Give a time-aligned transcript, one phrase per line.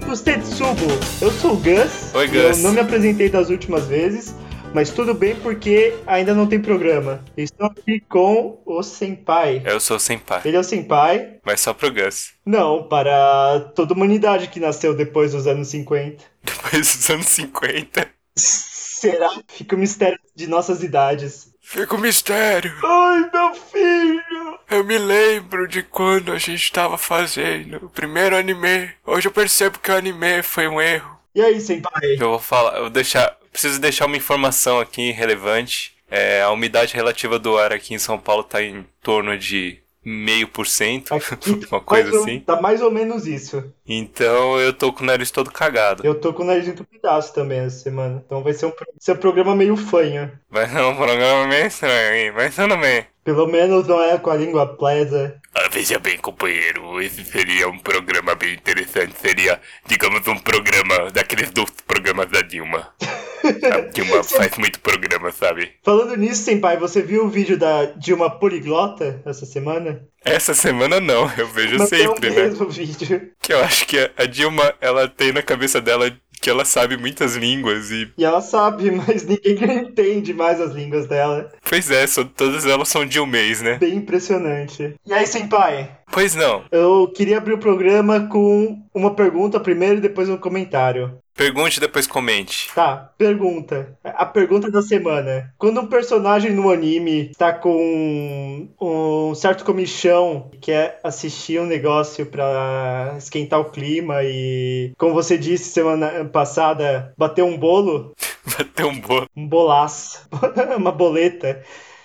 [0.00, 0.86] passatempos Tetsubo.
[1.20, 2.14] Eu sou o Gus.
[2.14, 2.58] Oi, Gus.
[2.58, 4.34] Eu não me apresentei das últimas vezes,
[4.72, 7.22] mas tudo bem porque ainda não tem programa.
[7.36, 9.62] Estou aqui com o Senpai.
[9.64, 11.38] Eu sou sem pai, Ele é o Senpai.
[11.44, 12.32] mas só pro Gus.
[12.44, 16.24] Não, para toda a humanidade que nasceu depois dos anos 50.
[16.42, 18.08] Depois dos anos 50.
[18.36, 19.30] Será?
[19.48, 21.51] Fica o mistério de nossas idades.
[21.62, 22.74] Fica o mistério.
[22.84, 24.58] Ai, meu filho!
[24.68, 28.90] Eu me lembro de quando a gente tava fazendo o primeiro anime.
[29.06, 31.18] Hoje eu percebo que o anime foi um erro.
[31.34, 32.16] E aí, Senpai?
[32.18, 35.94] Eu vou falar, eu vou deixar, preciso deixar uma informação aqui relevante.
[36.10, 40.48] É, a umidade relativa do ar aqui em São Paulo tá em torno de meio
[40.48, 41.12] por cento,
[41.70, 42.40] uma coisa mais assim.
[42.40, 43.72] Tá mais ou menos isso.
[43.86, 46.04] Então eu tô com o nariz todo cagado.
[46.04, 48.22] Eu tô com o nariz entupidaço também essa semana.
[48.24, 50.30] Então vai ser um, ser um programa meio fanho.
[50.50, 52.32] Vai ser um programa meio estranho, hein?
[52.34, 53.06] Mas tudo bem.
[53.24, 55.40] Pelo menos não é com a língua presa.
[55.54, 59.16] Ah, veja bem, companheiro, esse seria um programa bem interessante.
[59.16, 62.92] Seria, digamos, um programa daqueles dois programas da Dilma.
[63.44, 65.72] A Dilma faz muito programa, sabe?
[65.82, 70.02] Falando nisso, Senpai, você viu o vídeo da Dilma Poliglota essa semana?
[70.24, 72.42] Essa semana não, eu vejo Mas sempre, é o né?
[72.44, 73.30] mesmo vídeo.
[73.40, 77.36] Que eu acho que a- Dilma, ela tem na cabeça dela que ela sabe muitas
[77.36, 78.12] línguas e.
[78.18, 81.50] E ela sabe, mas ninguém entende mais as línguas dela.
[81.68, 82.04] Pois é,
[82.36, 83.76] todas elas são Dilmês, né?
[83.78, 84.94] Bem impressionante.
[85.06, 85.90] E aí, Senpai?
[86.10, 86.64] Pois não.
[86.70, 91.16] Eu queria abrir o programa com uma pergunta primeiro e depois um comentário.
[91.34, 92.68] Pergunte e depois comente.
[92.74, 93.96] Tá, pergunta.
[94.04, 95.52] A pergunta da semana.
[95.58, 102.26] Quando um personagem no anime tá com um certo comichão e quer assistir um negócio
[102.26, 108.12] pra esquentar o clima e, como você disse semana passada, bater um bolo,
[108.58, 109.26] Bateu um bolo.
[109.36, 110.28] um bolaço,
[110.76, 111.62] uma boleta.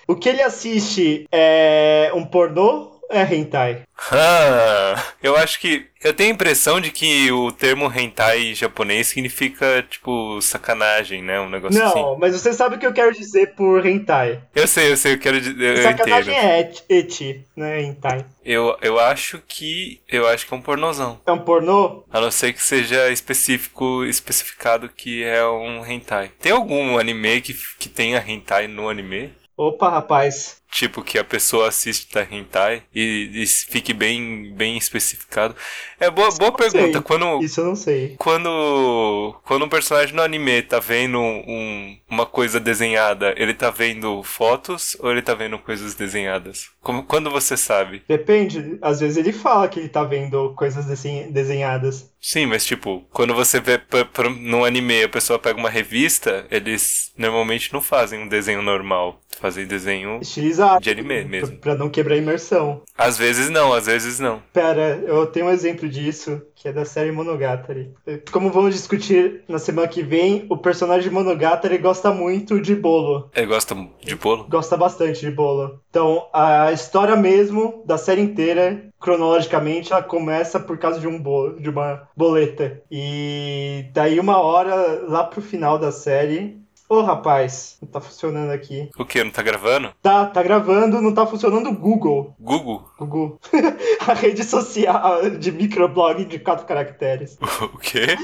[0.08, 3.84] O que ele assiste é um pornô é hentai?
[4.12, 5.88] Ah, eu acho que.
[6.03, 11.40] Eu tenho a impressão de que o termo hentai japonês significa, tipo, sacanagem, né?
[11.40, 12.00] Um negócio assim.
[12.00, 14.40] Não, mas você sabe o que eu quero dizer por hentai.
[14.56, 15.78] Eu sei, eu sei, eu quero dizer.
[15.78, 17.81] Eu Sacanagem é et- eti, né?
[17.81, 18.23] Hentai.
[18.45, 20.00] Eu, eu acho que.
[20.07, 21.19] Eu acho que é um pornozão.
[21.25, 22.03] É um pornô?
[22.12, 26.31] A não ser que seja específico, especificado que é um hentai.
[26.39, 29.34] Tem algum anime que, que tenha hentai no anime?
[29.57, 30.62] Opa, rapaz.
[30.70, 35.56] Tipo, que a pessoa assista hentai e, e fique bem, bem especificado.
[36.00, 37.00] É boa, boa pergunta.
[37.00, 37.02] sei.
[37.02, 38.16] Quando, Isso eu não sei.
[38.18, 44.22] quando, quando um personagem no anime tá vendo um, uma coisa desenhada, ele tá vendo
[44.24, 46.70] fotos ou ele tá vendo coisas desenhadas?
[46.82, 48.04] Como, quando você sabe?
[48.08, 48.78] Depende.
[48.82, 52.12] Às vezes ele fala que ele tá vendo coisas desen- desenhadas.
[52.22, 56.46] Sim, mas tipo, quando você vê pra, pra, num anime a pessoa pega uma revista,
[56.52, 59.22] eles normalmente não fazem um desenho normal.
[59.40, 60.20] Fazem desenho.
[60.20, 60.56] Estilizado.
[60.81, 61.57] De anime mesmo.
[61.57, 62.81] Pra não quebrar a imersão.
[62.97, 64.41] Às vezes não, às vezes não.
[64.51, 67.94] Pera, eu tenho um exemplo disso, que é da série Monogatari.
[68.31, 73.29] Como vamos discutir na semana que vem, o personagem Monogatari gosta muito de bolo.
[73.35, 74.45] Ele gosta de bolo?
[74.50, 75.79] Gosta bastante de bolo.
[75.90, 81.59] Então, a história mesmo da série inteira, cronologicamente, ela começa por causa de um bolo,
[81.59, 82.81] de uma boleta.
[82.91, 86.57] E daí uma hora lá pro final da série,
[86.90, 88.90] Ô rapaz, não tá funcionando aqui.
[88.98, 89.22] O que?
[89.24, 89.94] Não tá gravando?
[90.02, 92.34] Tá, tá gravando, não tá funcionando o Google.
[92.40, 92.90] Google?
[92.98, 93.40] Google.
[94.08, 97.38] A rede social de microblog de quatro caracteres.
[97.74, 98.16] O quê?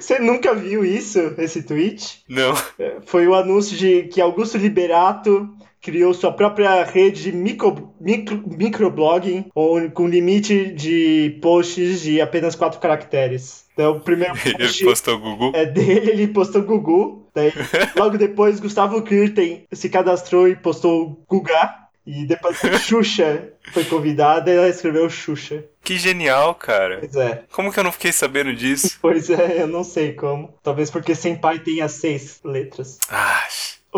[0.00, 2.22] Você nunca viu isso, esse tweet?
[2.28, 2.54] Não.
[2.78, 5.48] É, Foi o anúncio de que Augusto Liberato
[5.80, 9.46] criou sua própria rede de micro, micro, microblogging
[9.94, 13.66] com limite de posts de apenas quatro caracteres.
[13.72, 15.52] Então, o primeiro Ele post postou Google.
[15.54, 17.28] é dele, ele postou Gugu.
[17.34, 17.52] Daí,
[17.96, 21.86] logo depois, Gustavo Kirten se cadastrou e postou Guga.
[22.04, 25.62] E depois Xuxa foi convidada e ela escreveu Xuxa.
[25.84, 27.00] Que genial, cara.
[27.00, 27.44] Pois é.
[27.52, 28.96] Como que eu não fiquei sabendo disso?
[29.00, 30.54] Pois é, eu não sei como.
[30.62, 32.98] Talvez porque Senpai tenha seis letras.
[33.10, 33.44] Ah,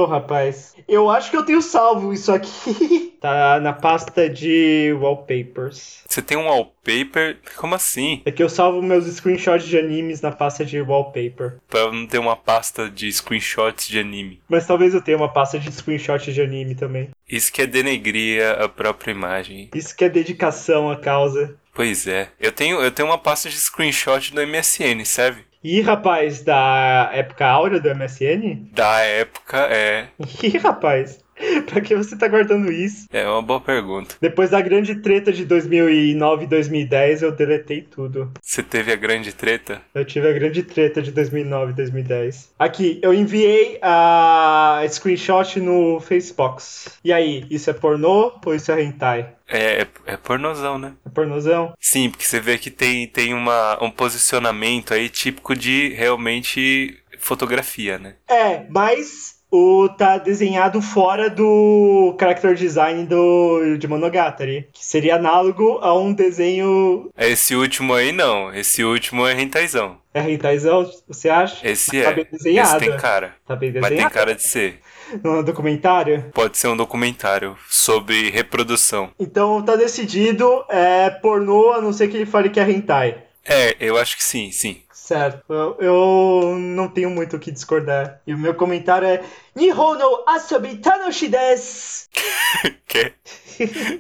[0.01, 0.75] Ô, rapaz.
[0.89, 3.13] Eu acho que eu tenho salvo isso aqui.
[3.21, 6.03] tá na pasta de wallpapers.
[6.09, 7.37] você tem um wallpaper?
[7.57, 8.23] Como assim?
[8.25, 11.59] É que eu salvo meus screenshots de animes na pasta de wallpaper.
[11.69, 14.41] Pra não ter uma pasta de screenshots de anime.
[14.49, 17.11] Mas talvez eu tenha uma pasta de screenshots de anime também.
[17.29, 19.69] Isso que é denegrir a própria imagem.
[19.75, 21.55] Isso que é dedicação à causa.
[21.75, 22.31] Pois é.
[22.41, 25.50] Eu tenho, eu tenho uma pasta de screenshot do MSN, serve?
[25.63, 28.71] Ih, rapaz, da época áurea do MSN?
[28.73, 30.09] Da época, é.
[30.43, 31.23] Ih, rapaz.
[31.67, 33.07] pra que você tá guardando isso?
[33.13, 34.17] É uma boa pergunta.
[34.21, 38.31] Depois da grande treta de 2009 e 2010, eu deletei tudo.
[38.41, 39.81] Você teve a grande treta?
[39.95, 42.53] Eu tive a grande treta de 2009 e 2010.
[42.59, 46.99] Aqui, eu enviei a screenshot no Facebox.
[47.05, 49.35] E aí, isso é pornô ou isso é hentai?
[49.49, 50.93] É, é, é pornozão, né?
[51.05, 51.73] É pornozão?
[51.81, 57.99] Sim, porque você vê que tem, tem uma, um posicionamento aí típico de realmente fotografia,
[57.99, 58.15] né?
[58.29, 65.79] É, mas o tá desenhado fora do character design do de Monogatari, que seria análogo
[65.83, 69.99] a um desenho Esse último aí não, esse último é rentaizão.
[70.15, 71.67] é hentaizão, você acha?
[71.69, 72.15] Esse Tá é.
[72.15, 72.77] bem desenhado.
[72.77, 73.35] Esse tem cara.
[73.47, 74.81] Tá bem Mas tem desenhado cara de ser.
[75.25, 76.25] no documentário.
[76.33, 79.11] Pode ser um documentário sobre reprodução.
[79.19, 83.25] Então tá decidido, é pornô, a não ser que ele fale que é hentai.
[83.45, 84.83] É, eu acho que sim, sim.
[85.11, 88.21] Certo, eu, eu não tenho muito o que discordar.
[88.25, 89.25] E o meu comentário é
[89.57, 92.09] Nihon no asobi tanoshi desu.
[92.87, 93.13] Que?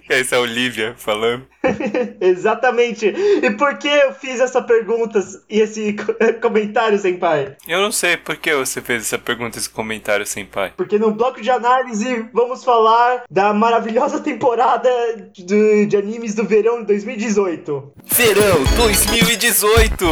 [0.08, 1.44] Essa é a Olivia falando.
[2.20, 3.06] Exatamente.
[3.06, 7.56] E por que eu fiz essa pergunta e esse co- comentário, senpai?
[7.68, 10.72] Eu não sei por que você fez essa pergunta, esse comentário sem pai.
[10.76, 14.90] Porque no bloco de análise vamos falar da maravilhosa temporada
[15.32, 17.92] de, de animes do verão de 2018.
[18.06, 20.06] Verão 2018!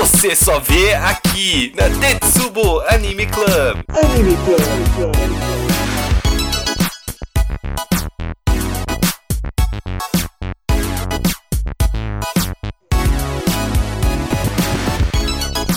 [0.00, 3.78] Você só vê aqui na Tetsubo Anime Club.
[3.88, 5.49] Anime Club.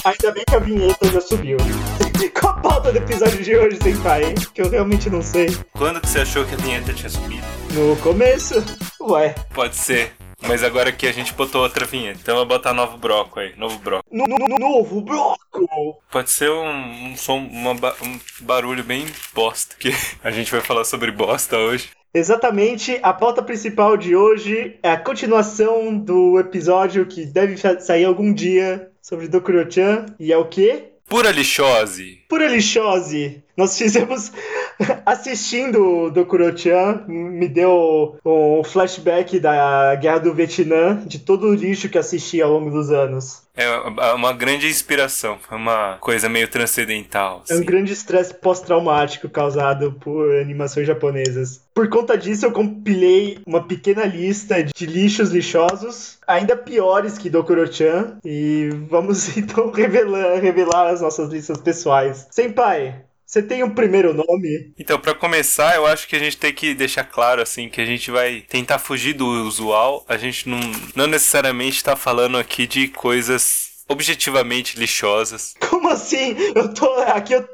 [0.05, 1.57] Ainda bem que a vinheta já subiu.
[2.39, 4.33] Qual a pauta do episódio de hoje, senpai?
[4.53, 5.47] Que eu realmente não sei.
[5.73, 7.45] Quando que você achou que a vinheta tinha subido?
[7.73, 8.55] No começo?
[9.01, 9.35] Ué.
[9.53, 10.13] Pode ser.
[10.45, 12.19] Mas agora aqui a gente botou outra vinheta.
[12.21, 14.03] Então eu vou botar novo broco aí, novo broco.
[14.11, 16.01] No, no- no novo bloco!
[16.11, 20.83] Pode ser um, um som, uma um barulho bem bosta, que a gente vai falar
[20.83, 21.89] sobre bosta hoje.
[22.13, 28.31] Exatamente, a pauta principal de hoje é a continuação do episódio que deve sair algum
[28.31, 30.05] dia sobre Dokuro-chan.
[30.19, 30.91] E é o quê?
[31.09, 32.19] Pura lixose.
[32.29, 33.43] Pura lixose.
[33.55, 34.31] Nós fizemos
[35.05, 41.89] assistindo o Dokuro-chan, me deu um flashback da Guerra do Vietnã, de todo o lixo
[41.89, 43.43] que assisti ao longo dos anos.
[43.55, 43.69] É
[44.13, 45.37] uma grande inspiração.
[45.51, 47.43] É uma coisa meio transcendental.
[47.47, 47.65] É um assim.
[47.65, 51.61] grande estresse pós-traumático causado por animações japonesas.
[51.71, 58.17] Por conta disso, eu compilei uma pequena lista de lixos lixosos, ainda piores que Dokuro-chan,
[58.25, 62.27] e vamos então revelar, revelar as nossas listas pessoais.
[62.31, 63.03] Senpai,
[63.33, 64.71] você tem um primeiro nome?
[64.77, 67.85] Então, pra começar, eu acho que a gente tem que deixar claro, assim, que a
[67.85, 70.05] gente vai tentar fugir do usual.
[70.07, 70.59] A gente não,
[70.95, 75.53] não necessariamente tá falando aqui de coisas objetivamente lixosas.
[75.69, 76.35] Como assim?
[76.55, 76.91] Eu tô.
[77.03, 77.47] Aqui, eu,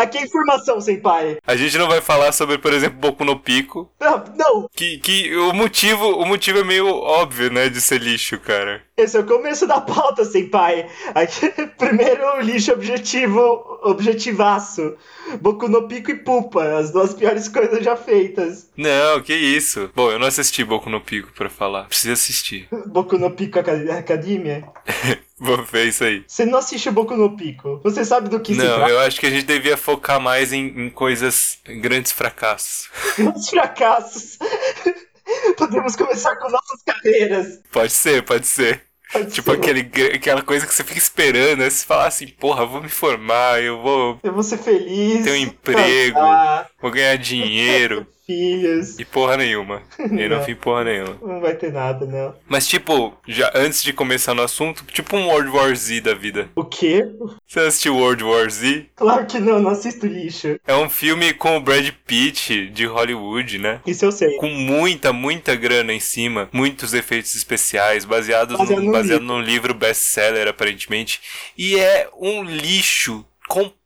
[0.00, 1.38] aqui é informação, senpai.
[1.46, 5.34] A gente não vai falar sobre, por exemplo, Boku no Pico, Não, não, que, que
[5.36, 8.82] o motivo o motivo é meio óbvio, né, de ser lixo, cara.
[8.96, 10.88] esse é o começo da pauta, senpai.
[11.14, 13.40] Aqui, primeiro lixo objetivo,
[13.82, 14.94] objetivaço.
[15.40, 18.68] Boku no Pico e Pupa, as duas piores coisas já feitas.
[18.76, 19.90] Não, que isso.
[19.94, 21.84] Bom, eu não assisti Boku no Pico pra falar.
[21.84, 22.68] Preciso assistir.
[22.86, 24.64] Boku no Pico Acad- Academia.
[25.44, 26.24] Vou ver isso aí.
[26.26, 27.78] Você não assiste Boku no Pico.
[27.84, 28.90] Você sabe do que se Não, trata.
[28.90, 32.88] eu acho que a gente devia focar mais em, em coisas, em grandes fracassos.
[33.36, 34.38] Os fracassos.
[35.56, 37.60] Podemos começar com nossas carreiras.
[37.70, 38.82] Pode ser, pode ser.
[39.12, 39.56] Pode Tipo ser.
[39.58, 39.80] aquele,
[40.14, 41.70] aquela coisa que você fica esperando, né?
[41.70, 45.22] Você fala assim, porra, vou me formar, eu vou, Eu vou ser feliz.
[45.24, 46.18] Ter um emprego.
[46.18, 48.06] casar, vou ganhar dinheiro.
[48.26, 48.98] filhos.
[48.98, 49.82] E porra nenhuma.
[49.98, 50.44] E não Não.
[50.44, 51.16] fim porra nenhuma.
[51.22, 52.34] Não vai ter nada, não.
[52.48, 56.48] Mas tipo, já antes de começar no assunto, tipo um World War Z da vida.
[56.54, 57.04] O quê?
[57.46, 58.86] Você assistiu World War Z?
[58.96, 60.58] Claro que não, não assisto lixo.
[60.66, 63.80] É um filme com o Brad Pitt de Hollywood, né?
[63.86, 64.36] Isso eu sei.
[64.36, 69.34] Com muita, muita grana em cima, muitos efeitos especiais, baseados Baseado num, num baseado livro.
[69.34, 71.20] num livro best-seller, aparentemente.
[71.56, 73.83] E é um lixo completo,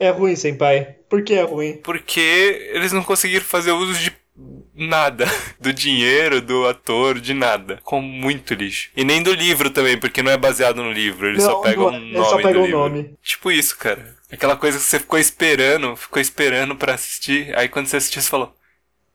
[0.00, 0.96] É ruim, senpai.
[1.08, 1.78] Por que é ruim?
[1.82, 4.12] porque eles não conseguiram fazer uso de
[4.74, 5.26] nada.
[5.60, 7.78] Do dinheiro, do ator, de nada.
[7.84, 8.90] Com muito lixo.
[8.96, 11.28] E nem do livro também, porque não é baseado no livro.
[11.28, 12.78] Eles só Não, pegam não, o eles nome só pegam livro.
[12.78, 13.14] nome.
[13.22, 14.14] Tipo isso, cara.
[14.30, 17.56] Aquela coisa que você ficou esperando, ficou esperando pra assistir.
[17.56, 18.54] Aí quando você assistiu, você falou: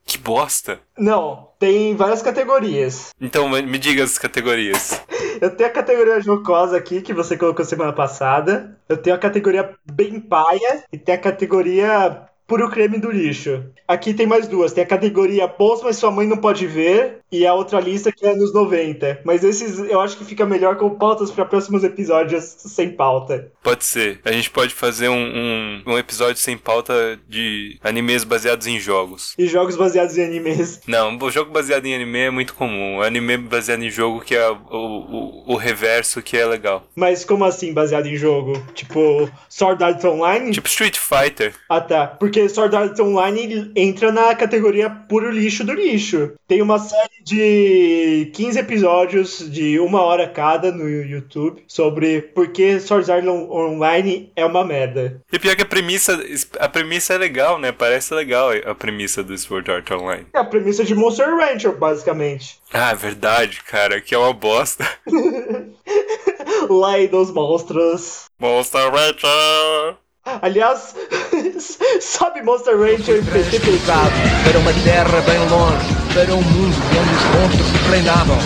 [0.09, 0.79] Que bosta.
[0.97, 3.11] Não, tem várias categorias.
[3.21, 4.99] Então, me diga as categorias.
[5.39, 8.75] Eu tenho a categoria jocosa aqui, que você colocou semana passada.
[8.89, 10.83] Eu tenho a categoria bem paia.
[10.91, 13.63] E tem a categoria puro creme do lixo.
[13.87, 14.73] Aqui tem mais duas.
[14.73, 17.19] Tem a categoria bons, mas sua mãe não pode ver.
[17.31, 19.21] E a outra lista que é nos 90.
[19.23, 23.51] Mas esses eu acho que fica melhor com pautas para próximos episódios sem pauta.
[23.63, 24.19] Pode ser.
[24.25, 29.35] A gente pode fazer um, um, um episódio sem pauta de animes baseados em jogos.
[29.37, 30.81] E jogos baseados em animes.
[30.87, 32.97] Não, o jogo baseado em anime é muito comum.
[32.97, 36.87] O anime baseado em jogo que é o, o, o reverso que é legal.
[36.95, 38.53] Mas como assim baseado em jogo?
[38.73, 40.51] Tipo, Sword Art Online?
[40.51, 41.53] Tipo Street Fighter.
[41.69, 42.07] Ah tá.
[42.07, 46.33] Porque Sword Art Online entra na categoria puro lixo do lixo.
[46.47, 52.79] Tem uma série de 15 episódios de uma hora cada no YouTube sobre por que
[52.79, 55.21] Sword Art Online é uma merda.
[55.31, 56.19] E pior que a premissa,
[56.59, 57.71] a premissa é legal, né?
[57.71, 60.27] Parece legal a premissa do Sword Art Online.
[60.33, 62.59] É a premissa de Monster Rancher, basicamente.
[62.71, 64.87] Ah, verdade, cara, que é uma bosta.
[66.69, 68.25] Lei dos monstros.
[68.39, 69.97] Monster Rancher!
[70.41, 70.95] Aliás,
[71.99, 74.11] sabe Monster Rancher PT pesado
[74.43, 78.37] para uma terra bem longe, para um mundo onde os monstros reinavam.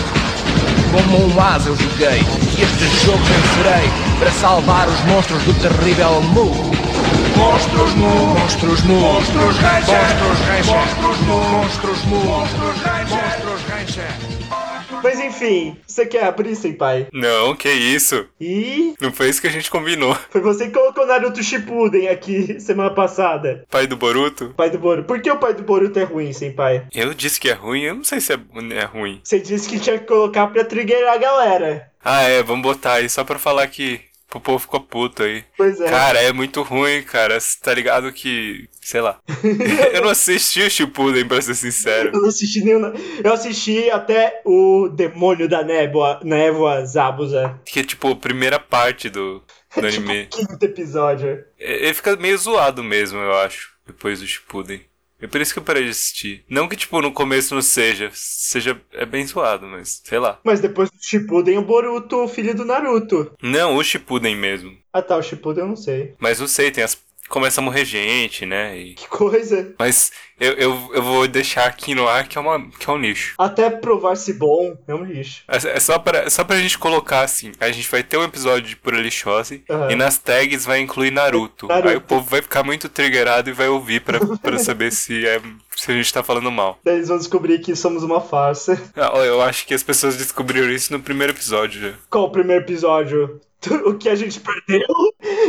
[0.90, 2.20] Como um asa eu joguei,
[2.56, 6.50] e este jogo vencerei para salvar os monstros do terrível Mu.
[7.36, 13.44] Monstros Mu, monstros Mu, monstros Ranger, monstros Ranger, monstros Mu, monstros Mu, monstros Ranger, monstros
[13.44, 13.53] Ranger.
[15.04, 17.08] Mas enfim, você quer abrir, senpai?
[17.12, 18.26] Não, que isso.
[18.40, 20.16] E Não foi isso que a gente combinou.
[20.30, 23.66] foi você que colocou Naruto Shippuden aqui semana passada.
[23.70, 24.54] Pai do Boruto?
[24.56, 25.06] Pai do Boruto.
[25.06, 26.86] Por que o pai do Boruto é ruim, senpai?
[26.94, 28.38] Eu disse que é ruim, eu não sei se é,
[28.72, 29.20] é ruim.
[29.22, 31.90] Você disse que tinha que colocar pra triggerar a galera.
[32.02, 34.00] Ah, é, vamos botar aí só pra falar que
[34.38, 35.44] o povo ficou puto aí.
[35.56, 35.88] Pois é.
[35.88, 37.38] Cara, é muito ruim, cara.
[37.62, 38.68] Tá ligado que.
[38.80, 39.18] Sei lá.
[39.92, 42.10] eu não assisti o Shippuden, pra ser sincero.
[42.14, 42.92] Eu não assisti nenhum.
[43.22, 47.58] Eu assisti até o Demônio da Névoa, Névoa Zabuza.
[47.64, 49.42] Que é tipo a primeira parte do,
[49.76, 50.26] do anime.
[50.26, 51.44] Quinto episódio.
[51.58, 54.82] É- Ele fica meio zoado mesmo, eu acho, depois do Shippuden.
[55.24, 56.44] É por isso que eu parei de assistir.
[56.50, 58.10] Não que, tipo, no começo não seja.
[58.12, 58.78] Seja.
[58.92, 60.38] É bem zoado, mas sei lá.
[60.44, 63.32] Mas depois do Shippuden, o Boruto, o filho do Naruto.
[63.42, 64.76] Não, o Shippuden mesmo.
[64.92, 66.14] Ah tá, o Shippuden eu não sei.
[66.18, 67.02] Mas eu sei, tem as.
[67.34, 68.78] Começa a morrer gente, né?
[68.78, 68.94] E...
[68.94, 69.74] Que coisa.
[69.76, 72.96] Mas eu, eu, eu vou deixar aqui no ar que é, uma, que é um
[72.96, 73.34] lixo.
[73.36, 75.42] Até provar-se bom, é um lixo.
[75.48, 77.50] É é só pra, só pra gente colocar assim.
[77.58, 79.90] A gente vai ter um episódio de Pura Lixose Aham.
[79.90, 81.66] e nas tags vai incluir Naruto.
[81.66, 81.88] Naruto.
[81.88, 85.42] Aí o povo vai ficar muito triggerado e vai ouvir pra, pra saber se, é,
[85.74, 86.78] se a gente tá falando mal.
[86.84, 88.80] Daí eles vão descobrir que somos uma farsa.
[88.94, 91.94] Ah, Eu acho que as pessoas descobriram isso no primeiro episódio já.
[92.08, 93.40] Qual o primeiro episódio?
[93.84, 94.86] O que a gente perdeu?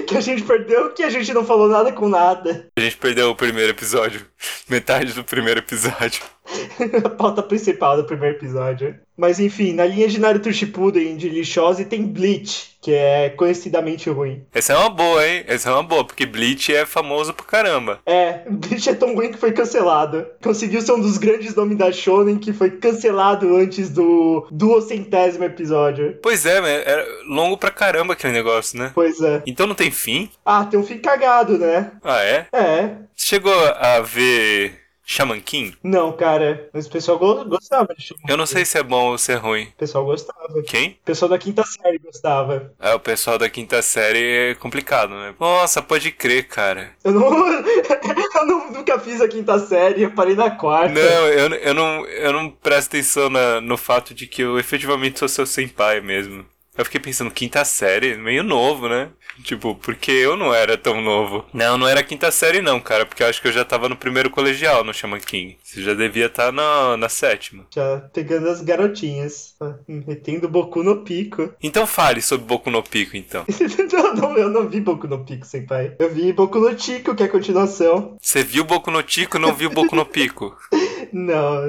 [0.07, 2.67] Que a gente perdeu, que a gente não falou nada com nada.
[2.77, 4.25] A gente perdeu o primeiro episódio.
[4.69, 6.22] Metade do primeiro episódio.
[7.03, 8.95] a pauta principal do primeiro episódio.
[9.17, 14.43] Mas enfim, na linha de Naruto Shippuden de Lixose tem Bleach, que é conhecidamente ruim.
[14.53, 15.43] Essa é uma boa, hein?
[15.47, 17.99] Essa é uma boa, porque Bleach é famoso pra caramba.
[18.05, 20.27] É, Bleach é tão ruim que foi cancelado.
[20.43, 26.17] Conseguiu ser um dos grandes nomes da Shonen que foi cancelado antes do duocentésimo episódio.
[26.21, 28.91] Pois é, mas era longo pra caramba aquele negócio, né?
[28.93, 29.41] Pois é.
[29.47, 30.29] Então não tem fim?
[30.45, 31.91] Ah, tem um fim cagado, né?
[32.03, 32.47] Ah, é?
[32.51, 32.89] É.
[33.15, 35.77] Chegou a ver Shaman King?
[35.83, 36.67] Não, cara.
[36.74, 39.31] Mas o pessoal go- gostava de Shaman Eu não sei se é bom ou se
[39.31, 39.65] é ruim.
[39.65, 40.63] O pessoal gostava.
[40.65, 40.89] Quem?
[41.01, 42.74] O pessoal da quinta série gostava.
[42.79, 45.33] É, o pessoal da quinta série é complicado, né?
[45.39, 46.91] Nossa, pode crer, cara.
[47.03, 47.47] Eu não.
[47.47, 50.93] eu não- nunca fiz a quinta série, eu parei na quarta.
[50.93, 55.19] Não, eu, eu não, eu não presto atenção na- no fato de que eu efetivamente
[55.19, 56.45] sou seu senpai mesmo.
[56.77, 59.09] Eu fiquei pensando, quinta série, meio novo, né?
[59.44, 61.46] Tipo, porque eu não era tão novo.
[61.54, 63.96] Não, não era quinta série não, cara, porque eu acho que eu já tava no
[63.96, 65.58] primeiro colegial no Shaman King.
[65.63, 67.65] Você já devia estar na, na sétima.
[67.74, 69.56] Já pegando as garotinhas.
[69.62, 71.54] Ah, Metendo Boku no pico.
[71.62, 73.44] Então fale sobre Boku no Pico, então.
[73.92, 75.96] não, não, eu não vi Boku no Pico, senpai.
[75.98, 78.15] Eu vi Boku no Tico, que é a continuação.
[78.22, 80.56] Você viu Boku no Tico e não viu Boku no Pico?
[81.13, 81.62] Não,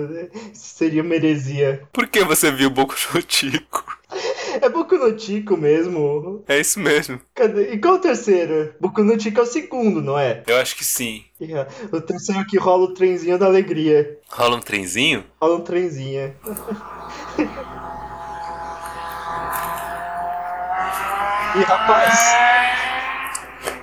[0.53, 1.83] seria uma heresia.
[1.93, 3.85] Por que você viu Boku no Tico?
[4.63, 6.45] É Boku no Tico mesmo.
[6.49, 7.21] É isso mesmo.
[7.35, 7.73] Cadê?
[7.73, 8.75] E qual o terceiro?
[8.81, 10.43] Boku no Tico é o segundo, não é?
[10.47, 11.25] Eu acho que sim.
[11.41, 14.19] E, ah, O terceiro que rola o trenzinho da alegria.
[14.31, 15.25] Rola um trenzinho?
[15.41, 16.35] Rola um trenzinho.
[21.55, 22.19] E rapaz,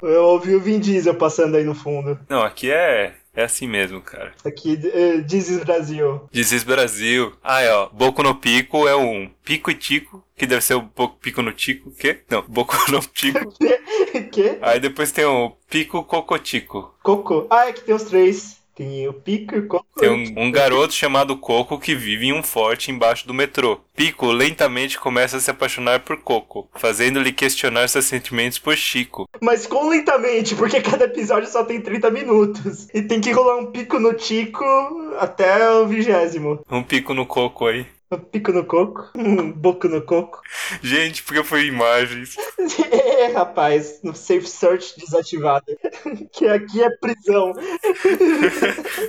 [0.03, 2.19] eu ouvi o Vin Diesel passando aí no fundo.
[2.29, 4.33] Não, aqui é, é assim mesmo, cara.
[4.45, 6.27] Aqui, eh, Dizes Brasil.
[6.31, 7.33] Dizes Brasil.
[7.43, 7.89] Ah, é, ó.
[7.89, 11.91] Boku no Pico é um Pico e Tico, que deve ser o Pico no Tico.
[11.91, 12.21] Quê?
[12.29, 13.53] Não, Boku no Tico.
[14.31, 14.57] que?
[14.61, 16.95] Aí depois tem o Pico Cocotico.
[17.03, 17.47] Cocô.
[17.49, 18.62] Ah, é que tem os três.
[18.75, 19.85] Tem o Pico e o Coco.
[19.97, 23.79] Tem um, um garoto chamado Coco que vive em um forte embaixo do metrô.
[23.95, 29.29] Pico lentamente começa a se apaixonar por Coco, fazendo-lhe questionar seus sentimentos por Chico.
[29.41, 32.87] Mas com lentamente, porque cada episódio só tem 30 minutos.
[32.93, 34.65] E tem que rolar um pico no Tico
[35.19, 36.59] até o vigésimo.
[36.69, 37.85] Um pico no Coco aí.
[38.19, 39.11] Pico no coco,
[39.55, 40.41] boco no coco.
[40.81, 42.35] Gente, porque foi imagens.
[43.23, 45.65] É, rapaz, no Safe Search desativado.
[46.33, 47.53] que aqui é prisão.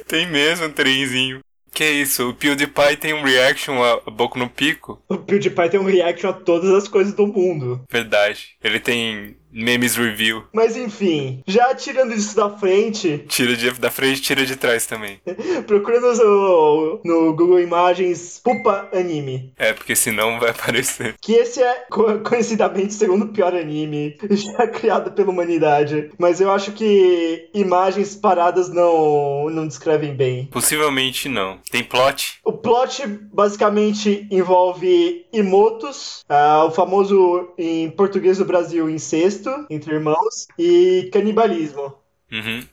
[0.07, 1.41] Tem mesmo um trenzinho.
[1.73, 5.03] Que isso, o PewDiePie tem um reaction a Boco no Pico?
[5.09, 7.83] O PewDiePie tem um reaction a todas as coisas do mundo.
[7.91, 8.57] Verdade.
[8.63, 10.43] Ele tem memes review.
[10.53, 15.21] Mas enfim, já tirando isso da frente, Tira de, da frente, tira de trás também.
[15.67, 19.53] procura no, no Google Imagens Pupa Anime.
[19.57, 21.15] É, porque senão vai aparecer.
[21.21, 26.11] Que esse é co- conhecidamente o segundo pior anime já criado pela humanidade.
[26.19, 30.47] Mas eu acho que imagens paradas não, não descrevem bem.
[30.47, 31.59] Possivelmente não.
[31.71, 32.39] Tem plot?
[32.45, 40.47] O plot basicamente envolve imotos, ah, o famoso em português do Brasil incesto entre irmãos,
[40.59, 41.95] e canibalismo.
[42.33, 42.65] Uhum.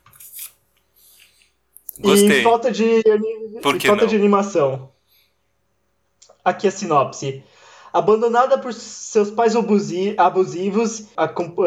[1.99, 2.41] E Gostei.
[2.43, 4.07] falta de, e falta não?
[4.07, 4.89] de animação.
[6.43, 7.43] Aqui a sinopse.
[7.93, 11.07] Abandonada por seus pais abusi- abusivos,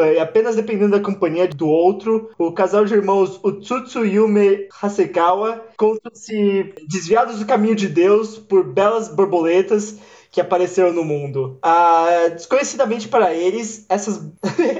[0.01, 6.73] eh, apenas dependendo da companhia do outro, o casal de irmãos Utsutsu Yume Hasegawa encontram-se
[6.87, 9.97] desviados do caminho de Deus por belas borboletas
[10.35, 11.57] que apareceram no mundo.
[11.61, 14.21] Ah, desconhecidamente para eles, essas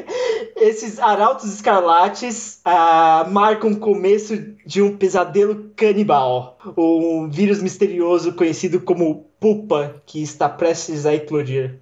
[0.54, 4.36] esses arautos escarlates ah, marcam o começo
[4.66, 11.80] de um pesadelo canibal, um vírus misterioso conhecido como pupa que está prestes a eclodir.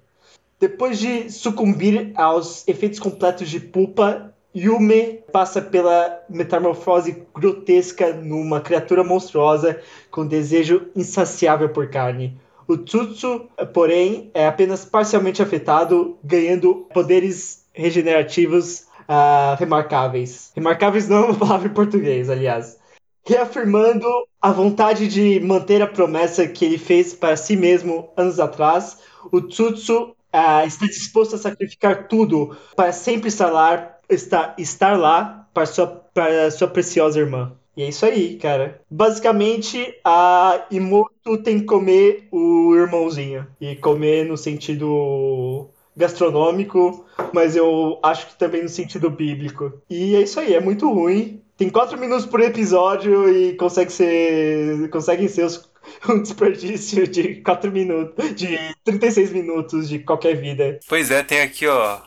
[0.60, 9.02] Depois de sucumbir aos efeitos completos de pupa, Yume passa pela metamorfose grotesca numa criatura
[9.02, 9.80] monstruosa
[10.12, 12.38] com desejo insaciável por carne.
[12.66, 20.50] O Tsutsu, porém, é apenas parcialmente afetado, ganhando poderes regenerativos ah, remarcáveis.
[20.54, 22.78] Remarcáveis não é uma palavra em português, aliás.
[23.26, 24.06] Reafirmando
[24.40, 28.98] a vontade de manter a promessa que ele fez para si mesmo anos atrás,
[29.32, 35.48] o Tsutsu ah, está disposto a sacrificar tudo para sempre estar lá, estar, estar lá
[35.54, 37.52] para sua, para sua preciosa irmã.
[37.76, 38.80] E é isso aí, cara.
[38.90, 43.46] Basicamente, a Imoto tem que comer o irmãozinho.
[43.60, 49.72] E comer no sentido gastronômico, mas eu acho que também no sentido bíblico.
[49.88, 51.40] E é isso aí, é muito ruim.
[51.56, 54.88] Tem 4 minutos por episódio e consegue ser.
[54.90, 55.68] conseguem ser os-
[56.08, 58.34] um desperdício de 4 minutos.
[58.34, 60.80] de 36 minutos de qualquer vida.
[60.88, 62.00] Pois é, tem aqui, ó.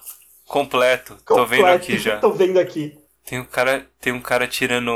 [0.45, 1.17] Completo.
[1.25, 1.75] Tô vendo Completo.
[1.75, 2.17] aqui já.
[2.19, 2.96] Tô vendo aqui.
[3.27, 4.89] Tem um cara, tem um cara tirando,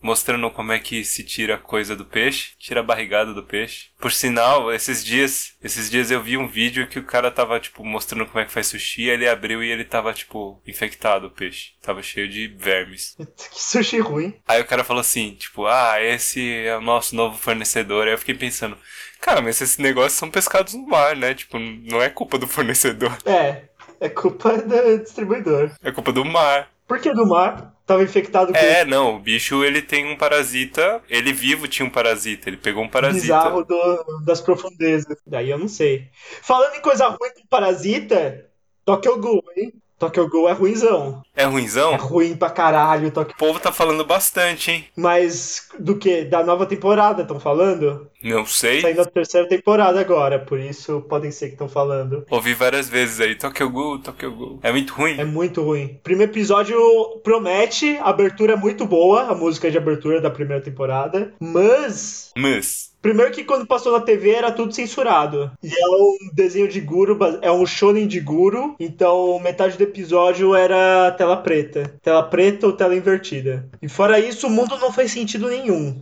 [0.00, 3.88] mostrando como é que se tira coisa do peixe, tira a barrigada do peixe.
[3.98, 7.84] Por sinal, esses dias, esses dias eu vi um vídeo que o cara tava tipo
[7.84, 11.30] mostrando como é que faz sushi, aí ele abriu e ele tava tipo infectado o
[11.32, 13.16] peixe, tava cheio de vermes.
[13.50, 14.38] Que sushi ruim.
[14.46, 18.06] Aí o cara falou assim, tipo, ah, esse é o nosso novo fornecedor.
[18.06, 18.78] Aí eu fiquei pensando,
[19.20, 21.34] cara, mas esses negócios são pescados no mar, né?
[21.34, 23.64] Tipo, não é culpa do fornecedor, É,
[24.00, 25.72] é culpa do distribuidor.
[25.82, 26.72] é culpa do mar.
[26.86, 27.74] Por que do mar?
[27.86, 31.90] Tava infectado com É, não, o bicho ele tem um parasita, ele vivo tinha um
[31.90, 33.10] parasita, ele pegou um o parasita.
[33.10, 35.16] bizarro do- das profundezas.
[35.26, 36.10] Daí eu não sei.
[36.42, 38.50] Falando em coisa ruim com parasita,
[38.84, 39.72] Tokyo Ghoul, hein?
[39.98, 41.22] Tokyo Ghoul é ruimzão.
[41.36, 41.96] É É ruimzão?
[41.96, 44.84] ruim pra caralho, Tokyo O povo tá falando bastante, hein?
[44.96, 46.24] Mas do que?
[46.24, 48.08] Da nova temporada, estão falando?
[48.22, 48.80] Não sei.
[48.80, 52.24] Saindo a terceira temporada agora, por isso podem ser que estão falando.
[52.30, 54.60] Ouvi várias vezes aí, Tokyo Ghoul, Tokyo Ghoul.
[54.62, 55.18] É muito ruim.
[55.18, 55.98] É muito ruim.
[56.02, 56.78] Primeiro episódio
[57.22, 62.92] promete, a abertura é muito boa, a música de abertura da primeira temporada, mas Mas,
[63.04, 65.52] Primeiro que quando passou na TV era tudo censurado.
[65.62, 70.54] E é um desenho de guru, é um shonen de guru, então metade do episódio
[70.54, 71.94] era tela preta.
[72.00, 73.68] Tela preta ou tela invertida.
[73.82, 76.00] E fora isso, o mundo não faz sentido nenhum.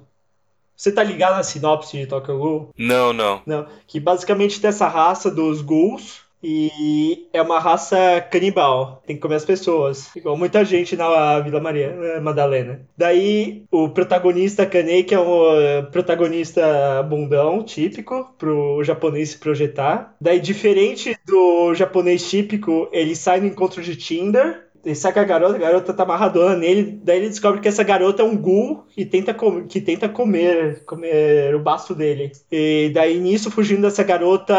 [0.77, 2.69] Você tá ligado na sinopse de Tokyo Ghoul?
[2.79, 3.43] não, não.
[3.45, 3.67] Não.
[3.89, 6.22] Que basicamente tem essa raça dos ghouls.
[6.43, 9.03] E é uma raça canibal.
[9.07, 10.15] Tem que comer as pessoas.
[10.17, 12.87] Igual muita gente na Vila Maria, Madalena.
[12.97, 20.17] Daí o protagonista Kanei, que é um eh, protagonista bundão, típico, pro japonês se projetar.
[20.21, 24.67] Daí, diferente do japonês típico, ele sai no encontro de Tinder.
[24.85, 27.85] Ele sai com a garota, a garota tá amarradona nele, daí ele descobre que essa
[27.85, 29.33] garota é um ghoul e tenta
[29.69, 32.33] que tenta comer, comer o baço dele.
[32.51, 34.55] E daí nisso, fugindo dessa garota,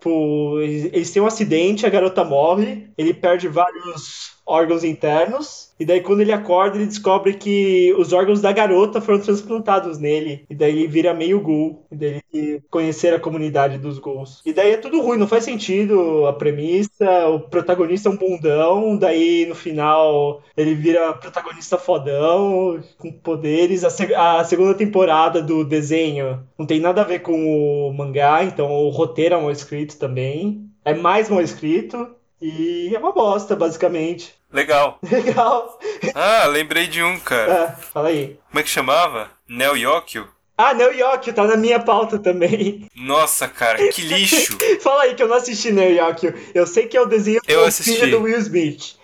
[0.00, 5.67] pô, eles têm um acidente, a garota morre, ele perde vários órgãos internos.
[5.78, 10.44] E daí, quando ele acorda, ele descobre que os órgãos da garota foram transplantados nele.
[10.50, 11.86] E daí ele vira meio ghoul.
[11.90, 14.42] E daí ele conhecer a comunidade dos ghouls.
[14.44, 17.28] E daí é tudo ruim, não faz sentido a premissa.
[17.28, 18.96] O protagonista é um bundão.
[18.96, 23.84] Daí no final ele vira protagonista fodão, com poderes.
[23.84, 28.42] A, seg a segunda temporada do desenho não tem nada a ver com o mangá,
[28.42, 30.68] então o roteiro é mal escrito também.
[30.84, 32.08] É mais mal escrito.
[32.40, 34.37] E é uma bosta, basicamente.
[34.52, 34.98] Legal.
[35.10, 35.78] Legal.
[36.14, 37.64] Ah, lembrei de um, cara.
[37.76, 38.38] Ah, fala aí.
[38.48, 39.30] Como é que chamava?
[39.48, 40.28] Neo Yokio?
[40.56, 42.88] Ah, Neo Yokio, tá na minha pauta também.
[42.96, 44.58] Nossa, cara, que lixo.
[44.82, 46.34] Fala aí que eu não assisti Neo Yokio.
[46.52, 48.00] Eu sei que é o desenho Eu do assisti.
[48.00, 48.96] filho do Will Smith.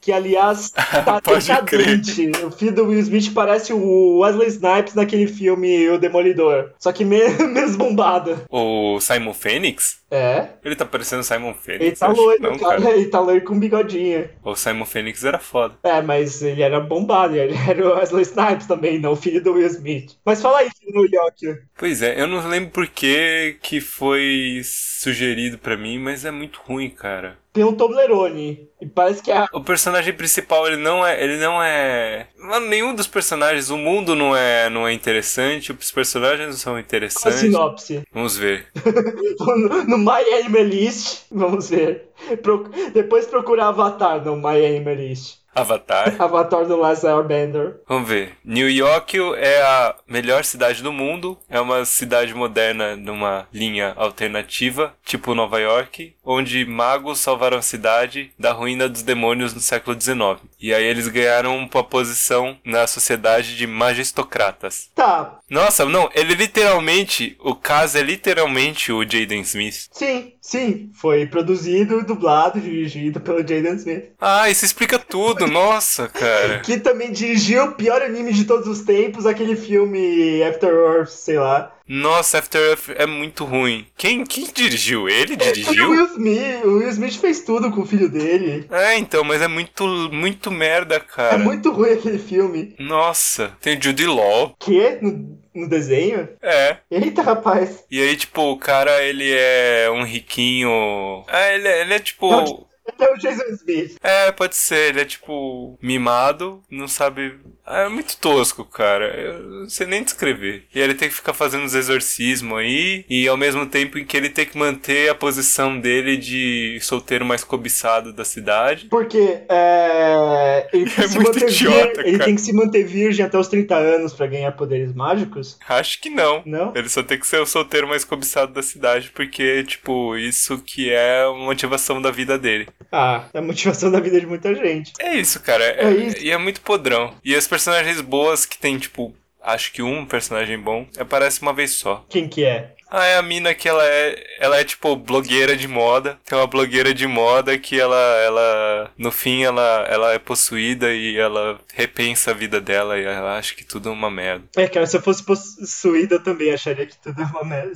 [0.00, 0.70] Que, aliás,
[1.04, 2.30] tá decadente.
[2.44, 6.70] O filho do Will Smith parece o Wesley Snipes naquele filme O Demolidor.
[6.78, 8.42] Só que me- menos bombado.
[8.48, 10.00] O Simon Phoenix?
[10.10, 10.48] É.
[10.64, 11.84] Ele tá parecendo Simon Phoenix?
[11.84, 12.90] Ele tá loiro, não, cara.
[12.90, 14.28] Ele tá loiro com bigodinho.
[14.42, 15.74] O Simon Phoenix era foda.
[15.84, 17.36] É, mas ele era bombado.
[17.36, 20.12] Ele era o Wesley Snipes também, não o filho do Will Smith.
[20.24, 21.58] Mas fala aí, Neo Yokio.
[21.78, 24.60] Pois é, eu não lembro por que que foi
[25.00, 27.38] sugerido pra mim, mas é muito ruim, cara.
[27.54, 28.68] Tem um Toblerone.
[28.80, 32.66] E parece que é a O personagem principal, ele não é, ele não é, mano,
[32.66, 36.80] nenhum dos personagens, o mundo não é, não é interessante, os personagens não são a
[36.80, 37.40] interessantes.
[37.40, 38.02] sinopse.
[38.12, 38.66] Vamos ver.
[39.40, 42.09] no, no My Animalist, vamos ver.
[42.42, 45.40] Pro- depois procurar Avatar no My Animalist.
[45.52, 46.14] Avatar.
[46.22, 47.80] Avatar do Last Airbender.
[47.88, 48.36] Vamos ver.
[48.44, 51.36] New York é a melhor cidade do mundo.
[51.48, 58.30] É uma cidade moderna numa linha alternativa, tipo Nova York, onde magos salvaram a cidade
[58.38, 60.38] da ruína dos demônios no século XIX.
[60.60, 64.88] E aí eles ganharam uma posição na sociedade de magistocratas.
[64.94, 69.88] Tá, Nossa, não, ele literalmente, o caso é literalmente o Jaden Smith.
[69.90, 70.90] sim, sim.
[70.94, 74.04] Foi produzido, dublado, dirigido pelo Jaden Smith.
[74.20, 76.60] Ah, isso explica tudo, nossa, cara.
[76.60, 81.38] Que também dirigiu o pior anime de todos os tempos, aquele filme After Earth, sei
[81.38, 81.72] lá.
[81.92, 83.84] Nossa, After Earth é muito ruim.
[83.96, 85.08] Quem, quem dirigiu?
[85.08, 85.90] Ele E o dirigiu?
[85.90, 88.64] Will Smith, o Will Smith fez tudo com o filho dele.
[88.70, 91.34] É, então, mas é muito, muito merda, cara.
[91.34, 92.76] É muito ruim aquele filme.
[92.78, 94.54] Nossa, tem o Judy Law.
[94.60, 94.98] Que?
[95.02, 96.28] No, no desenho?
[96.40, 96.76] É.
[96.88, 97.84] Eita, rapaz.
[97.90, 101.24] E aí, tipo, o cara, ele é um riquinho.
[101.26, 102.68] É, ele é, ele é tipo.
[102.86, 103.96] Ele é o Jason Smith.
[104.02, 107.38] É, pode ser, ele é tipo mimado, não sabe.
[107.70, 109.06] É muito tosco, cara.
[109.16, 110.64] Eu não sei nem descrever.
[110.74, 114.16] E ele tem que ficar fazendo os exorcismos aí, e ao mesmo tempo em que
[114.16, 118.86] ele tem que manter a posição dele de solteiro mais cobiçado da cidade.
[118.90, 122.52] Porque é, ele, tem É que se muito manter idiota, vir- ele tem que se
[122.52, 125.58] manter virgem até os 30 anos pra ganhar poderes mágicos?
[125.68, 126.42] Acho que não.
[126.44, 126.72] Não?
[126.74, 130.90] Ele só tem que ser o solteiro mais cobiçado da cidade, porque, tipo, isso que
[130.90, 132.68] é a motivação da vida dele.
[132.90, 134.92] Ah, é a motivação da vida de muita gente.
[134.98, 135.64] É isso, cara.
[135.64, 136.16] É, É isso.
[136.22, 137.14] E é muito podrão.
[137.24, 141.72] E as personagens boas que tem, tipo, acho que um personagem bom aparece uma vez
[141.72, 142.06] só.
[142.08, 142.74] Quem que é?
[142.90, 144.22] Ah, é a mina que ela é.
[144.38, 146.18] Ela é tipo blogueira de moda.
[146.24, 147.96] Tem uma blogueira de moda que ela.
[148.24, 153.38] ela no fim ela, ela é possuída e ela repensa a vida dela e ela
[153.38, 154.44] acha que tudo é uma merda.
[154.56, 157.70] É, cara, se eu fosse possuída eu também acharia que tudo é uma merda.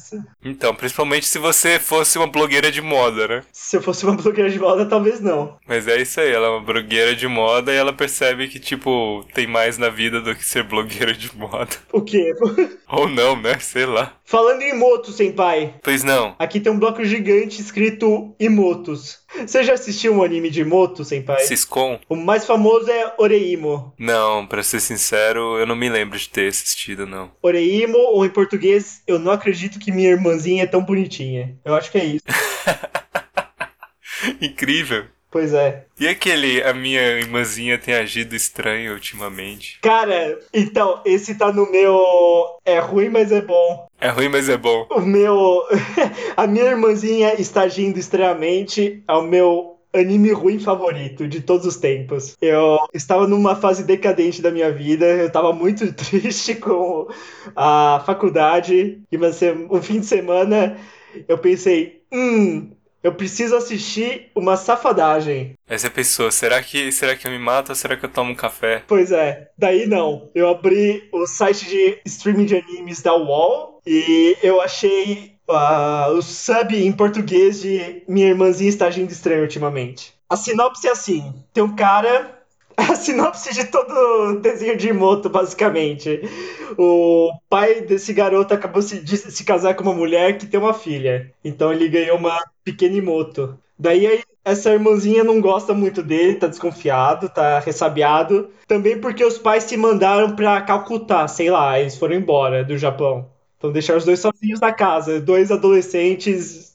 [0.45, 3.43] Então, principalmente se você fosse uma blogueira de moda, né?
[3.53, 5.57] Se eu fosse uma blogueira de moda, talvez não.
[5.67, 9.25] Mas é isso aí, ela é uma blogueira de moda e ela percebe que, tipo,
[9.33, 11.77] tem mais na vida do que ser blogueira de moda.
[11.93, 12.35] O quê?
[12.89, 13.59] Ou não, né?
[13.59, 14.13] Sei lá.
[14.27, 15.75] Falando em motos, senpai.
[15.83, 16.35] Pois não.
[16.39, 19.19] Aqui tem um bloco gigante escrito Imotos.
[19.47, 21.41] Você já assistiu um anime de Imoto, senpai?
[21.41, 22.01] Siscom?
[22.09, 23.93] O mais famoso é Oreimo.
[23.99, 27.31] Não, pra ser sincero, eu não me lembro de ter assistido, não.
[27.43, 31.59] Oreimo, ou em português, eu não acredito que minha irmãzinha é tão bonitinha.
[31.63, 32.25] Eu acho que é isso.
[34.41, 35.05] Incrível.
[35.35, 35.85] Pois é.
[35.99, 39.81] E aquele, a minha irmãzinha tem agido estranho ultimamente.
[39.83, 42.01] Cara, então, esse tá no meu.
[42.65, 43.89] É ruim, mas é bom.
[44.01, 44.87] É ruim, mas é bom.
[44.93, 45.61] O meu.
[46.39, 52.37] A minha irmãzinha está agindo estranhamente ao meu anime ruim favorito de todos os tempos.
[52.41, 57.09] Eu estava numa fase decadente da minha vida, eu estava muito triste com
[57.57, 59.19] a faculdade e
[59.69, 60.77] um fim de semana
[61.27, 62.71] eu pensei, hum,
[63.05, 65.53] eu preciso assistir uma safadagem.
[65.69, 68.35] Você pensou, será que, será que eu me mato ou será que eu tomo um
[68.35, 68.83] café?
[68.89, 70.31] Pois é, daí não.
[70.35, 76.23] Eu abri o site de streaming de animes da UOL e eu achei ah, o
[76.23, 80.15] sub em português de Minha Irmãzinha está agindo estranho ultimamente.
[80.31, 82.33] A sinopse é assim: tem um cara.
[82.77, 86.23] A sinopse de todo desenho de Imoto, basicamente.
[86.77, 91.33] O pai desse garoto acabou de se casar com uma mulher que tem uma filha.
[91.45, 93.59] Então ele ganhou uma pequena Imoto.
[93.79, 98.51] Daí aí essa irmãzinha não gosta muito dele, tá desconfiado, tá ressabiado.
[98.67, 103.31] Também porque os pais se mandaram pra Calcutá, sei lá, eles foram embora do Japão.
[103.57, 106.75] Então deixaram os dois sozinhos na casa, dois adolescentes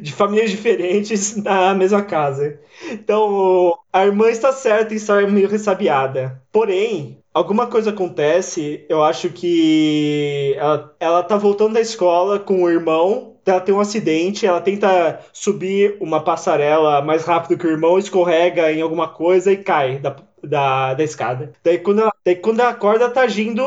[0.00, 2.58] de famílias diferentes na mesma casa.
[2.90, 6.42] Então a irmã está certa em estar meio ressabiada.
[6.50, 12.70] Porém, alguma coisa acontece, eu acho que ela, ela tá voltando da escola com o
[12.70, 17.98] irmão ela tem um acidente, ela tenta subir uma passarela mais rápido que o irmão,
[17.98, 21.52] escorrega em alguma coisa e cai da, da, da escada.
[21.62, 23.62] Daí quando, ela, daí quando ela acorda, tá agindo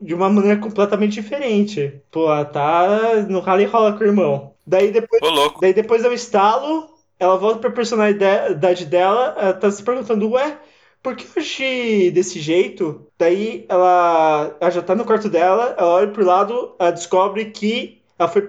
[0.00, 2.00] de uma maneira completamente diferente.
[2.10, 4.54] Pô, ela tá no rally rola com o irmão.
[4.66, 5.20] Daí depois,
[5.60, 10.58] daí depois do estalo, ela volta pra personalidade dela, ela tá se perguntando, ué,
[11.02, 13.06] por que eu agi desse jeito?
[13.18, 18.01] Daí ela, ela já tá no quarto dela, ela olha pro lado, ela descobre que
[18.22, 18.46] ela foi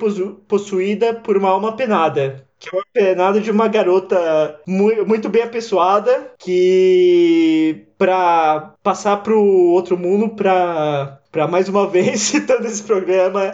[0.47, 2.45] possuída por uma alma penada.
[2.59, 9.97] Que é uma penada de uma garota muito bem apessoada que, pra passar pro outro
[9.97, 13.53] mundo, pra, pra mais uma vez, citando esse programa,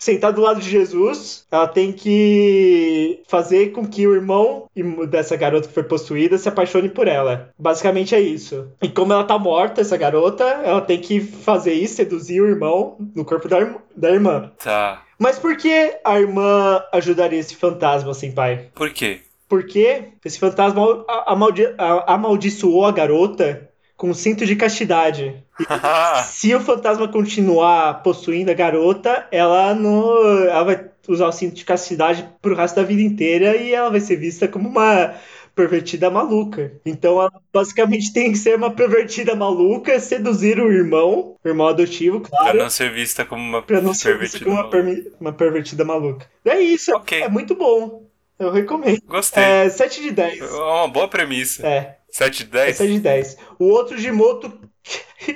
[0.00, 4.66] sentar do lado de Jesus, ela tem que fazer com que o irmão
[5.08, 7.50] dessa garota que foi possuída se apaixone por ela.
[7.58, 8.66] Basicamente é isso.
[8.82, 12.96] E como ela tá morta, essa garota, ela tem que fazer isso, seduzir o irmão
[13.14, 14.50] no corpo da, da irmã.
[14.58, 15.02] Tá.
[15.18, 18.70] Mas por que a irmã ajudaria esse fantasma, sem pai?
[18.74, 19.20] Por quê?
[19.46, 21.66] Porque esse fantasma amaldi
[22.06, 23.68] amaldiçoou a garota
[24.00, 25.44] com cinto de castidade.
[26.24, 31.66] se o fantasma continuar possuindo a garota, ela não, ela vai usar o cinto de
[31.66, 35.14] castidade pro resto da vida inteira e ela vai ser vista como uma
[35.54, 36.72] pervertida maluca.
[36.86, 42.20] Então ela basicamente tem que ser uma pervertida maluca, seduzir o irmão, o irmão adotivo,
[42.20, 42.52] claro.
[42.52, 44.70] Pra não ser vista como uma pra não ser vista como uma,
[45.20, 46.26] uma, pervertida maluca.
[46.42, 47.20] É isso, okay.
[47.20, 48.08] é muito bom.
[48.38, 49.02] Eu recomendo.
[49.06, 49.42] Gostei.
[49.42, 50.40] É 7 de 10.
[50.40, 51.66] É uma boa premissa.
[51.66, 51.99] É.
[52.10, 52.68] 7 de 10?
[52.68, 53.36] É 7 de 10.
[53.58, 54.52] O outro de moto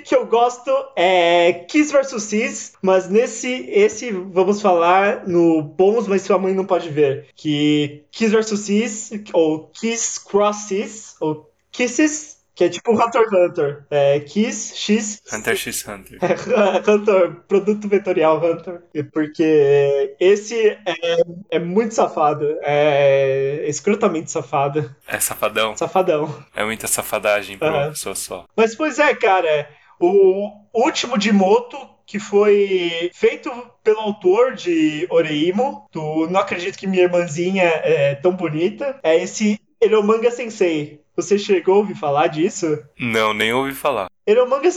[0.04, 6.22] que eu gosto é Kiss vs Cis, mas nesse esse vamos falar no bônus, mas
[6.22, 7.26] sua mãe não pode ver.
[7.36, 13.32] Que Kiss vs Cis, ou Kiss Cross Cis, ou Kisses que é tipo Hunter x
[13.32, 13.84] Hunter.
[13.90, 15.22] É Kiss X.
[15.32, 16.18] Hunter x Hunter.
[16.22, 18.82] É, Hunter, produto vetorial Hunter.
[19.12, 22.46] Porque esse é, é muito safado.
[22.62, 24.94] É escrotamente safado.
[25.06, 25.76] É safadão.
[25.76, 26.44] Safadão.
[26.54, 27.78] É muita safadagem pra uhum.
[27.78, 28.44] uma pessoa só.
[28.56, 29.68] Mas, pois é, cara.
[29.98, 33.50] O último de Moto que foi feito
[33.82, 39.58] pelo autor de Oreimo, do Não Acredito Que Minha Irmãzinha é Tão Bonita, é esse
[39.80, 41.03] Eromanga Sensei.
[41.16, 42.78] Você chegou a ouvir falar disso?
[42.98, 44.08] Não, nem ouvi falar.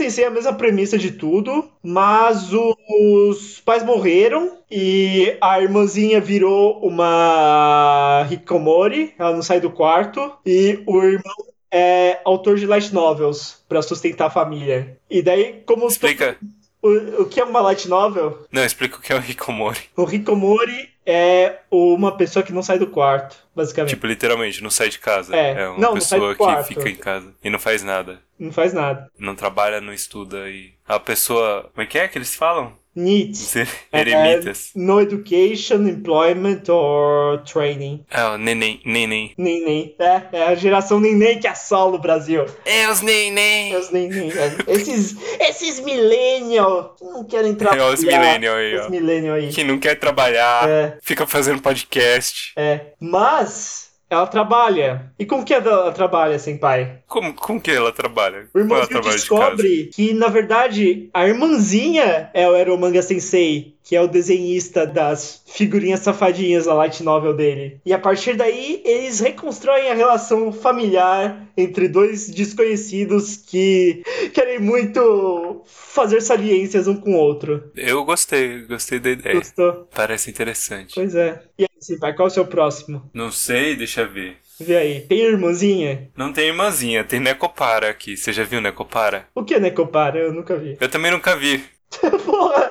[0.08, 6.80] Sensei é a mesma premissa de tudo, mas os pais morreram e a irmãzinha virou
[6.86, 11.36] uma Hikomori, ela não sai do quarto, e o irmão
[11.72, 14.98] é autor de light novels para sustentar a família.
[15.10, 15.88] E daí, como.
[15.88, 16.38] Explica.
[16.82, 18.46] O, o que é uma light novel?
[18.52, 19.82] Não, explica o que é o Hikomori.
[19.98, 23.92] O Hikomori é uma pessoa que não sai do quarto, basicamente.
[23.92, 25.34] Tipo, literalmente, não sai de casa.
[25.34, 28.20] É, é uma não, pessoa não que fica em casa e não faz nada.
[28.38, 29.10] Não faz nada.
[29.18, 30.74] Não trabalha, não estuda e.
[30.86, 31.72] A pessoa.
[31.74, 32.78] Como é que é que eles falam?
[32.98, 33.68] NEET.
[33.94, 34.72] Eremitas.
[34.76, 38.04] É, no education, employment or training.
[38.10, 39.34] É, o neném, neném.
[39.38, 39.96] Neném.
[40.00, 42.46] É, é a geração neném que assola o Brasil.
[42.66, 43.74] É os neném.
[43.74, 44.32] É os neném.
[44.32, 44.72] É.
[44.74, 47.84] Esses, esses millennial que não querem trabalhar.
[47.84, 48.90] É os millennial aí, os ó.
[48.90, 49.50] millennial aí.
[49.50, 50.98] Que não quer trabalhar, é.
[51.02, 52.54] fica fazendo podcast.
[52.56, 53.87] É, mas...
[54.10, 55.12] Ela trabalha.
[55.20, 57.00] E com que ela trabalha, pai?
[57.08, 58.48] Como, com que ela trabalha?
[58.54, 64.02] O irmãozinho descobre de que, na verdade, a irmãzinha é o Eromanga Sensei, que é
[64.02, 67.80] o desenhista das figurinhas safadinhas da light novel dele.
[67.86, 75.64] E a partir daí, eles reconstroem a relação familiar entre dois desconhecidos que querem muito
[75.66, 77.72] fazer saliências um com o outro.
[77.78, 79.36] Eu gostei, gostei da ideia.
[79.36, 79.88] Gostou?
[79.96, 80.94] Parece interessante.
[80.94, 81.42] Pois é.
[81.58, 83.10] E aí, pai, qual é o seu próximo?
[83.14, 84.36] Não sei, deixa eu ver.
[84.60, 86.10] Vê aí, tem irmãzinha?
[86.14, 88.18] Não tem irmãzinha, tem Necopara aqui.
[88.18, 89.28] Você já viu Necopara?
[89.34, 90.20] O que é Necopara?
[90.20, 90.76] Eu nunca vi.
[90.78, 91.64] Eu também nunca vi.
[92.26, 92.70] Porra!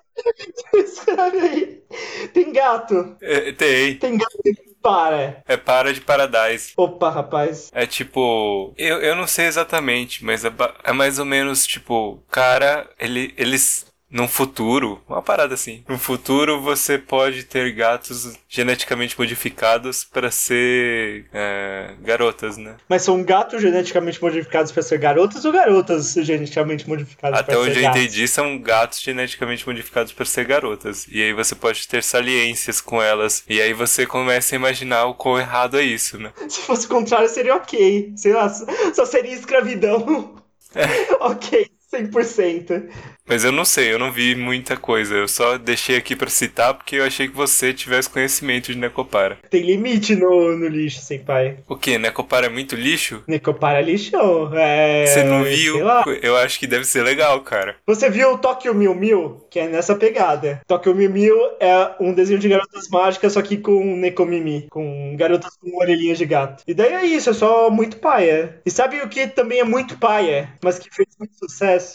[2.66, 3.16] Gato.
[3.20, 3.96] É, tem.
[3.98, 4.38] Tem gato
[4.82, 5.42] para.
[5.46, 6.72] É para de Paradise.
[6.76, 7.70] Opa, rapaz.
[7.72, 8.72] É tipo.
[8.76, 10.52] Eu, eu não sei exatamente, mas é,
[10.84, 12.22] é mais ou menos tipo.
[12.30, 15.84] Cara, ele, eles num futuro, uma parada assim.
[15.88, 22.76] No futuro você pode ter gatos geneticamente modificados para ser é, garotas, né?
[22.88, 27.74] Mas são gatos geneticamente modificados para ser garotas ou garotas geneticamente modificadas Até para onde
[27.74, 28.00] ser eu gatos?
[28.00, 31.06] entendi, são gatos geneticamente modificados para ser garotas.
[31.10, 33.44] E aí você pode ter saliências com elas.
[33.48, 36.32] E aí você começa a imaginar o quão errado é isso, né?
[36.48, 38.12] Se fosse o contrário, seria ok.
[38.16, 38.48] Sei lá,
[38.94, 40.36] só seria escravidão.
[41.20, 42.88] ok, 100%.
[43.28, 45.14] Mas eu não sei, eu não vi muita coisa.
[45.14, 49.38] Eu só deixei aqui pra citar porque eu achei que você tivesse conhecimento de Necopara.
[49.50, 51.58] Tem limite no, no lixo, senpai.
[51.68, 51.98] O que?
[51.98, 53.22] Necopara é muito lixo?
[53.26, 54.50] Necopara lixão.
[54.54, 55.78] É, Você não viu?
[56.22, 57.76] Eu acho que deve ser legal, cara.
[57.86, 59.46] Você viu o Tokyo Mew Mew?
[59.50, 60.60] Que é nessa pegada.
[60.66, 64.68] Tokyo Mew Mew é um desenho de garotas mágicas, só que com Nekomimi.
[64.70, 66.62] Com garotas com orelhinhas de gato.
[66.66, 68.60] E daí é isso, é só muito paia.
[68.64, 71.85] E sabe o que também é muito paia, mas que fez muito sucesso?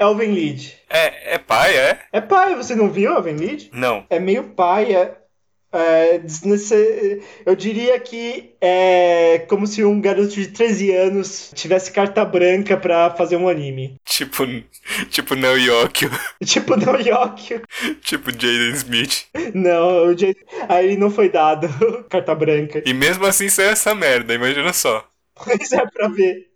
[0.00, 0.72] Elven Lied.
[0.88, 1.98] É, é pai, é?
[2.12, 3.68] É paia, você não viu Elven Lied?
[3.72, 4.04] Não.
[4.10, 5.16] É meio paia.
[5.72, 12.24] É, desnece- Eu diria que é como se um garoto de 13 anos tivesse carta
[12.24, 13.94] branca pra fazer um anime.
[14.04, 14.44] Tipo,
[15.10, 16.10] tipo Neo Yokio.
[16.44, 17.62] Tipo, não Yokio.
[18.02, 19.26] tipo Jaden Smith.
[19.54, 20.16] Não, o.
[20.68, 21.68] Aí não foi dado
[22.10, 22.82] carta branca.
[22.84, 25.06] E mesmo assim saiu essa merda, imagina só.
[25.60, 26.49] Isso é pra ver.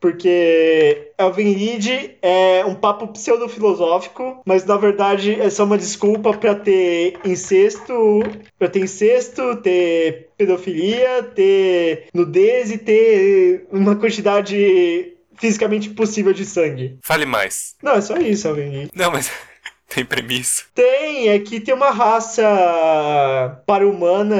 [0.00, 6.54] Porque Elven Lied é um papo pseudo-filosófico, mas na verdade é só uma desculpa pra
[6.54, 8.22] ter incesto,
[8.58, 16.98] pra ter incesto, ter pedofilia, ter nudez e ter uma quantidade fisicamente possível de sangue.
[17.02, 17.74] Fale mais.
[17.82, 18.90] Não, é só isso, Elven Lied.
[18.94, 19.30] Não, mas
[19.90, 20.62] tem premissa.
[20.74, 24.36] Tem, é que tem uma raça para-humana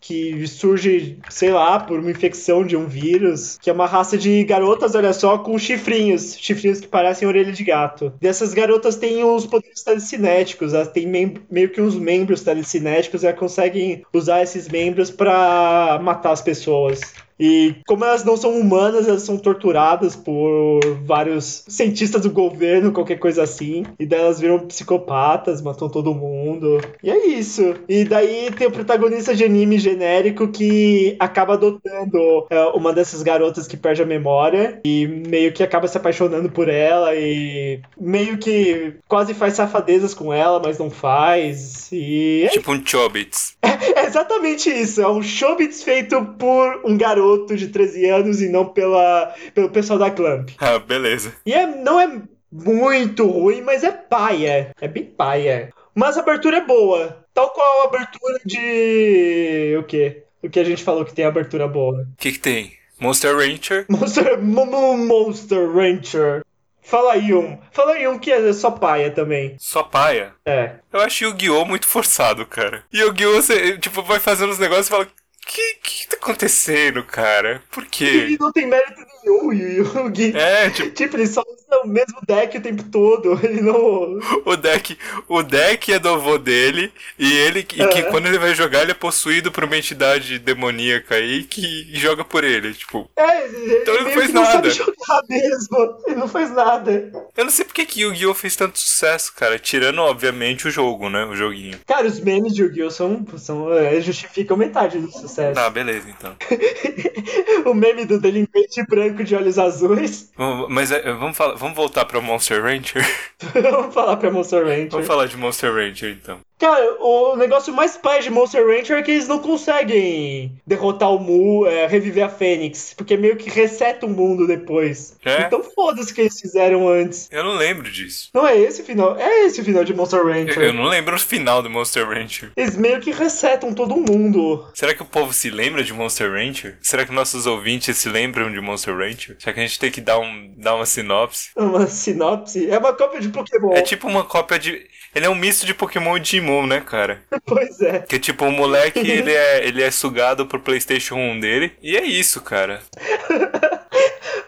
[0.00, 4.42] que surge, sei lá, por uma infecção de um vírus, que é uma raça de
[4.44, 8.12] garotas, olha só, com chifrinhos, chifrinhos que parecem orelha de gato.
[8.20, 14.02] Dessas garotas têm os poderes telecinéticos, elas têm meio que uns membros telecinéticos elas conseguem
[14.12, 17.00] usar esses membros pra matar as pessoas.
[17.40, 23.18] E como elas não são humanas, elas são torturadas por vários cientistas do governo, qualquer
[23.18, 23.84] coisa assim.
[23.98, 26.78] E daí elas viram psicopatas, matam todo mundo.
[27.02, 27.74] E é isso.
[27.88, 33.66] E daí tem o protagonista de anime genérico que acaba adotando é, uma dessas garotas
[33.66, 34.78] que perde a memória.
[34.84, 37.14] E meio que acaba se apaixonando por ela.
[37.14, 41.88] E meio que quase faz safadezas com ela, mas não faz.
[41.90, 43.56] E é Tipo um Chobits.
[43.62, 45.00] é exatamente isso.
[45.00, 49.98] É um showbiz feito por um garoto de 13 anos e não pela, pelo pessoal
[49.98, 50.50] da Clamp.
[50.58, 51.32] Ah, beleza.
[51.44, 52.20] E é, não é
[52.52, 54.70] muito ruim, mas é paia.
[54.80, 55.70] É bem paia.
[55.94, 57.24] Mas a abertura é boa.
[57.34, 59.76] Tal qual a abertura de.
[59.78, 60.24] O quê?
[60.42, 62.02] O que a gente falou que tem abertura boa.
[62.02, 62.72] O que, que tem?
[62.98, 63.86] Monster Rancher?
[63.90, 66.42] Monster, Mo- Mo- Monster Rancher.
[66.82, 67.58] Fala aí um.
[67.70, 69.54] Fala aí um que é só paia também.
[69.58, 70.32] Só paia?
[70.44, 70.72] É.
[70.92, 71.64] Eu acho Yu-Gi-Oh!
[71.64, 72.82] muito forçado, cara.
[72.92, 73.34] E Yu-Gi-Oh!
[73.34, 75.06] você, tipo, vai fazendo os negócios e fala.
[75.52, 77.60] Que que tá acontecendo, cara?
[77.72, 78.04] Por quê?
[78.04, 80.32] Ele não tem mérito nenhum, Yu Yugi.
[80.36, 81.42] É, tipo, Tipo, ele só
[81.78, 83.38] o mesmo deck o tempo todo.
[83.44, 84.18] Ele não.
[84.44, 84.96] o deck,
[85.28, 88.02] o deck é do avô dele e ele e que Aham.
[88.10, 92.44] quando ele vai jogar ele é possuído por uma entidade demoníaca aí que joga por
[92.44, 93.08] ele, tipo.
[93.16, 94.52] É, ele, Então ele não fez que não nada.
[94.52, 95.96] sabe jogar mesmo.
[96.06, 97.12] Ele não faz nada.
[97.36, 98.34] Eu não sei porque que Yu-Gi-Oh!
[98.34, 101.78] fez tanto sucesso, cara, tirando obviamente o jogo, né, o joguinho.
[101.86, 102.90] Cara, os memes de Yu-Gi-Oh!
[102.90, 103.24] são.
[103.38, 105.54] são é, justificam metade do sucesso.
[105.54, 106.34] Tá, beleza então.
[107.64, 110.30] o meme do delinquente branco de olhos azuis.
[110.68, 113.04] Mas é, vamos falar, vamos voltar pra Monster Rancher?
[113.54, 114.90] Vamos falar pra Monster Rancher.
[114.90, 116.40] vamos falar de Monster Rancher então.
[116.60, 121.18] Cara, o negócio mais pai de Monster Rancher é que eles não conseguem derrotar o
[121.18, 125.16] Mu, é, reviver a Fênix, porque meio que reseta o mundo depois.
[125.24, 125.42] É?
[125.42, 127.28] Então foda-se o que eles fizeram antes.
[127.32, 128.28] Eu não lembro disso.
[128.34, 130.62] Não é esse o final, é esse o final de Monster Eu, Rancher.
[130.62, 132.52] eu não lembro o final do Monster Rancher.
[132.54, 134.66] Eles meio que resetam todo mundo.
[134.74, 136.76] Será que o povo se lembra de Monster Rancher?
[136.82, 139.36] Será que nossos ouvintes se lembram de Monster Rancher?
[139.38, 141.50] Será que a gente tem que dar, um, dar uma sinopse?
[141.56, 142.70] Uma sinopse.
[142.70, 143.72] É uma cópia de Pokémon.
[143.72, 144.89] É tipo uma cópia de.
[145.14, 147.20] Ele é um misto de Pokémon e Digimon, né, cara?
[147.44, 147.98] Pois é.
[148.00, 151.72] Que tipo, o moleque ele é, ele é sugado pro PlayStation 1 dele.
[151.82, 152.80] E é isso, cara.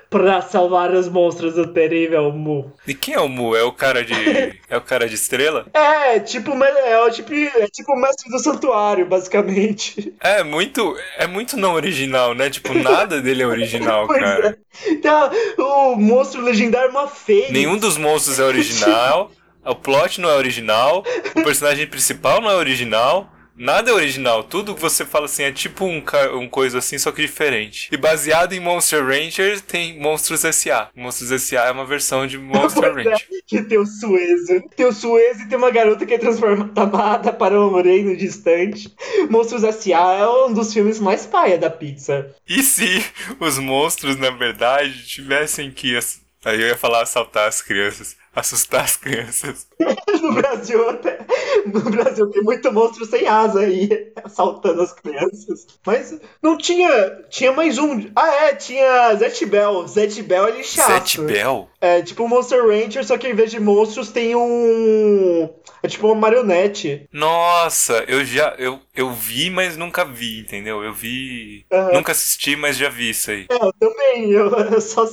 [0.08, 2.70] Pra salvar os monstros do terrível Mu.
[2.86, 3.56] E quem é o Mu?
[3.56, 4.12] É o cara de.
[4.68, 5.66] É o cara de estrela?
[5.74, 10.14] É, tipo, me- é, tipo, é tipo o mestre do santuário, basicamente.
[10.20, 10.96] É muito.
[11.16, 12.48] É muito não original, né?
[12.50, 14.58] Tipo, nada dele é original, cara.
[14.86, 14.94] é.
[14.96, 17.50] Tá, o monstro legendário é uma fênix.
[17.50, 19.30] Nenhum dos monstros é original.
[19.64, 21.04] O plot não é original.
[21.34, 23.32] O personagem principal não é original.
[23.54, 24.42] Nada é original.
[24.42, 26.02] Tudo que você fala assim é tipo um,
[26.34, 27.88] um coisa assim, só que diferente.
[27.92, 30.88] E baseado em Monster Ranger, tem Monstros S.A.
[30.96, 31.66] Monstros S.A.
[31.66, 33.26] é uma versão de Monster é, Ranger.
[33.46, 34.62] que tem o Suezo.
[34.74, 38.92] Tem o Suezo e tem uma garota que é transformada para um reino distante.
[39.28, 40.14] Monstros S.A.
[40.14, 42.30] é um dos filmes mais paia da Pixar.
[42.48, 43.04] E se
[43.38, 45.98] os monstros, na verdade, tivessem que.
[46.44, 48.16] Aí eu ia falar assaltar as crianças.
[48.34, 49.66] Assustar as crianças.
[50.22, 51.18] No Brasil, até,
[51.66, 55.66] no Brasil tem muito monstro sem asa aí, assaltando as crianças.
[55.84, 56.88] Mas não tinha.
[57.28, 58.08] Tinha mais um.
[58.14, 59.86] Ah, é, tinha Zet Bell.
[59.88, 60.92] Zet Bell é lixaço.
[60.92, 61.68] Zet Bell?
[61.80, 65.50] É tipo Monster Ranger, só que em vez de monstros tem um.
[65.82, 67.08] É tipo uma marionete.
[67.12, 68.54] Nossa, eu já.
[68.56, 70.82] Eu, eu vi, mas nunca vi, entendeu?
[70.82, 71.66] Eu vi.
[71.72, 71.92] Aham.
[71.94, 73.46] Nunca assisti, mas já vi isso aí.
[73.50, 74.30] É, eu também.
[74.30, 75.04] Eu, eu só,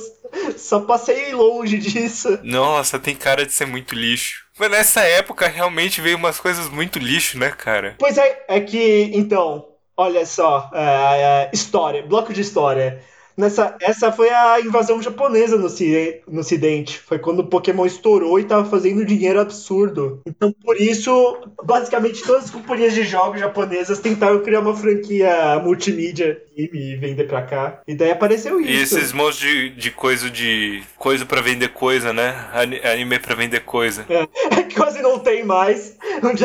[0.56, 2.38] só passei longe disso.
[2.44, 4.44] Nossa, tem cara de ser muito lixo.
[4.58, 7.96] Mas nessa época realmente veio umas coisas muito lixo, né, cara?
[7.98, 9.66] Pois é, é que, então,
[9.96, 13.02] olha só, é, é, história, bloco de história.
[13.40, 15.68] Nessa, essa foi a invasão japonesa no,
[16.28, 16.98] no ocidente.
[16.98, 20.20] Foi quando o Pokémon estourou e tava fazendo dinheiro absurdo.
[20.26, 26.40] Então, por isso, basicamente todas as companhias de jogos japonesas tentaram criar uma franquia multimídia
[26.56, 27.80] e vender pra cá.
[27.88, 28.96] E daí apareceu E isso.
[28.98, 30.82] esses monstros de, de coisa de.
[30.98, 32.48] coisa pra vender coisa, né?
[32.52, 34.04] Ani- Anime pra vender coisa.
[34.08, 35.96] É que quase não tem mais.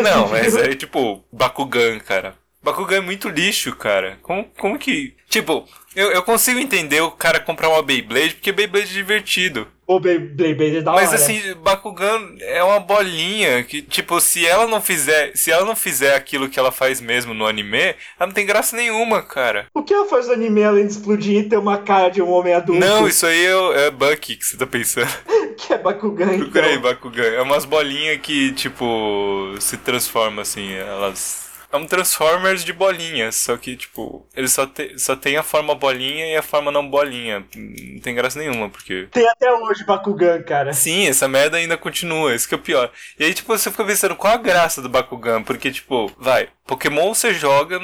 [0.02, 2.34] Não, mas é tipo Bakugan, cara.
[2.64, 4.18] Bakugan é muito lixo, cara.
[4.24, 5.14] Como, como que.
[5.30, 5.66] Tipo,
[5.96, 9.68] eu, eu consigo entender o cara comprar uma Beyblade, porque Beyblade é divertido.
[9.88, 11.18] O Beyblade é da Mas hora.
[11.18, 15.32] assim, Bakugan é uma bolinha que, tipo, se ela não fizer.
[15.36, 18.76] Se ela não fizer aquilo que ela faz mesmo no anime, ela não tem graça
[18.76, 19.68] nenhuma, cara.
[19.76, 22.32] O que ela faz no anime além de explodir e ter uma cara de um
[22.32, 22.80] homem adulto?
[22.80, 25.08] Não, isso aí é, é Bucky que você tá pensando.
[25.56, 26.40] Que é Bakugan, então.
[26.40, 27.28] Procura aí, Bakugan.
[27.28, 31.45] É umas bolinhas que, tipo, se transformam assim, elas.
[31.72, 35.76] É um Transformers de bolinhas, só que, tipo, ele só, te, só tem a forma
[35.76, 37.46] bolinha e a forma não bolinha.
[37.56, 39.08] Não tem graça nenhuma, porque.
[39.12, 40.74] Tem até hoje Bakugan, cara.
[40.74, 42.92] Sim, essa merda ainda continua, isso que é o pior.
[43.20, 47.14] E aí, tipo, você fica pensando qual a graça do Bakugan, porque, tipo, vai, Pokémon
[47.14, 47.80] você joga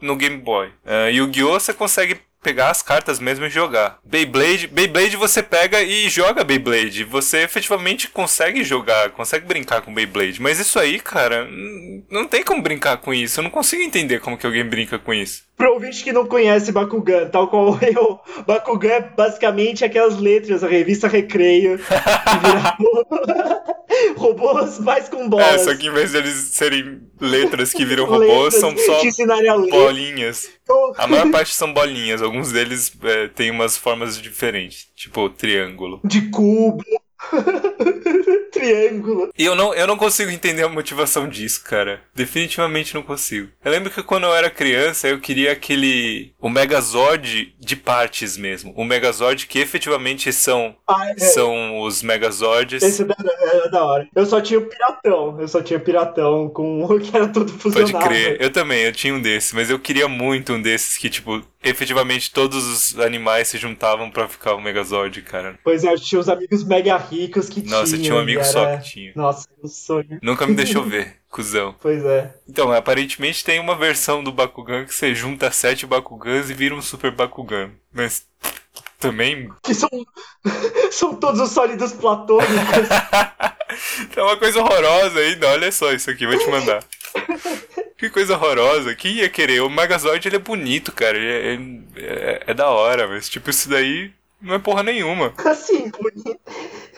[0.00, 0.68] no Game Boy.
[0.84, 1.60] Uh, Yu-Gi-Oh!
[1.60, 3.98] você consegue pegar as cartas mesmo e jogar.
[4.04, 7.04] Beyblade, Beyblade você pega e joga Beyblade.
[7.04, 10.40] Você efetivamente consegue jogar, consegue brincar com Beyblade.
[10.40, 11.48] Mas isso aí, cara,
[12.10, 13.40] não tem como brincar com isso.
[13.40, 15.44] Eu não consigo entender como que alguém brinca com isso.
[15.60, 20.68] Pro ouvinte que não conhece Bakugan, tal qual eu, Bakugan é basicamente aquelas letras da
[20.68, 23.64] revista Recreio que viraram
[24.16, 25.60] robôs mais com É, bolas.
[25.60, 30.48] só que em vez deles serem letras que viram robôs, são só a bolinhas.
[30.62, 36.00] Então, A maior parte são bolinhas, alguns deles é, têm umas formas diferentes, tipo triângulo.
[36.04, 36.82] De cubo.
[38.52, 39.30] Triângulo.
[39.38, 42.00] E eu não, eu não consigo entender a motivação disso, cara.
[42.14, 43.48] Definitivamente não consigo.
[43.64, 46.32] Eu lembro que quando eu era criança, eu queria aquele.
[46.40, 48.72] O Megazord de partes mesmo.
[48.76, 51.18] O Megazord que efetivamente são, Ah, é.
[51.18, 52.82] são os Megazords.
[52.82, 53.14] Esse era,
[53.54, 54.08] era da hora.
[54.14, 55.40] Eu só tinha o piratão.
[55.40, 58.04] Eu só tinha o piratão com o que era tudo Pode fusionado.
[58.08, 58.36] crer.
[58.40, 62.30] Eu também, eu tinha um desses, mas eu queria muito um desses que, tipo, efetivamente
[62.32, 65.58] todos os animais se juntavam pra ficar o Megazord, cara.
[65.62, 67.80] Pois é, eu tinha os amigos mega ricos que tinham.
[67.80, 69.12] Nossa, tinha um amigo e só era- que tinha.
[69.14, 70.18] Nossa, o sonho.
[70.22, 71.74] Nunca me deixou ver, cuzão.
[71.80, 72.34] Pois é.
[72.48, 76.82] Então, aparentemente tem uma versão do Bakugan que você junta sete Bakugans e vira um
[76.82, 77.70] Super Bakugan.
[77.92, 78.24] Mas
[78.98, 79.88] também Que são,
[80.90, 82.50] são todos os sólidos platônicos.
[84.16, 85.48] é uma coisa horrorosa ainda.
[85.48, 86.84] Olha só isso aqui, vou te mandar.
[87.96, 88.94] Que coisa horrorosa.
[88.94, 89.60] Quem ia querer?
[89.62, 91.16] O Megazord ele é bonito, cara.
[91.18, 94.10] Ele é, é- é da hora, mas tipo, isso daí
[94.40, 95.34] não é porra nenhuma.
[95.44, 96.40] assim, bonito.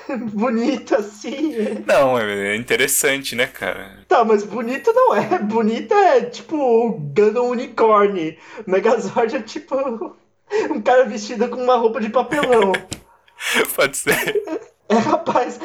[0.33, 1.55] Bonito assim.
[1.87, 3.99] Não, é interessante, né, cara?
[4.09, 5.39] Tá, mas bonito não é.
[5.43, 8.39] Bonito é tipo o Gundam Unicorn.
[8.67, 10.17] Megazord é tipo
[10.71, 12.73] um cara vestido com uma roupa de papelão.
[13.75, 14.43] Pode ser.
[14.89, 15.59] É, rapaz,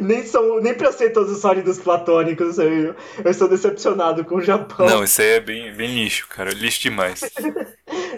[0.00, 2.58] nem são nem pra ser todos os sólidos platônicos.
[2.58, 2.94] Eu,
[3.24, 4.86] eu estou decepcionado com o Japão.
[4.86, 6.50] Não, isso aí é bem, bem lixo, cara.
[6.50, 7.22] Lixo demais.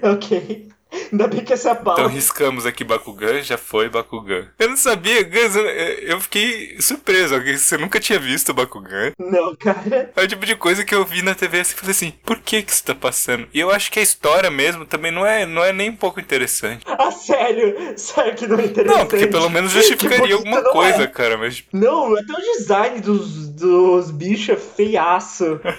[0.02, 0.68] Ok.
[1.12, 2.00] Ainda bem que essa é a pauta.
[2.02, 4.48] Então riscamos aqui Bakugan, já foi Bakugan.
[4.58, 9.12] Eu não sabia, Gans, eu- fiquei surpreso, você nunca tinha visto Bakugan.
[9.18, 10.10] Não, cara.
[10.16, 12.62] É o tipo de coisa que eu vi na TV assim, falei assim, por que
[12.62, 13.46] que isso tá passando?
[13.52, 16.20] E eu acho que a história mesmo também não é, não é nem um pouco
[16.20, 16.84] interessante.
[16.86, 17.76] Ah, sério?
[17.96, 18.98] Sério que não é interessante?
[18.98, 21.06] Não, porque pelo menos justificaria bonito alguma não coisa, é.
[21.06, 25.60] cara, mas tipo, Não, até o design dos, dos bichos é feiaço.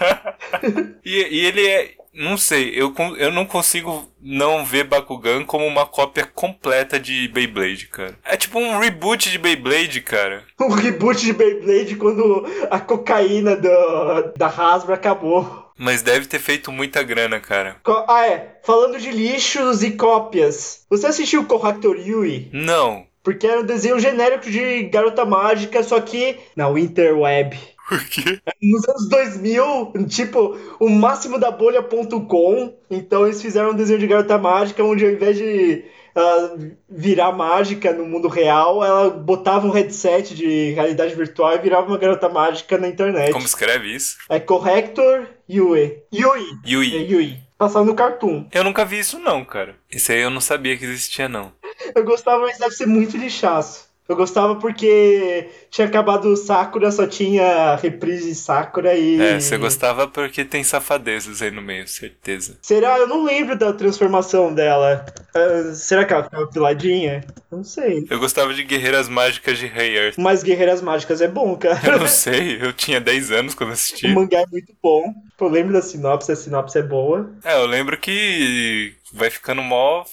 [1.05, 1.09] E,
[1.39, 1.91] e ele é.
[2.17, 7.87] Não sei, eu, eu não consigo não ver Bakugan como uma cópia completa de Beyblade,
[7.87, 8.17] cara.
[8.25, 10.43] É tipo um reboot de Beyblade, cara.
[10.59, 15.65] Um reboot de Beyblade quando a cocaína do, da Hasbro acabou.
[15.77, 17.75] Mas deve ter feito muita grana, cara.
[17.83, 18.57] Co- Ah, é.
[18.65, 20.85] Falando de lixos e cópias.
[20.89, 22.49] Você assistiu Corrector Yui?
[22.51, 23.05] Não.
[23.23, 27.55] Porque era um desenho genérico de garota mágica, só que na Interweb.
[27.87, 28.39] Por quê?
[28.61, 32.77] Nos anos 2000, tipo, o máximo da bolha.com.
[32.89, 35.85] Então eles fizeram um desenho de garota mágica onde ao invés de
[36.17, 36.55] ah,
[36.89, 41.97] virar mágica no mundo real, ela botava um headset de realidade virtual e virava uma
[41.97, 43.31] garota mágica na internet.
[43.31, 44.17] Como escreve isso?
[44.27, 45.99] É Corrector Yui.
[46.13, 46.59] Yui.
[46.65, 47.11] É Yui.
[47.11, 47.37] Yui.
[47.57, 48.47] Passava no Cartoon.
[48.51, 49.75] Eu nunca vi isso não, cara.
[49.91, 51.51] Isso aí eu não sabia que existia, não.
[51.95, 53.86] Eu gostava, mas deve ser muito lixaço.
[54.07, 59.19] Eu gostava porque tinha acabado o Sakura, só tinha reprise de Sakura e.
[59.21, 62.57] É, você gostava porque tem safadezas aí no meio, certeza.
[62.61, 62.97] Será?
[62.97, 65.05] Eu não lembro da transformação dela.
[65.35, 67.25] Ah, será que ela ficava piladinha?
[67.51, 68.05] Não sei.
[68.09, 70.15] Eu gostava de Guerreiras Mágicas de Rei Earth.
[70.17, 71.97] Mas Guerreiras Mágicas é bom, Eu cara.
[71.97, 74.07] não sei, eu tinha 10 anos quando assisti.
[74.07, 75.13] o mangá é muito bom.
[75.39, 77.29] Eu lembro da sinopse, a sinopse é boa.
[77.43, 80.03] É, eu lembro que vai ficando mó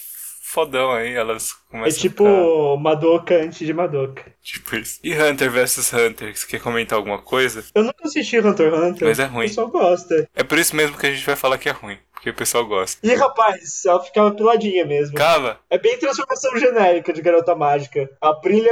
[0.55, 2.81] fodão aí, elas É começam tipo a ficar...
[2.81, 4.23] Madoka antes de Madoka.
[4.41, 4.99] Tipo isso.
[5.03, 7.63] E Hunter vs Hunter, você quer comentar alguma coisa?
[7.75, 9.07] Eu nunca assisti Hunter x Hunter.
[9.07, 9.45] Mas é ruim.
[9.45, 10.29] O pessoal gosta.
[10.33, 12.65] É por isso mesmo que a gente vai falar que é ruim, porque o pessoal
[12.65, 13.05] gosta.
[13.05, 15.15] E rapaz, ela ficava piladinha mesmo.
[15.17, 18.09] Cava, É bem transformação genérica de garota mágica.
[18.21, 18.71] A brilha,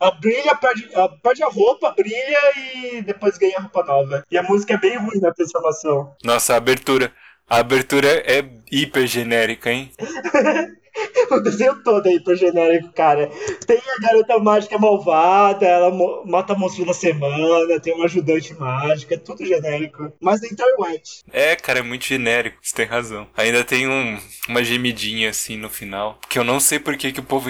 [0.00, 4.24] a brilha perde, a, perde a roupa, brilha e depois ganha roupa nova.
[4.30, 6.14] E a música é bem ruim na transformação.
[6.24, 7.12] nossa, a abertura.
[7.48, 9.92] A abertura é hiper genérica, hein?
[11.30, 13.30] O desenho todo é hiper genérico, cara.
[13.66, 19.14] Tem a garota mágica malvada, ela mo- mata monstro da semana, tem uma ajudante mágica,
[19.14, 20.12] é tudo genérico.
[20.20, 21.22] Mas na internet.
[21.32, 23.26] É, cara, é muito genérico, você tem razão.
[23.34, 24.18] Ainda tem um,
[24.48, 26.18] uma gemidinha assim no final.
[26.28, 27.48] Que eu não sei por que, que o povo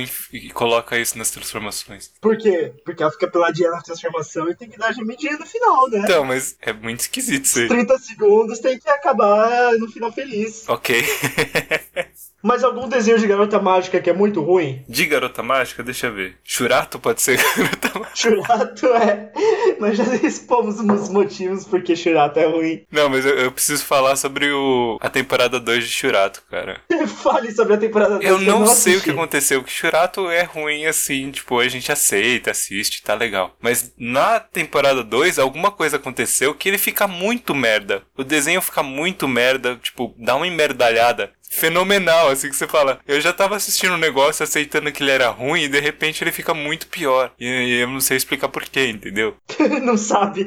[0.54, 2.12] coloca isso nas transformações.
[2.20, 2.72] Por quê?
[2.84, 6.00] Porque ela fica peladinha na transformação e tem que dar gemidinha no final, né?
[6.04, 7.68] Então, mas é muito esquisito isso aí.
[7.68, 10.68] 30 segundos tem que acabar no final feliz.
[10.68, 11.02] Ok.
[12.42, 14.82] Mas algum desenho de garota mágica que é muito ruim?
[14.88, 16.36] De garota mágica, deixa eu ver.
[16.42, 18.16] Churato pode ser garota mágica.
[18.16, 19.32] Churato é.
[19.78, 22.84] Nós já expomos os motivos porque Churato é ruim.
[22.90, 26.80] Não, mas eu, eu preciso falar sobre o, a temporada 2 de Churato, cara.
[27.22, 29.00] Fale sobre a temporada Eu dois, não sei o assisti.
[29.04, 33.56] que aconteceu, que Churato é ruim assim, tipo, a gente aceita, assiste, tá legal.
[33.60, 38.02] Mas na temporada 2, alguma coisa aconteceu que ele fica muito merda.
[38.16, 41.32] O desenho fica muito merda, tipo, dá uma emmerdalhada.
[41.52, 42.98] Fenomenal, assim que você fala.
[43.06, 46.32] Eu já tava assistindo um negócio aceitando que ele era ruim e de repente ele
[46.32, 47.30] fica muito pior.
[47.38, 49.36] E, e eu não sei explicar porquê, entendeu?
[49.82, 50.46] não sabe.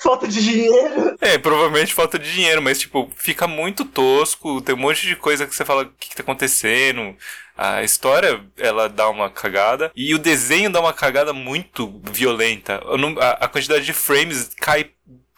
[0.00, 1.16] Falta de dinheiro.
[1.20, 5.46] É, provavelmente falta de dinheiro, mas tipo, fica muito tosco, tem um monte de coisa
[5.46, 7.16] que você fala o que, que tá acontecendo.
[7.56, 9.90] A história, ela dá uma cagada.
[9.96, 12.80] E o desenho dá uma cagada muito violenta.
[12.98, 14.90] Não- a, a quantidade de frames cai.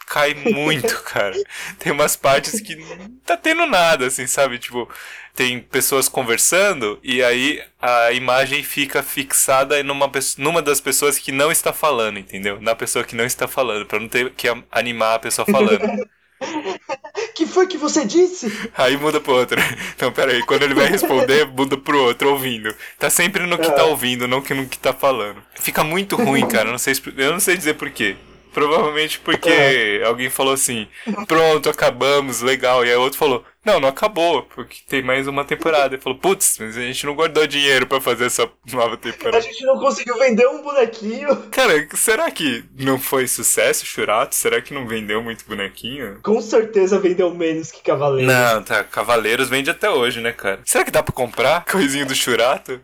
[0.09, 1.36] Cai muito, cara.
[1.78, 4.59] Tem umas partes que não tá tendo nada, assim, sabe?
[4.59, 4.88] Tipo,
[5.34, 11.52] tem pessoas conversando e aí a imagem fica fixada numa, numa das pessoas que não
[11.52, 12.61] está falando, entendeu?
[12.61, 16.09] Na pessoa que não está falando, pra não ter que animar a pessoa falando.
[17.34, 18.70] que foi que você disse?
[18.76, 19.61] Aí muda pro outro.
[19.94, 22.72] Então, peraí, quando ele vai responder, muda pro outro, ouvindo.
[22.98, 25.42] Tá sempre no que tá ouvindo, não que no que tá falando.
[25.54, 26.68] Fica muito ruim, cara.
[26.68, 28.16] Eu não sei, eu não sei dizer por quê.
[28.53, 30.86] Provavelmente porque alguém falou assim:
[31.26, 32.84] pronto, acabamos, legal.
[32.84, 35.94] E aí o outro falou: não, não acabou, porque tem mais uma temporada.
[35.94, 39.40] Ele falou: putz, mas a gente não guardou dinheiro pra fazer essa nova A temporada.
[39.40, 41.36] gente não conseguiu vender um bonequinho.
[41.51, 44.34] Cara, será que não foi sucesso, Churato?
[44.34, 46.18] Será que não vendeu muito bonequinho?
[46.22, 48.30] Com certeza vendeu menos que Cavaleiro.
[48.30, 48.82] Não, tá.
[48.84, 50.61] Cavaleiros vende até hoje, né, cara?
[50.64, 52.80] Será que dá pra comprar coisinho do Churato?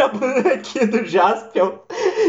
[0.00, 1.72] Dá pra comprar bonequinho do Jaspion,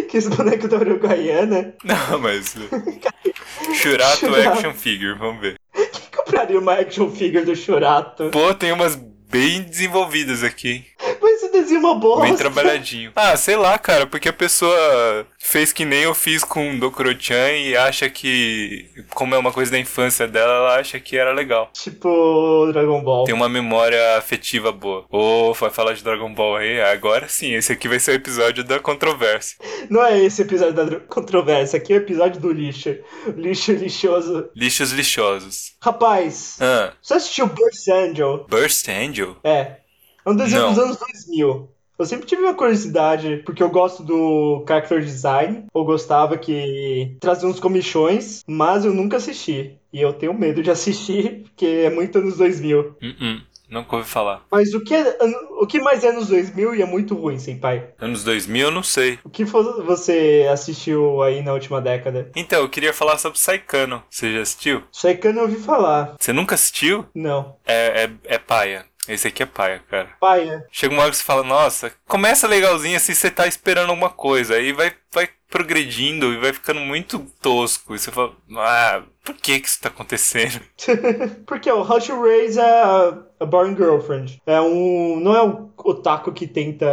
[0.09, 1.73] que esse boneco da Uruguaiana.
[1.83, 2.55] Não, mas.
[3.73, 4.49] Churato Churato.
[4.49, 5.55] Action Figure, vamos ver.
[5.73, 8.29] Quem compraria uma action figure do Churato?
[8.29, 10.85] Pô, tem umas bem desenvolvidas aqui.
[11.21, 12.23] Mas esse desenho é uma bosta.
[12.23, 13.13] Bem trabalhadinho.
[13.15, 17.75] Ah, sei lá, cara, porque a pessoa fez que nem eu fiz com Dokuro-chan e
[17.75, 21.69] acha que, como é uma coisa da infância dela, ela acha que era legal.
[21.73, 23.25] Tipo Dragon Ball.
[23.25, 25.05] Tem uma memória afetiva boa.
[25.09, 26.81] Ô, vai falar de Dragon Ball aí?
[26.81, 29.57] Agora sim, esse aqui vai ser o episódio da controvérsia.
[29.89, 32.95] Não é esse episódio da controvérsia, aqui é o episódio do lixo.
[33.35, 34.49] Lixo lixoso.
[34.55, 35.73] Lixos lixosos.
[35.81, 38.45] Rapaz, Ah, você assistiu Burst Angel?
[38.49, 39.35] Burst Angel?
[39.43, 39.77] É.
[40.25, 41.69] É um desenho dos anos 2000.
[42.01, 47.47] Eu sempre tive uma curiosidade, porque eu gosto do character design, ou gostava que trazia
[47.47, 49.77] uns comichões, mas eu nunca assisti.
[49.93, 52.79] E eu tenho medo de assistir, porque é muito anos 2000.
[52.79, 53.51] Uh-uh.
[53.69, 54.43] Nunca ouvi falar.
[54.51, 55.17] Mas o que, é,
[55.61, 57.87] o que mais é anos 2000 e é muito ruim, Senpai?
[58.01, 59.17] Anos 2000, eu não sei.
[59.23, 62.29] O que você assistiu aí na última década?
[62.35, 64.03] Então, eu queria falar sobre Saikano.
[64.09, 64.83] Você já assistiu?
[64.91, 66.15] Shaikano eu ouvi falar.
[66.19, 67.05] Você nunca assistiu?
[67.15, 67.55] Não.
[67.65, 68.85] É, é, é paia.
[69.11, 70.09] Esse aqui é paia, cara.
[70.19, 70.65] Paia.
[70.71, 74.55] Chega uma hora que você fala, nossa, começa legalzinho assim, você tá esperando alguma coisa.
[74.55, 77.93] Aí vai, vai progredindo e vai ficando muito tosco.
[77.93, 80.61] E você fala, ah, por que que isso tá acontecendo?
[81.45, 82.57] Porque o How to Raise
[83.41, 84.41] a, Boring Girlfriend.
[84.45, 85.19] É um.
[85.19, 86.85] Não é um otaku que tenta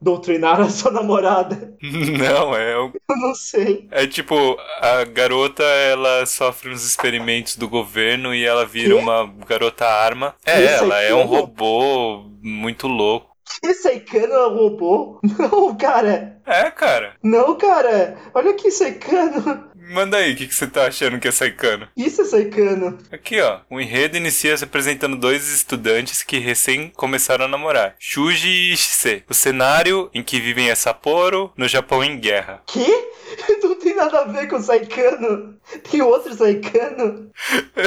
[0.00, 1.74] doutrinar a sua namorada.
[1.82, 3.86] Não, é, o- Eu não sei.
[3.90, 9.00] é tipo, a garota, ela sofre uns experimentos do governo e ela vira Quê?
[9.00, 10.34] uma garota arma.
[10.44, 13.28] É, Isso ela é um é um- robô muito louco.
[13.62, 15.20] Que Saikano é um robô?
[15.38, 16.36] Não, cara.
[16.44, 17.14] É, cara.
[17.22, 18.16] Não, cara.
[18.34, 19.67] Olha aqui, Saikano.
[19.90, 21.88] Manda aí, o que, que você tá achando que é Saikano?
[21.96, 22.98] Isso é Saikano.
[23.10, 23.60] Aqui, ó.
[23.70, 27.94] O enredo inicia se apresentando dois estudantes que recém começaram a namorar.
[27.98, 29.24] Shuji e Ishise.
[29.28, 32.62] O cenário em que vivem é Sapporo, no Japão em guerra.
[32.66, 32.86] Que?
[33.62, 35.58] Não tem nada a ver com Saikano.
[35.90, 37.30] Tem outro Saikano?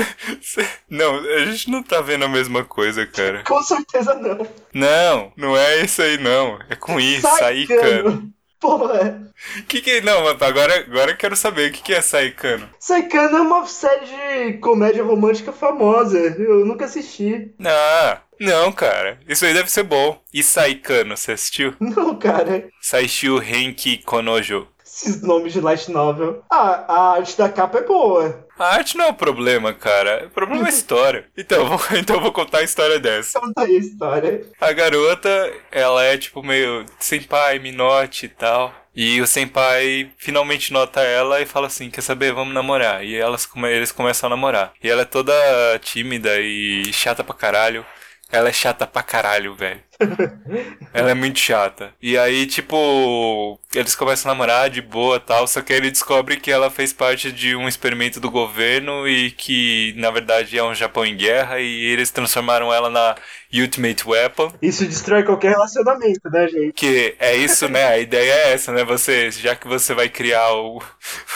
[0.90, 3.44] Não, a gente não tá vendo a mesma coisa, cara.
[3.44, 4.48] Com certeza não.
[4.74, 6.60] Não, não é isso aí, não.
[6.70, 8.32] É com I, Saikano.
[8.62, 9.20] Porra.
[9.68, 10.02] Que que...
[10.02, 12.70] Não, agora, agora eu quero saber o que, que é Saikano.
[12.80, 16.18] Saikano é uma série de comédia romântica famosa.
[16.18, 17.52] Eu nunca assisti.
[17.66, 19.20] Ah, não, cara.
[19.28, 20.22] Isso aí deve ser bom.
[20.32, 21.74] E Saikano, você assistiu?
[21.80, 22.70] Não, cara.
[22.80, 24.68] Saishiu Renki Konojo.
[25.02, 26.44] Esses nomes de light novel.
[26.50, 28.48] Ah, a arte da capa é boa.
[28.60, 30.28] A arte não é o problema, cara.
[30.28, 31.26] O problema é a história.
[31.36, 33.40] Então, eu vou, então vou contar a história dessa.
[33.40, 34.46] Conta aí a história.
[34.60, 38.72] A garota, ela é tipo meio senpai, minote e tal.
[38.96, 42.34] E o senpai finalmente nota ela e fala assim: Quer saber?
[42.34, 43.04] Vamos namorar.
[43.04, 44.74] E elas, eles começam a namorar.
[44.84, 45.34] E ela é toda
[45.80, 47.86] tímida e chata pra caralho.
[48.32, 49.82] Ela é chata pra caralho, velho.
[50.94, 51.94] Ela é muito chata.
[52.02, 56.38] E aí, tipo, eles começam a namorar de boa tal, só que aí ele descobre
[56.38, 60.76] que ela fez parte de um experimento do governo e que, na verdade, é um
[60.76, 63.16] Japão em guerra e eles transformaram ela na
[63.54, 64.52] Ultimate Weapon.
[64.62, 66.74] Isso destrói qualquer relacionamento, né, gente?
[66.74, 67.86] Que é isso, né?
[67.86, 68.84] A ideia é essa, né?
[68.84, 70.82] Você, já que você vai criar o.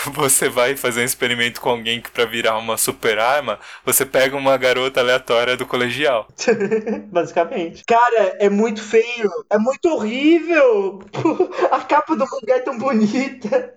[0.14, 4.38] Você vai fazer um experimento com alguém que pra virar uma super arma, você pega
[4.38, 6.28] uma garota aleatória do colegial.
[7.12, 7.84] Basicamente.
[7.86, 9.32] Cara, é muito feio.
[9.50, 11.00] É muito horrível.
[11.72, 13.74] A capa do mangá é tão bonita.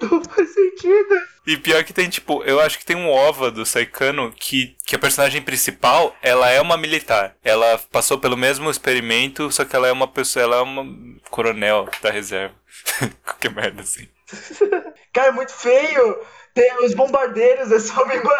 [0.00, 1.33] Não faz sentido.
[1.46, 4.96] E pior que tem, tipo, eu acho que tem um OVA do Saikano que, que
[4.96, 7.36] a personagem principal, ela é uma militar.
[7.44, 10.84] Ela passou pelo mesmo experimento, só que ela é uma pessoa, ela é uma
[11.30, 12.54] coronel da reserva.
[13.24, 14.08] Qualquer merda assim.
[15.12, 16.18] Cara, é muito feio.
[16.54, 18.32] Tem os bombardeiros, é só a mesma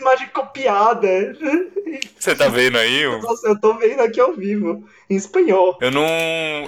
[0.00, 1.08] imagem copiada.
[2.18, 3.06] Você tá vendo aí?
[3.06, 5.78] o- Nossa, eu tô vendo aqui ao vivo, em espanhol.
[5.80, 6.04] Eu não,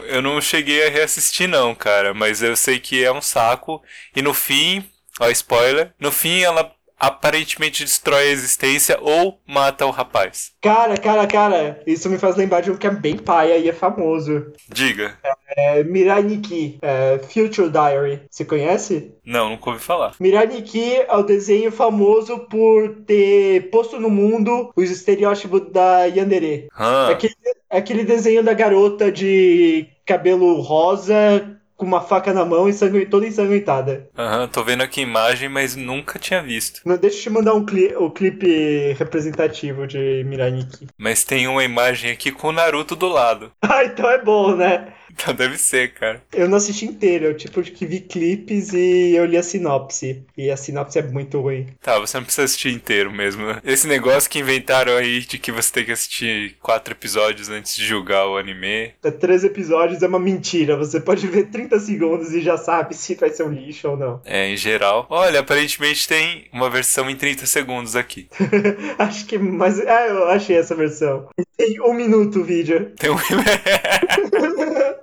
[0.07, 3.83] eu não cheguei a reassistir não, cara, mas eu sei que é um saco.
[4.15, 4.89] E no fim,
[5.21, 10.53] ó, spoiler, no fim ela aparentemente destrói a existência ou mata o rapaz.
[10.61, 13.73] Cara, cara, cara, isso me faz lembrar de um que é bem paia e é
[13.73, 14.53] famoso.
[14.69, 15.17] Diga.
[15.57, 18.21] É Mirai Nikki, é, Future Diary.
[18.31, 19.15] Você conhece?
[19.25, 20.15] Não, nunca ouvi falar.
[20.21, 26.67] Mirai Nikki é o desenho famoso por ter posto no mundo os estereótipos da Yandere.
[26.67, 27.35] É Ah, aquele,
[27.71, 33.07] é aquele desenho da garota de cabelo rosa, com uma faca na mão e sangue,
[33.07, 34.09] toda ensanguentada.
[34.17, 36.83] aham, tô vendo aqui a imagem, mas nunca tinha visto.
[36.85, 40.87] Não, deixa eu te mandar um cli o clipe representativo de Mirai Nikki.
[40.99, 43.51] Mas tem uma imagem aqui com o Naruto do lado.
[43.73, 44.93] Ah, então é bom, né?
[45.13, 46.23] Então deve ser, cara.
[46.33, 50.23] Eu não assisti inteiro, eu tipo que vi clipes e eu li a sinopse.
[50.37, 51.67] E a sinopse é muito ruim.
[51.81, 53.47] Tá, você não precisa assistir inteiro mesmo.
[53.47, 53.61] né?
[53.65, 57.85] Esse negócio que inventaram aí de que você tem que assistir quatro episódios antes de
[57.85, 58.93] julgar o anime.
[59.03, 60.77] É três episódios é uma mentira.
[60.77, 64.21] Você pode ver 30 segundos e já sabe se vai ser um lixo ou não.
[64.25, 65.07] É, em geral.
[65.11, 68.29] Olha, aparentemente tem uma versão em 30 segundos aqui.
[68.99, 69.81] Acho que mais.
[69.81, 71.29] Ah, eu achei essa versão.
[71.57, 72.93] Tem um minuto o vídeo.
[72.99, 73.17] Tem um.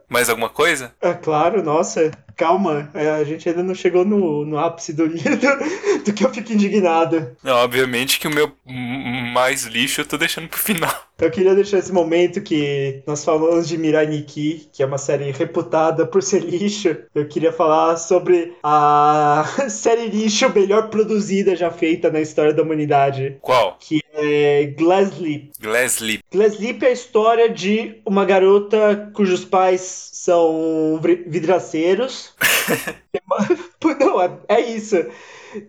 [0.10, 0.94] Mais alguma coisa?
[1.02, 2.12] É claro, nossa.
[2.36, 6.32] Calma, é, a gente ainda não chegou no, no ápice do, do, do que eu
[6.32, 7.36] fico indignado.
[7.44, 8.52] Não, obviamente que o meu
[9.34, 10.94] mais lixo eu tô deixando pro final.
[11.20, 15.32] Eu queria deixar esse momento que nós falamos de Mirai Nikki, que é uma série
[15.32, 16.96] reputada por ser lixo.
[17.14, 23.38] Eu queria falar sobre a série lixo melhor produzida já feita na história da humanidade,
[23.42, 23.78] Qual?
[23.80, 25.52] que é Glass Sleep.
[25.62, 26.24] Glass Lip.
[26.32, 32.34] Glass Sleep é a história de uma garota cujos pais são vidraceiros.
[34.00, 34.98] Não, é, é isso.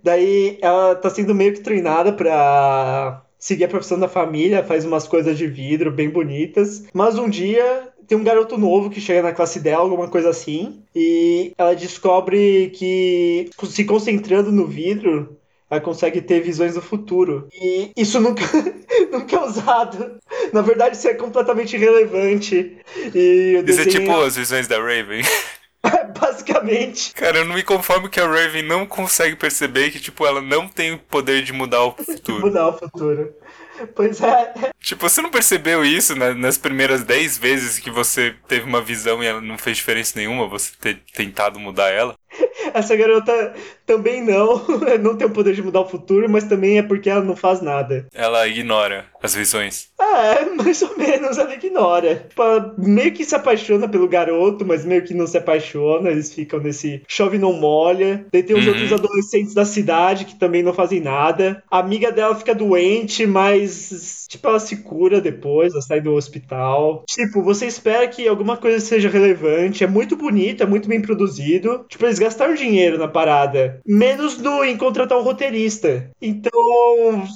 [0.02, 5.06] Daí ela tá sendo meio que treinada pra seguir a profissão da família, faz umas
[5.06, 6.84] coisas de vidro bem bonitas.
[6.92, 10.82] Mas um dia tem um garoto novo que chega na classe dela, alguma coisa assim,
[10.94, 15.37] e ela descobre que se concentrando no vidro,
[15.70, 17.48] ela consegue ter visões do futuro.
[17.52, 18.42] E isso nunca,
[19.12, 20.18] nunca é usado.
[20.52, 22.78] Na verdade, isso é completamente irrelevante.
[23.14, 25.22] E o Isso é desenho- tipo as visões da Raven.
[26.20, 27.12] Basicamente.
[27.14, 30.66] Cara, eu não me conformo que a Raven não consegue perceber que, tipo, ela não
[30.68, 32.40] tem o poder de mudar o futuro.
[32.40, 33.32] Mudar o futuro.
[33.94, 34.52] Pois é.
[34.80, 39.22] Tipo, você não percebeu isso na- nas primeiras 10 vezes que você teve uma visão
[39.22, 42.16] e ela não fez diferença nenhuma, você ter tentado mudar ela?
[42.74, 43.54] Essa garota
[43.86, 44.62] também não.
[45.02, 47.60] Não tem o poder de mudar o futuro, mas também é porque ela não faz
[47.60, 48.06] nada.
[48.12, 49.88] Ela ignora as visões.
[50.00, 52.26] É, mais ou menos, ela ignora.
[52.28, 56.10] Tipo, ela meio que se apaixona pelo garoto, mas meio que não se apaixona.
[56.10, 58.26] Eles ficam nesse chove não molha.
[58.32, 58.72] Daí tem os Uhum.
[58.72, 61.62] outros adolescentes da cidade que também não fazem nada.
[61.70, 64.26] A amiga dela fica doente, mas.
[64.28, 67.04] Tipo, ela se cura depois, ela sai do hospital.
[67.08, 69.84] Tipo, você espera que alguma coisa seja relevante.
[69.84, 71.84] É muito bonito, é muito bem produzido.
[71.88, 73.80] Tipo, eles gastaram dinheiro na parada.
[73.86, 76.10] Menos no, em contratar um roteirista.
[76.20, 76.52] Então,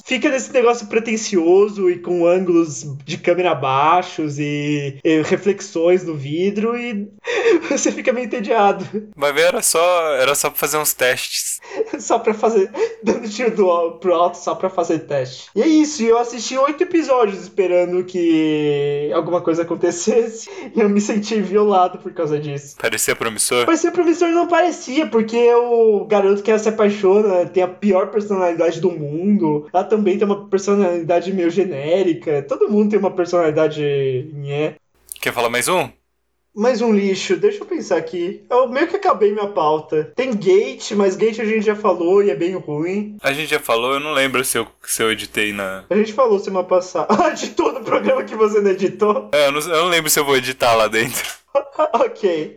[0.05, 6.77] fica nesse negócio pretencioso e com ângulos de câmera baixos e, e reflexões no vidro
[6.77, 7.09] e
[7.71, 8.85] você fica meio entediado.
[9.17, 11.61] Ver, era só, era só fazer uns testes.
[12.03, 12.71] Só pra fazer.
[13.03, 15.49] Dando tiro do, pro alto só pra fazer teste.
[15.55, 20.51] E é isso, e eu assisti oito episódios esperando que alguma coisa acontecesse.
[20.75, 22.77] E eu me senti violado por causa disso.
[22.81, 23.67] Parecia promissor.
[23.67, 28.81] Parecia promissor não parecia, porque o garoto que ela se apaixona tem a pior personalidade
[28.81, 29.69] do mundo.
[29.73, 32.43] Ela também tem uma personalidade meio genérica.
[32.43, 34.31] Todo mundo tem uma personalidade.
[34.35, 34.77] Nhé.
[35.21, 36.02] Quer falar mais um?
[36.55, 38.45] Mais um lixo, deixa eu pensar aqui.
[38.51, 40.13] Eu meio que acabei minha pauta.
[40.15, 43.17] Tem Gate, mas Gate a gente já falou e é bem ruim.
[43.23, 45.85] A gente já falou, eu não lembro se eu, se eu editei na.
[45.89, 47.07] A gente falou semana passada.
[47.23, 49.31] Ah, de todo o programa que você não editou?
[49.33, 51.42] É, eu não, eu não lembro se eu vou editar lá dentro.
[51.95, 52.55] ok.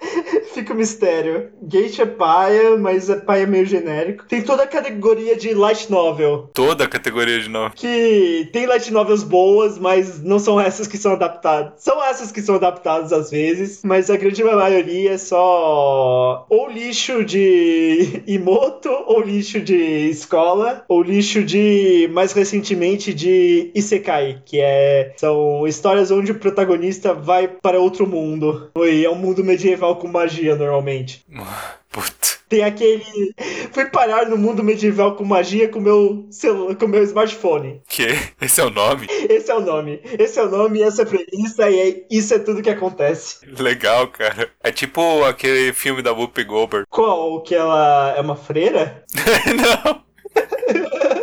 [0.53, 1.51] Fica o mistério.
[1.61, 4.25] Gate é paia, mas é paia meio genérico.
[4.27, 6.49] Tem toda a categoria de light novel.
[6.53, 7.73] Toda a categoria de novo.
[7.75, 11.73] Que tem light novels boas, mas não são essas que são adaptadas.
[11.77, 17.23] São essas que são adaptadas às vezes, mas a grande maioria é só ou lixo
[17.23, 25.13] de Imoto, ou lixo de escola, ou lixo de mais recentemente de Isekai, que é
[25.17, 28.69] são histórias onde o protagonista vai para outro mundo.
[28.87, 31.25] E é um mundo medieval com magia normalmente.
[31.91, 32.35] Puta.
[32.47, 33.03] Tem aquele.
[33.71, 36.75] Fui parar no mundo medieval com magia com meu celu...
[36.75, 37.81] com meu smartphone.
[37.89, 38.07] Que?
[38.39, 39.07] Esse é o nome?
[39.29, 39.99] Esse é o nome.
[40.19, 43.37] Esse é o nome, essa é a premissa e é- isso é tudo que acontece.
[43.57, 44.49] Legal, cara.
[44.61, 46.85] É tipo aquele filme da Whoopi Goldberg.
[46.89, 47.41] Qual?
[47.41, 49.03] Que ela é uma freira?
[49.85, 50.05] não.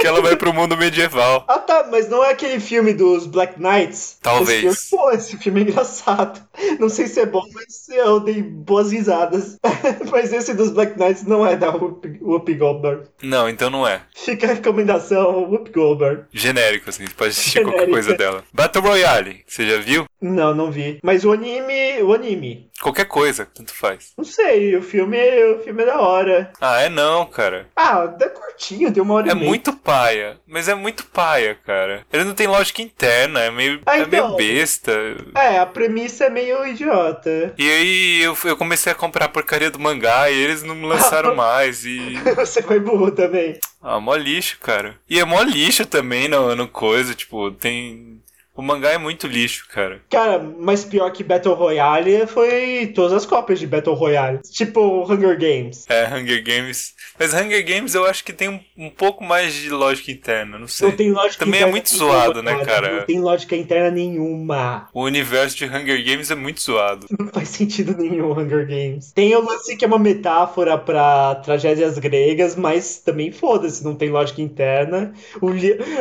[0.00, 1.44] que ela vai pro mundo medieval.
[1.48, 4.18] Ah tá, mas não é aquele filme dos Black Knights?
[4.22, 4.64] Talvez.
[4.64, 6.40] Esse filme, pô, esse filme é engraçado.
[6.78, 9.56] Não sei se é bom, mas eu dei boas risadas.
[10.10, 13.04] mas esse dos Black Knights não é da Whoopi, Whoopi Goldberg.
[13.22, 14.02] Não, então não é.
[14.14, 16.24] Fica a recomendação, Whoopi Goldberg.
[16.32, 17.92] Genérico, assim, você pode assistir qualquer Genérico.
[17.92, 18.44] coisa dela.
[18.52, 20.04] Battle Royale, você já viu?
[20.20, 20.98] Não, não vi.
[21.02, 22.69] Mas o anime, o anime.
[22.82, 24.12] Qualquer coisa, tanto faz.
[24.16, 25.18] Não sei, o filme,
[25.52, 26.50] o filme é da hora.
[26.60, 27.68] Ah, é não, cara.
[27.76, 29.46] Ah, é curtinho, tem uma hora É e meia.
[29.46, 32.06] muito paia, mas é muito paia, cara.
[32.12, 34.36] Ele não tem lógica interna, é meio, Ah, é meio então.
[34.36, 34.92] besta.
[35.34, 37.54] É, a premissa é meio idiota.
[37.58, 41.34] E aí eu, eu comecei a comprar a porcaria do mangá e eles não lançaram
[41.36, 41.84] mais.
[41.84, 42.14] E.
[42.36, 43.58] Você foi burro também.
[43.82, 44.96] Ah, mó lixo, cara.
[45.08, 48.20] E é mó lixo também no, no coisa, tipo, tem.
[48.60, 50.02] O mangá é muito lixo, cara.
[50.10, 54.38] Cara, mas pior que Battle Royale foi todas as cópias de Battle Royale.
[54.52, 55.86] Tipo Hunger Games.
[55.88, 56.92] É, Hunger Games.
[57.18, 60.68] Mas Hunger Games eu acho que tem um, um pouco mais de lógica interna, não
[60.68, 60.88] sei.
[60.88, 62.96] Não tem lógica Também é interna muito nenhuma, zoado, né, cara?
[62.98, 64.90] Não tem lógica interna nenhuma.
[64.92, 67.06] O universo de Hunger Games é muito zoado.
[67.18, 69.10] Não faz sentido nenhum Hunger Games.
[69.12, 74.10] Tem o lance que é uma metáfora pra tragédias gregas, mas também foda-se, não tem
[74.10, 75.14] lógica interna.
[75.40, 75.48] O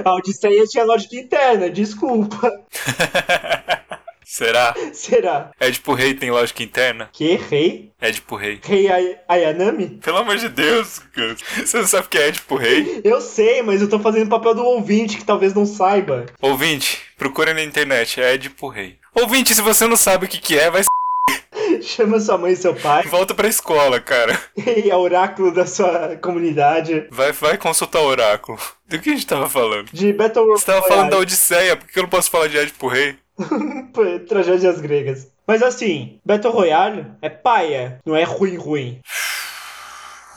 [0.03, 2.48] A Odisseia tinha lógica interna, desculpa.
[4.23, 4.75] Será?
[4.93, 5.49] Será?
[5.59, 7.09] Édipo Rei tem lógica interna?
[7.11, 7.35] Que?
[7.35, 7.91] Rei?
[7.99, 8.59] Édipo Rei.
[8.63, 9.99] Rei Ay- Ayanami?
[10.03, 11.35] Pelo amor de Deus, cara.
[11.57, 13.01] Você não sabe o que é Édipo Rei?
[13.03, 16.27] Eu sei, mas eu tô fazendo o papel do ouvinte que talvez não saiba.
[16.39, 18.97] Ouvinte, procura na internet, é Édipo Rei.
[19.15, 20.83] Ouvinte, se você não sabe o que, que é, vai.
[21.81, 24.37] Chama sua mãe e seu pai volta pra escola, cara.
[24.57, 27.07] e é oráculo da sua comunidade.
[27.11, 28.57] Vai, vai consultar o oráculo.
[28.87, 29.89] Do que a gente tava falando?
[29.91, 30.95] De Battle Você tava Royale.
[30.95, 33.15] falando da Odisseia, por que eu não posso falar de Édipo Rei?
[34.27, 35.27] Tragédias gregas.
[35.47, 38.99] Mas assim, Battle Royale é paia, não é ruim ruim.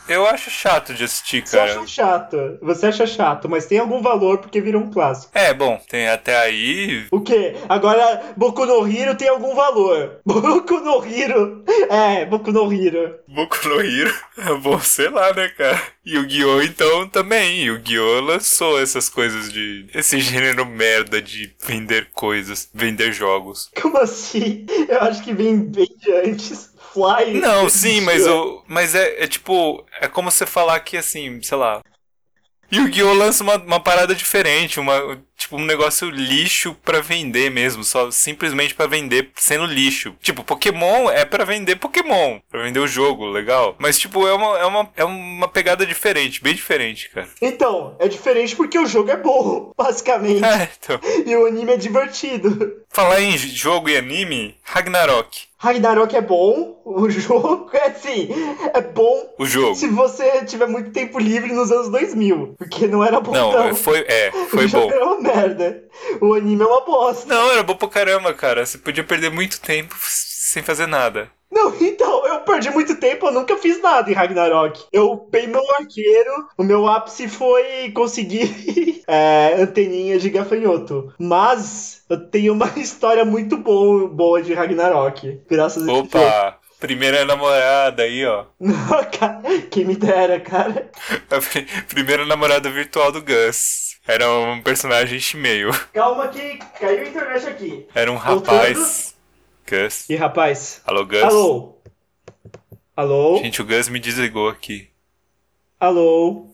[0.09, 1.73] Eu acho chato de assistir, Você cara.
[1.73, 2.59] acha chato.
[2.61, 5.31] Você acha chato, mas tem algum valor porque virou um clássico.
[5.37, 7.07] É, bom, tem até aí.
[7.11, 7.57] O quê?
[7.69, 10.21] Agora, Boku no Hero tem algum valor.
[10.27, 11.65] Boku no Hero.
[11.89, 13.17] É, Boku no Hero.
[13.29, 14.15] Boku no Hero.
[14.39, 15.81] É bom, sei lá, né, cara?
[16.05, 16.63] Yu-Gi-Oh!
[16.63, 17.63] então também.
[17.65, 18.21] Yu-Gi-Oh!
[18.21, 19.87] lançou essas coisas de.
[19.95, 23.71] Esse gênero merda de vender coisas, vender jogos.
[23.81, 24.67] Como assim?
[24.89, 26.72] Eu acho que vem bem de antes.
[27.41, 29.85] Não, sim, mas, o, mas é, é tipo.
[30.01, 31.81] É como você falar que assim, sei lá.
[32.73, 33.13] Yu-Gi-Oh!
[33.13, 38.75] lança uma, uma parada diferente, uma, tipo um negócio lixo pra vender mesmo, só simplesmente
[38.75, 40.15] pra vender sendo lixo.
[40.23, 43.77] Tipo, Pokémon é pra vender Pokémon, pra vender o jogo, legal.
[43.79, 47.29] Mas tipo, é uma, é uma, é uma pegada diferente, bem diferente, cara.
[47.43, 50.43] Então, é diferente porque o jogo é bom, basicamente.
[50.43, 50.99] É, então.
[51.27, 52.81] E o anime é divertido.
[52.89, 58.29] Falar em jogo e anime, Ragnarok, Ragnarok é bom, o jogo é assim,
[58.75, 59.77] é bom o jogo.
[59.77, 63.69] se você tiver muito tempo livre nos anos 2000, porque não era bom Não, não.
[63.69, 64.93] é, foi, é, foi o jogo bom.
[64.93, 65.85] era uma merda.
[66.21, 67.33] O anime é uma bosta.
[67.33, 68.67] Não, era bom pra caramba, cara.
[68.67, 69.95] Você podia perder muito tempo
[70.53, 71.31] sem fazer nada.
[71.51, 74.85] Não, então, eu perdi muito tempo, eu nunca fiz nada em Ragnarok.
[74.93, 81.13] Eu upei meu arqueiro, o meu ápice foi conseguir é, anteninha de gafanhoto.
[81.19, 86.09] Mas eu tenho uma história muito boa, boa de Ragnarok, graças a esse jogo.
[86.19, 86.59] Opa!
[86.81, 88.47] Primeira namorada aí, ó.
[89.71, 90.91] Quem me dera, cara.
[91.31, 93.93] A pri- primeira namorada virtual do Gus.
[94.07, 95.71] Era um personagem chimeio.
[95.93, 97.87] Calma que caiu a internet aqui.
[97.95, 98.59] Era um Voltando.
[99.73, 100.11] Gus.
[100.11, 101.23] E rapaz, Alô, Gus?
[101.23, 101.79] alô?
[102.95, 103.39] Alô?
[103.39, 104.91] Gente, o Gus me desligou aqui.
[105.81, 106.52] Alô?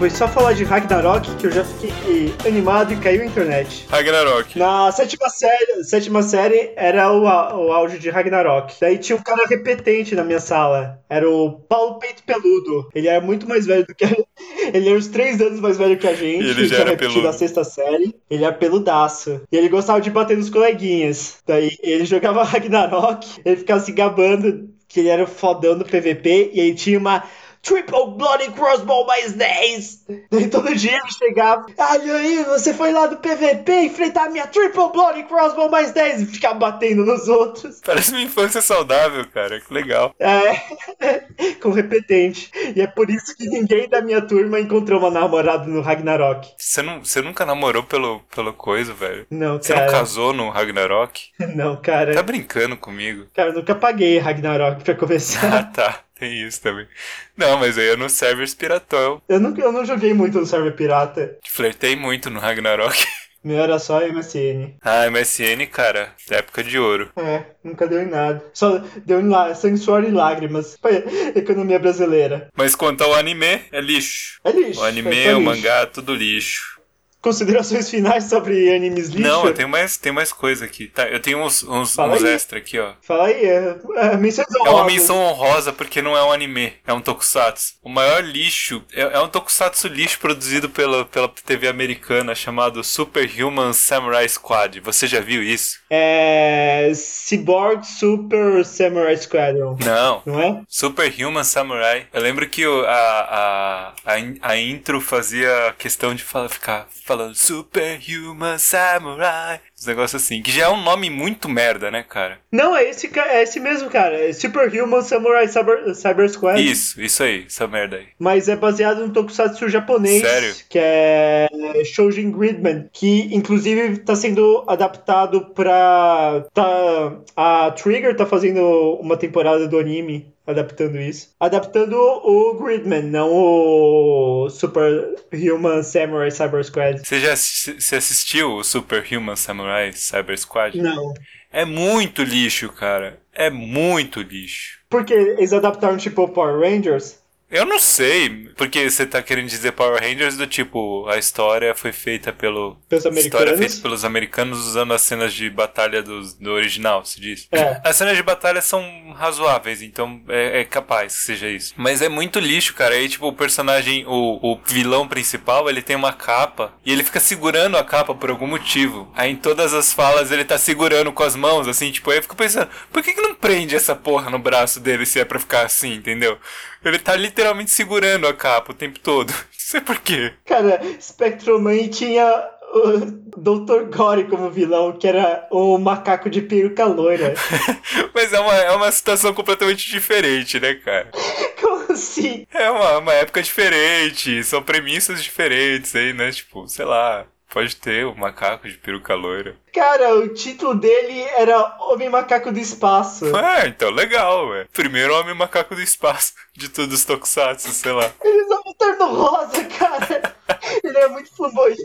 [0.00, 3.84] Foi só falar de Ragnarok que eu já fiquei animado e caiu a internet.
[3.90, 4.58] Ragnarok.
[4.58, 8.72] Na sétima série, sétima série era o, o auge de Ragnarok.
[8.80, 10.98] Daí tinha um cara repetente na minha sala.
[11.06, 12.88] Era o Paulo Peito Peludo.
[12.94, 14.08] Ele era muito mais velho do que a...
[14.72, 16.46] Ele era uns três anos mais velho que a gente.
[16.46, 17.28] E ele já era peludo.
[17.28, 18.14] a sexta série.
[18.30, 19.42] Ele era peludaço.
[19.52, 21.40] E ele gostava de bater nos coleguinhas.
[21.46, 23.42] Daí ele jogava Ragnarok.
[23.44, 26.52] Ele ficava se gabando que ele era fodão do PVP.
[26.54, 27.22] E ele tinha uma...
[27.62, 30.04] Triple Bloody Crossbow mais 10!
[30.30, 31.66] Daí todo dia ele chegava.
[31.78, 36.22] Ai, aí, você foi lá do PVP enfrentar a minha Triple Bloody Crossbow mais 10
[36.22, 37.80] e ficar batendo nos outros.
[37.84, 39.60] Parece uma infância saudável, cara.
[39.60, 40.14] Que legal.
[40.18, 42.50] É, com repetente.
[42.74, 46.48] E é por isso que ninguém da minha turma encontrou uma namorada no Ragnarok.
[46.56, 49.26] Você, não, você nunca namorou pelo, pelo coisa, velho?
[49.30, 49.92] Não, Você não cara.
[49.92, 51.30] casou no Ragnarok?
[51.54, 52.14] Não, cara.
[52.14, 53.26] Tá brincando comigo?
[53.34, 55.72] Cara, eu nunca paguei Ragnarok pra Ah, começar.
[55.72, 56.00] tá.
[56.20, 56.86] Tem isso também.
[57.34, 59.22] Não, mas aí eu no servers piratão.
[59.26, 61.38] Eu, nunca, eu não joguei muito no server pirata.
[61.48, 62.94] Flertei muito no Ragnarok.
[63.42, 64.74] Meu era só MSN.
[64.82, 67.10] Ah, MSN, cara, época de ouro.
[67.16, 68.44] É, nunca deu em nada.
[68.52, 70.76] Só deu em lá, sangue, suor e lágrimas.
[70.76, 70.90] Pra
[71.34, 72.50] economia brasileira.
[72.54, 74.38] Mas quanto ao anime, é lixo.
[74.44, 74.80] É lixo.
[74.80, 75.40] O anime, é o lixo.
[75.40, 76.78] mangá, tudo lixo.
[77.20, 79.20] Considerações finais sobre animes lixo?
[79.28, 80.86] Não, eu tenho mais, tem mais coisa aqui.
[80.88, 82.94] Tá, eu tenho uns, uns, uns extra aqui, ó.
[83.02, 84.84] Fala aí, é, é menção É uma honrosa.
[84.86, 87.74] menção honrosa porque não é um anime, é um tokusatsu.
[87.82, 93.72] O maior lixo é, é um tokusatsu lixo produzido pela, pela TV americana chamado Superhuman
[93.72, 94.80] Samurai Squad.
[94.80, 95.79] Você já viu isso?
[95.90, 96.92] É.
[96.94, 99.76] Cyborg Super Samurai Squadron.
[99.84, 100.22] Não.
[100.24, 100.62] Não é?
[100.68, 102.06] Superhuman Samurai.
[102.12, 104.16] Eu lembro que a, a, a,
[104.52, 109.60] a intro fazia questão de fala- ficar falando Superhuman Samurai.
[109.80, 110.42] Uns negócios assim.
[110.42, 112.38] Que já é um nome muito merda, né, cara?
[112.52, 114.14] Não, é esse, é esse mesmo, cara.
[114.14, 116.60] É Superhuman Samurai Cyber, Cyber Squad.
[116.60, 118.08] Isso, isso aí, essa merda aí.
[118.18, 120.20] Mas é baseado no tokusatsu japonês.
[120.20, 120.54] Sério?
[120.68, 121.48] Que é
[121.94, 122.90] Shoujin Gridman.
[122.92, 126.44] Que inclusive tá sendo adaptado pra.
[126.52, 130.30] Tá, a Trigger tá fazendo uma temporada do anime.
[130.50, 131.34] Adaptando isso.
[131.38, 137.00] Adaptando o Gridman, não o Superhuman Samurai Cyber Squad.
[137.04, 140.76] Você já você assistiu o Superhuman Samurai Cyber Squad?
[140.76, 141.14] Não.
[141.52, 143.20] É muito lixo, cara.
[143.32, 144.80] É muito lixo.
[144.88, 147.19] Porque eles adaptaram tipo Power Rangers?
[147.50, 151.90] Eu não sei, porque você tá querendo dizer Power Rangers do tipo, a história foi
[151.92, 152.76] feita pelo.
[152.88, 153.58] Pelos História americanos.
[153.58, 157.48] feita pelos americanos usando as cenas de batalha do, do original, se diz.
[157.50, 157.80] É.
[157.82, 161.74] As cenas de batalha são razoáveis, então é, é capaz que seja isso.
[161.76, 162.94] Mas é muito lixo, cara.
[162.94, 167.18] Aí, tipo, o personagem, o, o vilão principal, ele tem uma capa e ele fica
[167.18, 169.10] segurando a capa por algum motivo.
[169.14, 172.22] Aí em todas as falas ele tá segurando com as mãos, assim, tipo, aí eu
[172.22, 175.40] fico pensando, por que, que não prende essa porra no braço dele se é pra
[175.40, 176.38] ficar assim, entendeu?
[176.84, 179.30] Ele tá literalmente segurando a capa o tempo todo.
[179.32, 180.32] Não sei por quê.
[180.46, 183.00] Cara, Spectroman tinha o
[183.36, 183.84] Dr.
[183.94, 187.34] Gore como vilão, que era o macaco de peruca loira.
[188.14, 191.10] Mas é uma, é uma situação completamente diferente, né, cara?
[191.60, 192.46] Como assim?
[192.52, 196.30] É uma, uma época diferente, são premissas diferentes aí, né?
[196.30, 199.56] Tipo, sei lá, pode ter o macaco de peruca loira.
[199.74, 203.36] Cara, o título dele era Homem Macaco do Espaço.
[203.36, 204.68] Ah, então legal, velho.
[204.72, 208.10] Primeiro homem macaco do espaço de todos os tokusatsu, sei lá.
[208.22, 210.39] Ele usava um terno rosa, cara.
[210.82, 211.82] Ele é muito flamboyante.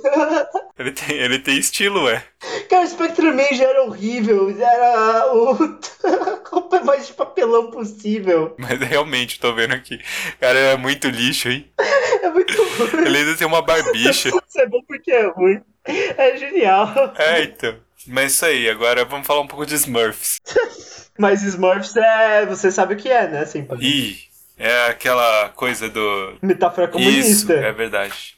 [0.77, 2.23] Ele tem, ele tem estilo, ué.
[2.69, 4.49] Cara, o Spectreman já era horrível.
[4.49, 5.51] Era o
[6.03, 8.55] a roupa mais de papelão possível.
[8.57, 9.99] Mas realmente, tô vendo aqui.
[10.39, 11.69] Cara, é muito lixo, hein?
[12.21, 13.05] É muito ruim.
[13.05, 14.29] Ele ainda tem uma barbicha.
[14.29, 15.61] Isso é bom porque é ruim.
[15.86, 17.13] É genial.
[17.17, 17.75] É, então.
[18.07, 20.39] Mas isso aí, agora vamos falar um pouco de Smurfs.
[21.17, 22.45] Mas Smurfs é.
[22.45, 23.77] Você sabe o que é, né, Simpa?
[23.79, 24.17] Ih,
[24.57, 26.38] é aquela coisa do.
[26.41, 27.53] Metáfora Isso, comunista.
[27.53, 28.34] é verdade.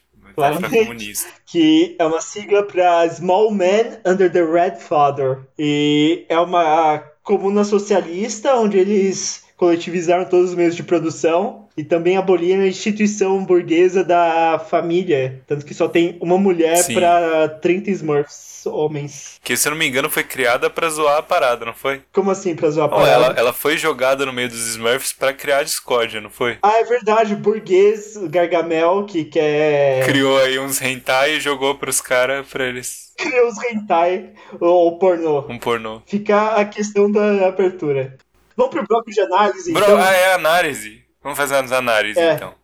[0.68, 1.28] Comunista.
[1.46, 5.40] que é uma sigla para Small Man Under the Red Father.
[5.58, 12.16] E é uma comuna socialista onde eles coletivizaram todos os meios de produção e também
[12.16, 15.42] aboliram a instituição burguesa da família.
[15.46, 19.38] Tanto que só tem uma mulher para 30 Smurfs homens.
[19.42, 22.02] Que, se eu não me engano, foi criada pra zoar a parada, não foi?
[22.12, 23.10] Como assim, pra zoar a parada?
[23.10, 26.58] ela, ela foi jogada no meio dos Smurfs pra criar discórdia, não foi?
[26.62, 30.04] Ah, é verdade, o burguês Gargamel, que quer...
[30.04, 33.12] Criou aí uns hentai e jogou pros caras pra eles.
[33.16, 35.44] criou os hentai, ou pornô.
[35.48, 36.02] Um pornô.
[36.06, 38.16] Fica a questão da abertura.
[38.56, 39.98] Vamos pro bloco de análise, Bro, então.
[39.98, 41.02] ah, é análise.
[41.22, 42.34] Vamos fazer as análises, É.
[42.34, 42.54] então.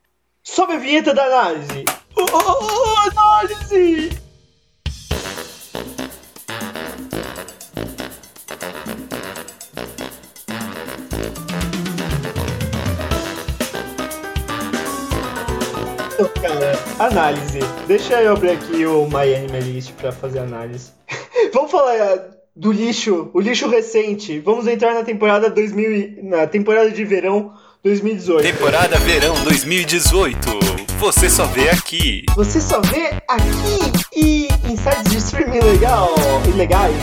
[0.43, 1.85] Sobe a vinheta da análise.
[2.17, 4.11] Oh, oh, oh, análise!
[17.07, 17.59] Análise.
[17.87, 20.91] Deixa eu abrir aqui o My Anime List pra fazer análise.
[21.53, 22.23] Vamos falar eh,
[22.57, 24.39] do lixo, o lixo recente.
[24.41, 27.53] Vamos entrar na temporada 2000, e- na temporada de verão
[27.83, 28.43] 2018.
[28.43, 30.37] Temporada Verão 2018.
[30.99, 32.25] Você só vê aqui.
[32.35, 36.09] Você só vê aqui e em sites de streaming legal,
[36.49, 36.95] ilegais.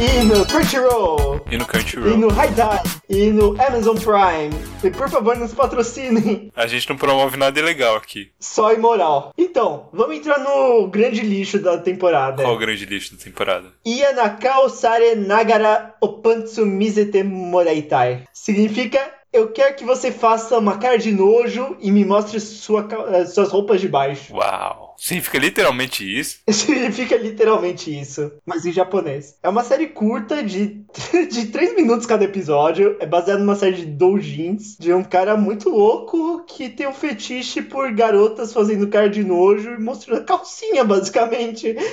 [0.00, 1.40] E no Crunchyroll.
[1.50, 2.16] E no E Crunchyroll.
[2.16, 2.98] no Highdive.
[3.08, 4.50] E no Amazon Prime.
[4.82, 6.50] E por favor, nos patrocinem.
[6.56, 8.30] A gente não promove nada ilegal aqui.
[8.40, 9.32] Só imoral.
[9.38, 12.42] Então, vamos entrar no grande lixo da temporada.
[12.42, 13.68] Qual o grande lixo da temporada?
[13.86, 18.24] Ianakao Sare Nagara Opantsu Mizete Moraitai.
[18.32, 19.00] Significa,
[19.32, 23.50] eu quero que você faça uma cara de nojo e me mostre sua eh, suas
[23.50, 24.34] roupas de baixo.
[24.34, 24.88] Uau.
[24.98, 26.38] Significa literalmente isso?
[26.50, 29.36] Significa literalmente isso, mas em japonês.
[29.42, 30.82] É uma série curta de,
[31.30, 32.96] de 3 minutos cada episódio.
[32.98, 37.62] É baseado numa série de doujins de um cara muito louco que tem um fetiche
[37.62, 41.76] por garotas fazendo cara de nojo e mostrando a calcinha, basicamente.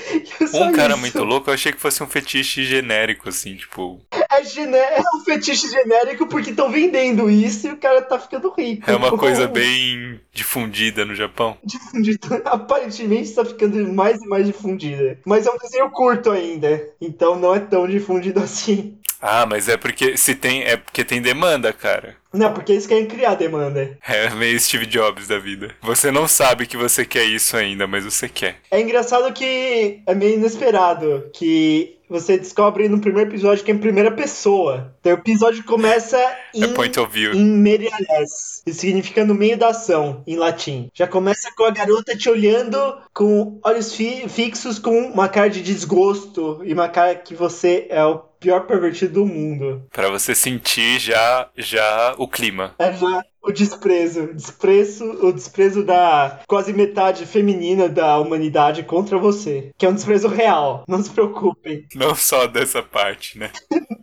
[0.53, 0.99] É Um cara isso.
[0.99, 4.01] muito louco, eu achei que fosse um fetiche genérico, assim, tipo.
[4.39, 4.77] É, gené...
[4.77, 8.89] é um fetiche genérico porque estão vendendo isso e o cara tá ficando rico.
[8.89, 11.57] É uma coisa bem difundida no Japão.
[11.63, 12.41] difundido.
[12.45, 15.19] Aparentemente está ficando mais e mais difundida.
[15.25, 16.87] Mas é um desenho curto ainda.
[16.99, 18.97] Então não é tão difundido assim.
[19.21, 20.63] Ah, mas é porque se tem.
[20.63, 22.15] É porque tem demanda, cara.
[22.31, 23.97] Não, porque eles querem criar demanda.
[24.07, 25.73] É meio Steve Jobs da vida.
[25.81, 28.57] Você não sabe que você quer isso ainda, mas você quer.
[28.69, 33.77] É engraçado que é meio inesperado que você descobre no primeiro episódio que é em
[33.77, 34.93] primeira pessoa.
[34.99, 36.17] Então o episódio começa
[36.53, 37.33] em, É point of view.
[37.33, 38.61] em medias.
[38.65, 40.89] Isso significa no meio da ação, em latim.
[40.93, 42.77] Já começa com a garota te olhando
[43.13, 48.03] com olhos fi- fixos, com uma cara de desgosto e uma cara que você é
[48.05, 49.87] o pior pervertido do mundo.
[49.91, 52.75] Pra você sentir já, já o clima.
[52.77, 54.33] É já o desprezo.
[54.33, 59.71] Desprezo, o desprezo da quase metade feminina da humanidade contra você.
[59.79, 60.83] Que é um desprezo real.
[60.87, 61.87] Não se preocupem.
[61.95, 63.49] Não só dessa parte, né?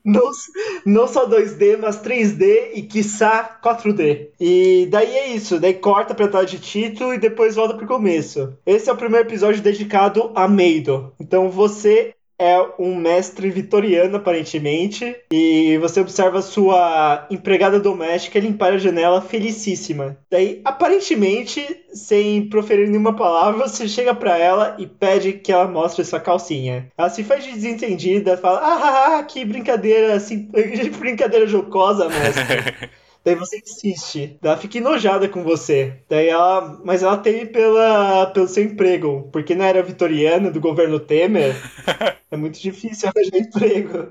[0.04, 0.30] Não,
[0.84, 4.30] não só 2D, mas 3D e quiçá 4D.
[4.40, 5.60] E daí é isso.
[5.60, 8.52] Daí corta pra tela de título e depois volta pro começo.
[8.66, 11.12] Esse é o primeiro episódio dedicado a Meido.
[11.20, 18.78] Então você é um mestre vitoriano, aparentemente, e você observa sua empregada doméstica limpar a
[18.78, 20.16] janela felicíssima.
[20.30, 21.64] Daí, aparentemente,
[21.94, 26.88] sem proferir nenhuma palavra, você chega para ela e pede que ela mostre sua calcinha.
[26.98, 30.48] Ela se faz de desentendida, fala: Ah, que brincadeira, assim,
[30.98, 32.90] brincadeira jocosa, mestre.
[33.24, 34.38] Daí você insiste.
[34.42, 35.94] Ela fica enojada com você.
[36.08, 36.80] Daí ela.
[36.84, 39.28] Mas ela teme pela, pelo seu emprego.
[39.32, 41.54] Porque na era vitoriana do governo Temer.
[42.30, 44.08] é muito difícil arranjar emprego.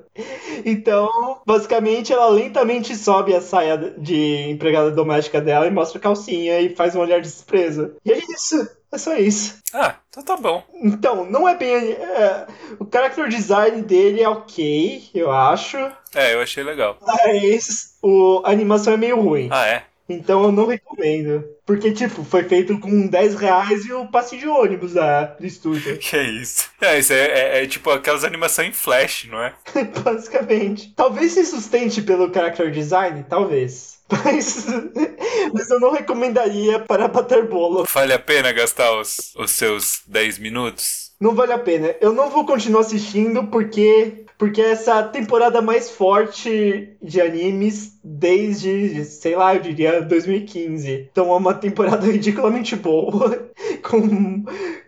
[0.65, 1.09] Então,
[1.45, 6.75] basicamente, ela lentamente sobe a saia de empregada doméstica dela e mostra a calcinha e
[6.75, 7.95] faz um olhar de desprezo.
[8.05, 8.80] E é isso.
[8.91, 9.59] É só isso.
[9.73, 10.63] Ah, então tá bom.
[10.73, 11.93] Então, não é bem.
[11.93, 12.45] É,
[12.77, 15.77] o character design dele é ok, eu acho.
[16.13, 16.97] É, eu achei legal.
[17.01, 19.47] Mas o, a animação é meio ruim.
[19.49, 19.83] Ah, é?
[20.09, 21.45] Então eu não recomendo.
[21.65, 25.97] Porque, tipo, foi feito com 10 reais e o passe de ônibus da, do estúdio.
[26.01, 26.69] Que é isso?
[26.81, 29.53] É, isso é, é, é tipo aquelas animações em flash, não é?
[30.03, 30.93] Basicamente.
[30.95, 34.00] Talvez se sustente pelo character design, talvez.
[34.23, 34.65] Mas,
[35.53, 37.85] mas eu não recomendaria para bater bolo.
[37.91, 41.11] Vale a pena gastar os, os seus 10 minutos?
[41.19, 41.95] Não vale a pena.
[42.01, 49.05] Eu não vou continuar assistindo porque porque é essa temporada mais forte de animes desde,
[49.05, 51.09] sei lá, eu diria 2015.
[51.11, 53.51] Então é uma temporada ridiculamente boa,
[53.87, 54.43] com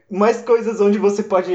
[0.09, 1.51] mais coisas onde você pode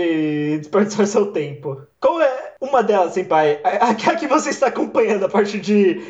[0.58, 1.82] desperdiçar seu tempo.
[2.00, 3.58] Qual é uma delas, Senpai?
[3.64, 6.00] A, a que você está acompanhando a partir de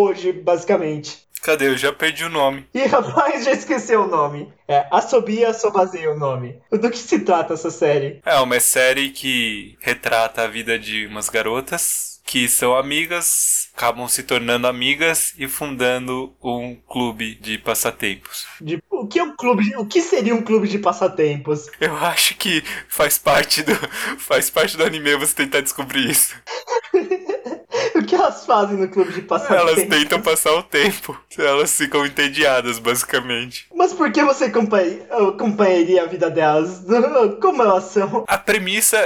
[0.00, 1.28] hoje, basicamente.
[1.42, 1.68] Cadê?
[1.68, 2.66] Eu já perdi o nome.
[2.74, 4.52] Ih, rapaz, já esqueceu o nome.
[4.68, 6.60] É, Asobia Sobazei o nome.
[6.70, 8.20] Do que se trata essa série?
[8.26, 14.22] É uma série que retrata a vida de umas garotas que são amigas, acabam se
[14.22, 18.46] tornando amigas e fundando um clube de passatempos.
[18.60, 19.74] De, o que é um clube?
[19.76, 21.66] O que seria um clube de passatempos?
[21.80, 23.72] Eu acho que faz parte do
[24.16, 26.36] faz parte do anime você tentar descobrir isso.
[27.94, 29.78] o que elas fazem no clube de passatempos?
[29.78, 31.18] Elas tentam passar o tempo.
[31.38, 33.66] Elas ficam entediadas, basicamente.
[33.74, 36.84] Mas por que você acompanharia a vida delas?
[37.40, 38.24] Como elas são?
[38.26, 38.98] A premissa.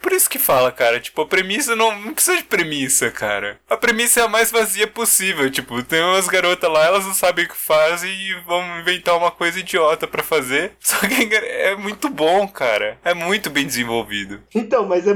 [0.00, 1.00] Por isso que fala, cara.
[1.00, 3.58] Tipo, a premissa não, não precisa de premissa, cara.
[3.68, 5.50] A premissa é a mais vazia possível.
[5.50, 9.30] Tipo, tem umas garotas lá, elas não sabem o que fazem e vão inventar uma
[9.30, 10.72] coisa idiota para fazer.
[10.80, 12.98] Só que é muito bom, cara.
[13.04, 14.40] É muito bem desenvolvido.
[14.54, 15.14] Então, mas é,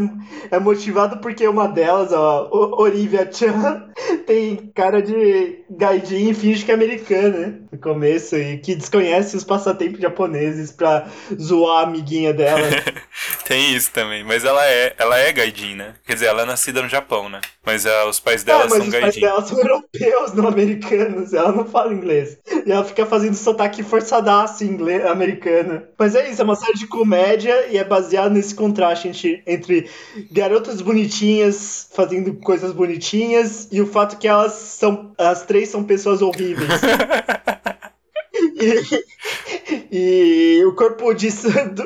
[0.51, 2.49] é motivado porque uma delas, ó,
[2.87, 3.89] Olivia Chan,
[4.27, 9.45] tem cara de gaidin e finge que é americana no começo e que desconhece os
[9.45, 11.09] passatempos japoneses pra
[11.41, 12.67] zoar a amiguinha dela.
[13.47, 15.95] tem isso também, mas ela é, ela é gaidin, né?
[16.07, 17.41] Quer dizer, ela é nascida no Japão, né?
[17.65, 19.01] Mas uh, os pais dela ah, são gaidin.
[19.01, 21.33] Mas os pais dela são europeus, não americanos.
[21.35, 22.39] Ela não fala inglês.
[22.65, 25.89] E ela fica fazendo sotaque forçadaço inglês, americana.
[25.99, 29.91] Mas é isso, é uma série de comédia e é baseada nesse contraste entre, entre
[30.31, 35.13] garotas bonitinhas fazendo coisas bonitinhas e o fato que elas são.
[35.19, 36.69] As três são pessoas horríveis.
[39.91, 41.29] e, o corpo de,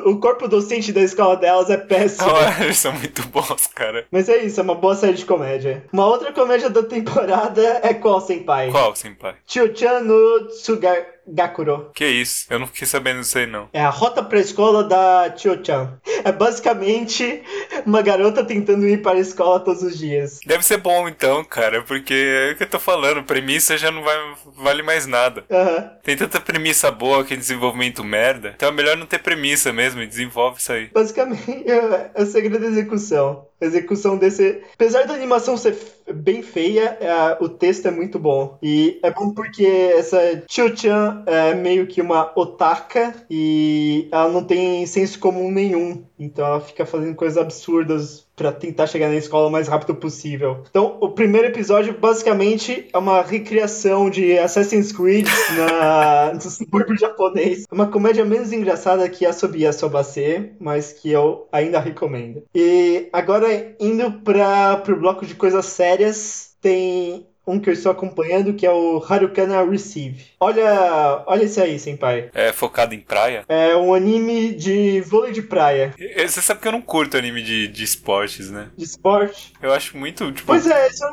[0.05, 2.29] o corpo docente da escola delas é péssimo.
[2.31, 4.07] Oh, eles são muito bons, cara.
[4.11, 5.85] Mas é isso, é uma boa série de comédia.
[5.93, 8.71] Uma outra comédia da temporada é qual, Senpai?
[8.71, 9.35] Qual, Senpai?
[9.47, 11.91] Chiu-chan no Tsugar Gakuro.
[11.95, 12.47] Que isso?
[12.51, 13.69] Eu não fiquei sabendo disso aí, não.
[13.73, 15.99] É a rota pra escola da Chio-chan.
[16.25, 17.43] É basicamente
[17.87, 20.41] uma garota tentando ir para a escola todos os dias.
[20.45, 24.03] Deve ser bom então, cara, porque é o que eu tô falando, premissa já não
[24.03, 24.17] vai,
[24.57, 25.45] vale mais nada.
[25.49, 25.91] Uhum.
[26.03, 28.53] Tem tanta premissa boa que desenvolvimento merda.
[28.57, 30.89] Então é melhor não ter premissa mesmo e desenvolve isso aí.
[30.93, 33.47] Basicamente, é, é o segredo da execução.
[33.61, 34.63] A execução desse.
[34.75, 35.77] Apesar da animação ser
[36.13, 38.59] bem feia, é, o texto é muito bom.
[38.63, 44.87] E é bom porque essa Chiu-chan é meio que uma otaka e ela não tem
[44.87, 46.05] senso comum nenhum.
[46.19, 50.63] Então ela fica fazendo coisas absurdas para tentar chegar na escola o mais rápido possível.
[50.71, 55.27] Então, o primeiro episódio basicamente é uma recriação de Assassin's Creed
[55.59, 57.67] na, no subúrbio japonês.
[57.71, 62.43] É uma comédia menos engraçada que a Sobia Sobase, mas que eu ainda recomendo.
[62.55, 68.55] E agora indo para o bloco de coisas sérias, tem um que eu estou acompanhando,
[68.55, 70.27] que é o Harukana Receive.
[70.39, 72.31] Olha, olha esse aí, senpai.
[72.35, 73.45] É focado em praia?
[73.49, 75.95] É um anime de vôlei de praia.
[76.17, 78.69] Você sabe que eu não curto anime de, de esportes, né?
[78.77, 79.53] De esporte?
[79.61, 80.47] Eu acho muito, tipo...
[80.47, 81.05] Pois é, isso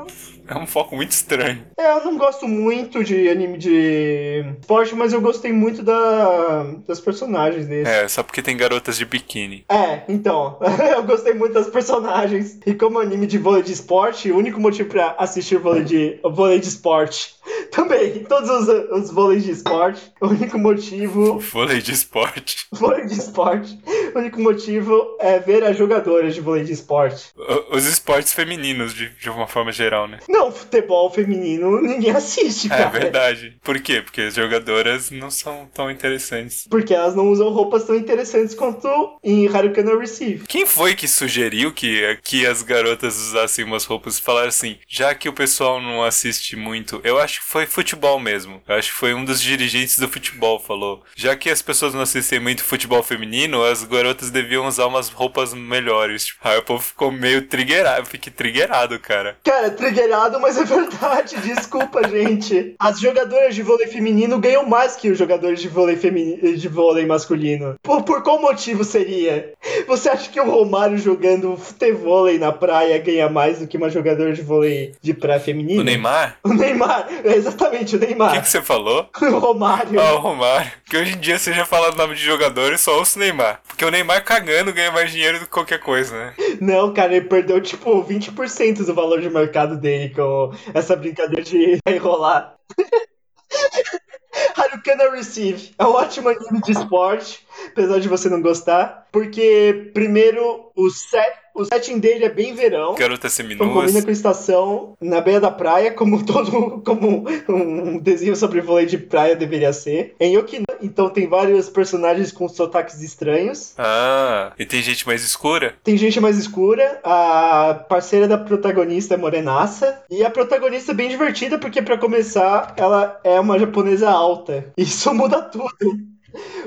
[0.47, 1.65] é um foco muito estranho.
[1.77, 6.99] É, eu não gosto muito de anime de esporte, mas eu gostei muito da, das
[6.99, 7.89] personagens desse.
[7.89, 9.65] É, só porque tem garotas de biquíni.
[9.69, 10.59] É, então.
[10.95, 12.59] eu gostei muito das personagens.
[12.65, 16.59] E como anime de vôlei de esporte, o único motivo pra assistir vôlei de, vôlei
[16.59, 17.37] de esporte
[17.71, 20.11] Também, todos os, os vôleis de esporte.
[20.21, 21.39] O único motivo.
[21.51, 22.67] Vôlei de esporte.
[22.71, 23.79] Vôlei de esporte.
[24.13, 27.31] O único motivo é ver as jogadoras de vôlei de esporte.
[27.35, 30.19] O- Os esportes femininos, de, de uma forma geral, né?
[30.27, 32.89] Não, futebol feminino ninguém assiste, É cara.
[32.89, 33.57] verdade.
[33.63, 34.01] Por quê?
[34.01, 36.67] Porque as jogadoras não são tão interessantes.
[36.69, 38.87] Porque elas não usam roupas tão interessantes quanto
[39.23, 40.45] em Harukana Receive.
[40.47, 45.13] Quem foi que sugeriu que, que as garotas usassem umas roupas e falaram assim, já
[45.15, 48.61] que o pessoal não assiste muito, eu acho que foi futebol mesmo.
[48.67, 52.01] Eu acho que foi um dos dirigentes do futebol falou, já que as pessoas não
[52.01, 56.25] assistem muito futebol feminino, as garotas deviam usar umas roupas melhores.
[56.25, 59.37] Tipo, aí o povo ficou meio triggerado, eu fiquei triggerado, cara.
[59.43, 61.35] Cara, triggerado, mas é verdade.
[61.41, 62.75] Desculpa, gente.
[62.79, 66.55] As jogadoras de vôlei feminino ganham mais que os jogadores de vôlei, femini...
[66.57, 67.75] de vôlei masculino.
[67.81, 69.53] Por, por qual motivo seria?
[69.87, 74.33] Você acha que o Romário jogando futevôlei na praia ganha mais do que uma jogadora
[74.33, 75.81] de vôlei de praia feminina?
[75.81, 76.37] O Neymar?
[76.43, 78.41] O Neymar, é exatamente, o O que, Neymar.
[78.41, 79.09] que você falou?
[79.27, 79.99] O Romário.
[79.99, 80.71] Ah, o Romário.
[80.85, 83.21] Que hoje em dia você já fala o nome de jogador e só ouço o
[83.21, 83.61] Neymar.
[83.67, 86.33] Porque o Neymar cagando ganha mais dinheiro do que qualquer coisa, né?
[86.59, 91.79] Não, cara, ele perdeu tipo 20% do valor de mercado dele com essa brincadeira de
[91.87, 92.57] enrolar.
[94.55, 100.71] Harukana Receive é um ótimo anime de esporte, apesar de você não gostar, porque primeiro
[100.75, 102.95] o, set, o setting dele é bem verão.
[102.95, 103.73] Garota Então seminuas.
[103.73, 108.97] combina com estação na beira da praia, como todo como um desenho sobre vôlei de
[108.97, 110.15] praia deveria ser.
[110.19, 113.73] Em Okinawa, então tem vários personagens com sotaques estranhos.
[113.77, 115.75] Ah, e tem gente mais escura?
[115.83, 121.09] Tem gente mais escura, a parceira da protagonista é morenaça, e a protagonista é bem
[121.09, 124.71] divertida porque, pra começar, ela é uma japonesa alta.
[124.77, 125.67] Isso muda tudo.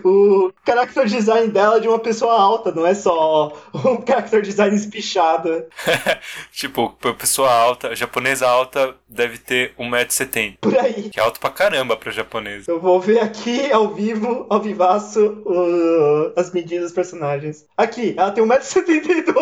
[0.02, 4.74] O character design dela é de uma pessoa alta, não é só um character design
[4.74, 5.64] espichado.
[6.52, 10.56] tipo, pessoa alta, japonesa alta deve ter 1,70m.
[10.60, 11.10] Por aí.
[11.10, 12.70] Que é alto pra caramba pra japonesa.
[12.70, 17.66] Eu vou ver aqui ao vivo, ao vivaço, o- as medidas dos personagens.
[17.76, 19.34] Aqui, ela tem 1,72m.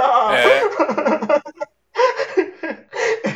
[0.00, 0.34] Ah!
[0.36, 0.60] É,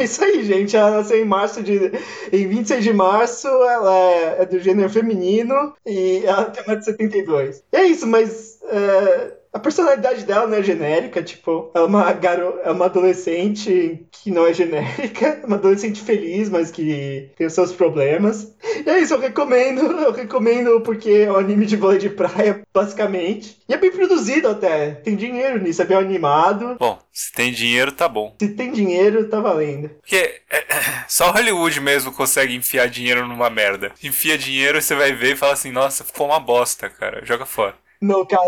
[0.01, 0.77] É isso aí, gente.
[0.77, 1.93] Ela nasceu em março de.
[2.33, 7.63] Em 26 de março, ela é, é do gênero feminino e ela tem 1,72m.
[7.73, 8.59] E é isso, mas.
[8.65, 12.61] é, a personalidade dela não é genérica, tipo, é uma garo...
[12.63, 17.53] é uma adolescente que não é genérica, é uma adolescente feliz, mas que tem os
[17.53, 18.55] seus problemas.
[18.87, 22.63] E é isso, eu recomendo, eu recomendo porque é um anime de vôlei de praia,
[22.73, 23.59] basicamente.
[23.69, 26.77] E é bem produzido até, tem dinheiro nisso, é bem animado.
[26.79, 28.37] bom, se tem dinheiro, tá bom.
[28.41, 29.91] Se tem dinheiro, tá valendo.
[30.01, 33.93] Porque é, é, só Hollywood mesmo consegue enfiar dinheiro numa merda.
[34.03, 37.25] Enfia dinheiro e você vai ver e fala assim, nossa, ficou uma bosta, cara.
[37.25, 37.75] Joga fora.
[38.01, 38.43] Não, cara,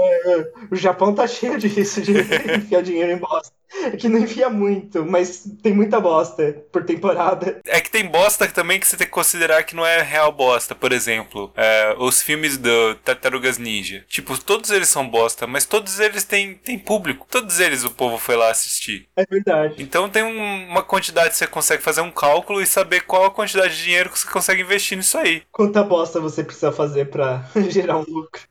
[0.70, 2.12] o Japão tá cheio disso, de
[2.56, 3.52] enfiar dinheiro em bosta.
[3.84, 7.58] É que não enfia muito, mas tem muita bosta por temporada.
[7.66, 10.74] É que tem bosta também que você tem que considerar que não é real bosta.
[10.74, 14.04] Por exemplo, é, os filmes do Tartarugas Ninja.
[14.08, 17.26] Tipo, todos eles são bosta, mas todos eles têm, têm público.
[17.30, 19.08] Todos eles o povo foi lá assistir.
[19.16, 19.82] É verdade.
[19.82, 23.74] Então tem um- uma quantidade, você consegue fazer um cálculo e saber qual a quantidade
[23.76, 25.42] de dinheiro que você consegue investir nisso aí.
[25.50, 28.42] Quanta bosta você precisa fazer pra gerar um lucro.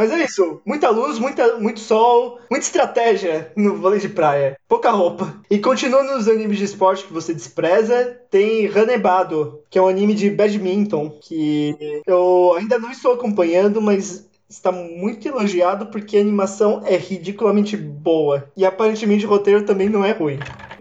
[0.00, 4.90] Mas é isso, muita luz, muita, muito sol, muita estratégia no vôlei de praia, pouca
[4.90, 5.36] roupa.
[5.50, 10.14] E continuando nos animes de esporte que você despreza, tem Hanebado, que é um anime
[10.14, 16.80] de badminton, que eu ainda não estou acompanhando, mas está muito elogiado porque a animação
[16.86, 18.50] é ridiculamente boa.
[18.56, 20.38] E aparentemente o roteiro também não é ruim.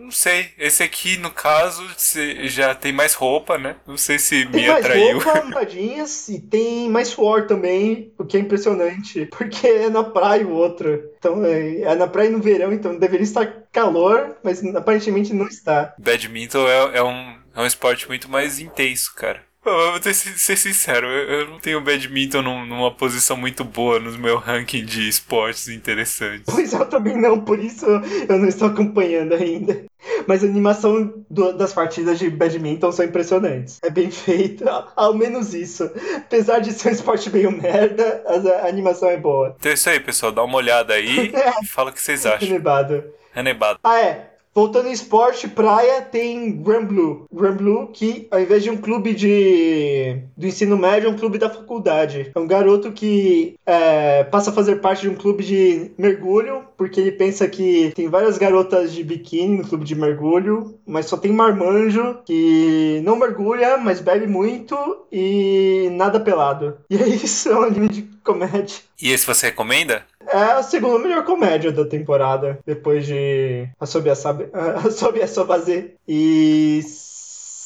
[0.09, 1.87] Não sei, esse aqui no caso
[2.45, 3.75] já tem mais roupa, né?
[3.85, 5.19] Não sei se Tem me mais atraiu.
[5.19, 10.47] roupa, armadinhas e tem mais suor também, o que é impressionante, porque é na praia
[10.47, 10.99] o outro.
[11.19, 15.93] Então é, é na praia no verão, então deveria estar calor, mas aparentemente não está.
[15.99, 19.43] Badminton é, é um, é um esporte muito mais intenso, cara.
[19.63, 24.17] Vou ter, que ser sincero, eu, não tenho badminton num- numa posição muito boa no
[24.17, 26.45] meu ranking de esportes interessantes.
[26.45, 29.83] Pois eu também não, por isso eu não estou acompanhando ainda.
[30.25, 33.79] Mas a animação do- das partidas de badminton são impressionantes.
[33.83, 34.63] É bem feito,
[34.95, 35.83] ao menos isso.
[36.15, 39.55] Apesar de ser um esporte meio merda, a, a animação é boa.
[39.59, 40.31] Então é isso aí, pessoal.
[40.31, 41.31] Dá uma olhada aí
[41.61, 42.47] e fala o que vocês acham.
[42.49, 43.03] Nevado.
[43.33, 43.79] Renebado.
[43.83, 44.29] Ah, é.
[44.53, 47.25] Voltando em esporte, praia, tem Grand Blue.
[47.31, 51.37] Grand Blue, que ao invés de um clube de do ensino médio, é um clube
[51.37, 52.31] da faculdade.
[52.33, 56.99] É um garoto que é, passa a fazer parte de um clube de mergulho, porque
[56.99, 61.31] ele pensa que tem várias garotas de biquíni no clube de mergulho, mas só tem
[61.31, 64.75] marmanjo que não mergulha, mas bebe muito
[65.11, 66.77] e nada pelado.
[66.89, 68.77] E é isso, é um anime de comédia.
[69.01, 70.05] E esse você recomenda?
[70.31, 74.49] É a segunda melhor comédia da temporada, depois de Asobi Asabe,
[74.85, 75.95] Asobi Asobase.
[76.07, 76.81] E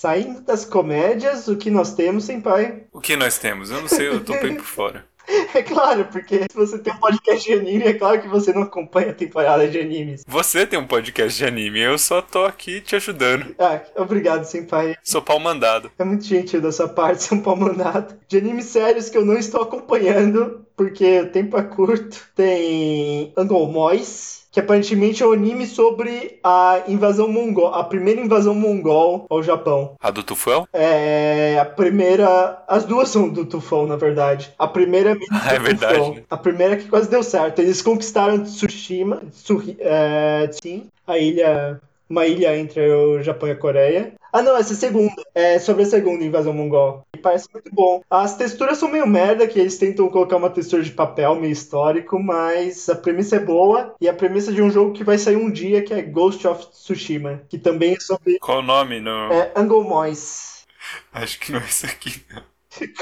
[0.04, 2.84] Saindo das comédias, o que nós temos, Senpai?
[2.92, 3.72] O que nós temos?
[3.72, 5.06] Eu não sei, eu tô bem por fora.
[5.54, 8.64] É claro, porque se você tem um podcast de anime, é claro que você não
[8.64, 10.24] acompanha a temporada de animes.
[10.28, 13.56] Você tem um podcast de anime, eu só tô aqui te ajudando.
[13.60, 14.96] Ah, obrigado, Senpai.
[15.04, 15.92] Sou pau mandado.
[15.98, 18.16] É muito gentil da sua parte ser um pau mandado.
[18.28, 23.72] De animes sérios que eu não estou acompanhando, porque o tempo é curto, tem Angle
[23.72, 29.42] Mois, que aparentemente é um anime sobre a invasão mongol, a primeira invasão mongol ao
[29.42, 29.96] Japão.
[30.00, 30.68] A do Tufão?
[30.72, 34.54] É, a primeira, as duas são do Tufão, na verdade.
[34.60, 36.14] A primeira é, Ah, é verdade, Tufão.
[36.14, 36.24] né?
[36.30, 37.60] A primeira que quase deu certo.
[37.60, 41.82] Eles conquistaram Tsushima, Tsuhi, é, sim, a ilha,
[42.14, 44.14] uma ilha entre o Japão e a Coreia.
[44.32, 45.24] Ah, não, essa é a segunda.
[45.34, 47.06] É sobre a segunda invasão mongol.
[47.16, 48.04] E parece muito bom.
[48.10, 52.22] As texturas são meio merda, que eles tentam colocar uma textura de papel meio histórico,
[52.22, 53.96] mas a premissa é boa.
[54.00, 56.68] E a premissa de um jogo que vai sair um dia, que é Ghost of
[56.68, 59.00] Tsushima, que também é sobre Qual o nome?
[59.00, 59.32] No...
[59.32, 60.64] é, Angle Mois.
[61.12, 62.24] Acho que não é isso aqui.
[62.32, 62.44] não.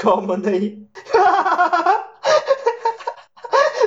[0.00, 0.78] Qual, manda aí?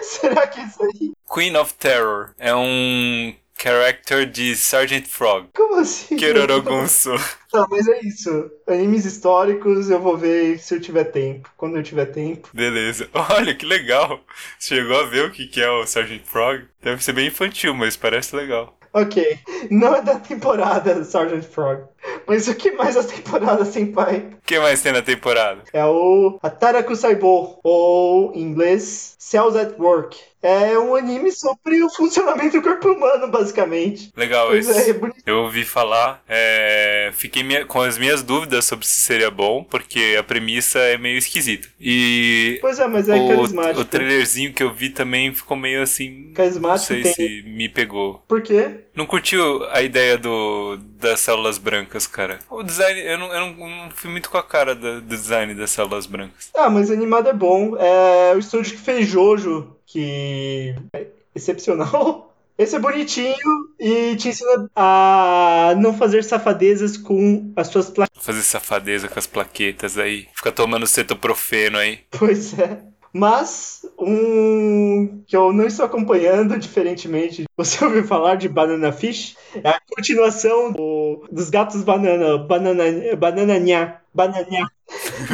[0.01, 1.13] Será que é isso aí?
[1.31, 5.47] Queen of Terror é um character de Sergeant Frog.
[5.55, 6.17] Como assim?
[6.17, 7.11] Kerorogunso.
[7.55, 8.51] Tá, mas é isso.
[8.67, 11.49] Animes históricos eu vou ver se eu tiver tempo.
[11.55, 12.49] Quando eu tiver tempo.
[12.53, 13.07] Beleza.
[13.31, 14.19] Olha que legal.
[14.59, 16.65] Chegou a ver o que é o Sergeant Frog?
[16.81, 18.77] Deve ser bem infantil, mas parece legal.
[18.91, 19.39] Ok.
[19.69, 21.83] Não é da temporada Sergeant Frog.
[22.27, 24.29] Mas o que mais a temporada sem pai?
[24.33, 25.63] O que mais tem na temporada?
[25.73, 30.17] É o Ataraku Saibou, ou em inglês Cells at Work.
[30.47, 34.11] É um anime sobre o funcionamento do corpo humano, basicamente.
[34.15, 34.91] Legal Pois esse.
[34.91, 35.11] é, é.
[35.25, 40.15] Eu ouvi falar, é, fiquei minha- com as minhas dúvidas sobre se seria bom, porque
[40.19, 41.67] a premissa é meio esquisita.
[41.79, 43.79] E Pois é, mas é o, carismático.
[43.81, 46.27] o trailerzinho que eu vi também ficou meio assim.
[46.27, 47.13] Não Carismático sei tem.
[47.13, 48.23] se me pegou.
[48.27, 48.81] Por quê?
[48.93, 52.39] Não curtiu a ideia do, das células brancas, cara.
[52.49, 55.07] O design, eu não, eu não, eu não fui muito com a cara do, do
[55.07, 56.49] design das células brancas.
[56.55, 57.75] Ah, mas animado é bom.
[57.77, 62.31] É o estúdio que fez Jojo, que é excepcional.
[62.57, 63.35] Esse é bonitinho
[63.77, 68.15] e te ensina a não fazer safadezas com as suas placas.
[68.23, 70.27] Fazer safadeza com as plaquetas aí.
[70.33, 71.99] Fica tomando cetoprofeno aí.
[72.11, 72.81] Pois é.
[73.11, 79.35] Mas um que eu não estou acompanhando, diferentemente, você ouviu falar de Banana Fish?
[79.61, 82.83] É a continuação do- dos gatos banana, banana,
[83.17, 84.65] banana nha, bananha.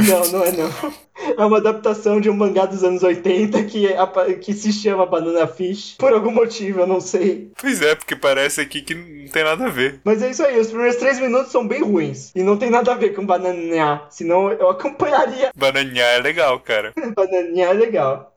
[0.08, 0.94] Não, não é não.
[1.38, 5.46] É uma adaptação de um mangá dos anos 80 que, é que se chama Banana
[5.48, 5.96] Fish.
[5.98, 7.52] Por algum motivo, eu não sei.
[7.60, 10.00] Pois é, porque parece aqui que não tem nada a ver.
[10.04, 12.32] Mas é isso aí, os primeiros três minutos são bem ruins.
[12.36, 14.04] E não tem nada a ver com banana.
[14.10, 15.52] Senão eu acompanharia.
[15.56, 16.94] Bananhar é legal, cara.
[17.16, 18.31] Bananinha é legal.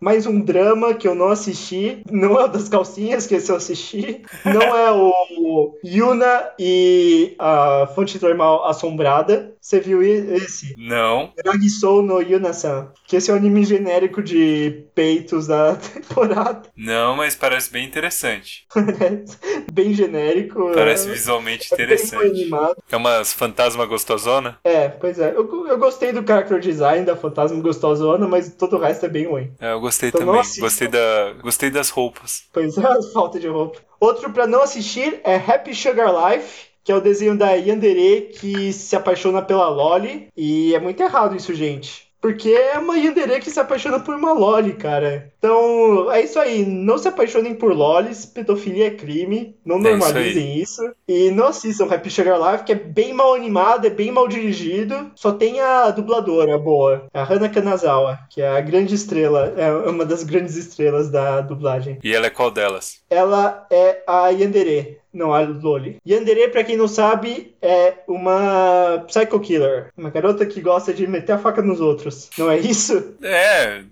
[0.00, 2.02] Mais um drama que eu não assisti.
[2.10, 4.22] Não é o das calcinhas, que eu assisti.
[4.44, 9.54] Não é o Yuna e a Fonte Termal Assombrada.
[9.60, 10.74] Você viu esse?
[10.78, 11.32] Não.
[11.36, 12.88] Dragisou no Yuna-san.
[13.06, 16.62] Que esse é o anime genérico de peitos da temporada.
[16.74, 18.66] Não, mas parece bem interessante.
[19.72, 20.72] bem genérico.
[20.74, 22.50] Parece é, visualmente é interessante.
[22.90, 24.58] É umas fantasma gostosona?
[24.64, 25.30] É, pois é.
[25.34, 29.26] Eu, eu gostei do character design da Fantasma Gostosona, mas todo o resto é bem
[29.26, 29.52] ruim.
[29.60, 30.42] É, eu gostei Então também.
[30.58, 32.44] Gostei, da, gostei das roupas.
[32.52, 32.82] Pois é,
[33.12, 33.78] falta de roupa.
[33.98, 38.72] Outro pra não assistir é Happy Sugar Life, que é o desenho da Yandere que
[38.72, 40.28] se apaixona pela Loli.
[40.36, 42.09] E é muito errado isso, gente.
[42.20, 45.32] Porque é uma Yandere que se apaixona por uma Loli, cara.
[45.38, 46.66] Então, é isso aí.
[46.66, 48.26] Não se apaixonem por Lolis.
[48.26, 49.56] Pedofilia é crime.
[49.64, 53.34] Não É isso normalizem isso, E não assistam Happy Sugar Life, que é bem mal
[53.34, 55.10] animado, é bem mal dirigido.
[55.14, 60.04] Só tem a dubladora boa, a Hana Kanazawa, que é a grande estrela, é uma
[60.04, 61.98] das grandes estrelas da dublagem.
[62.02, 63.00] E ela é qual delas?
[63.08, 65.98] Ela é a Yandere, não a Loli.
[66.06, 69.90] Yandere, pra quem não sabe, é uma psycho killer.
[69.96, 72.30] Uma garota que gosta de meter a faca nos outros.
[72.38, 73.14] Não é isso?
[73.22, 73.82] É,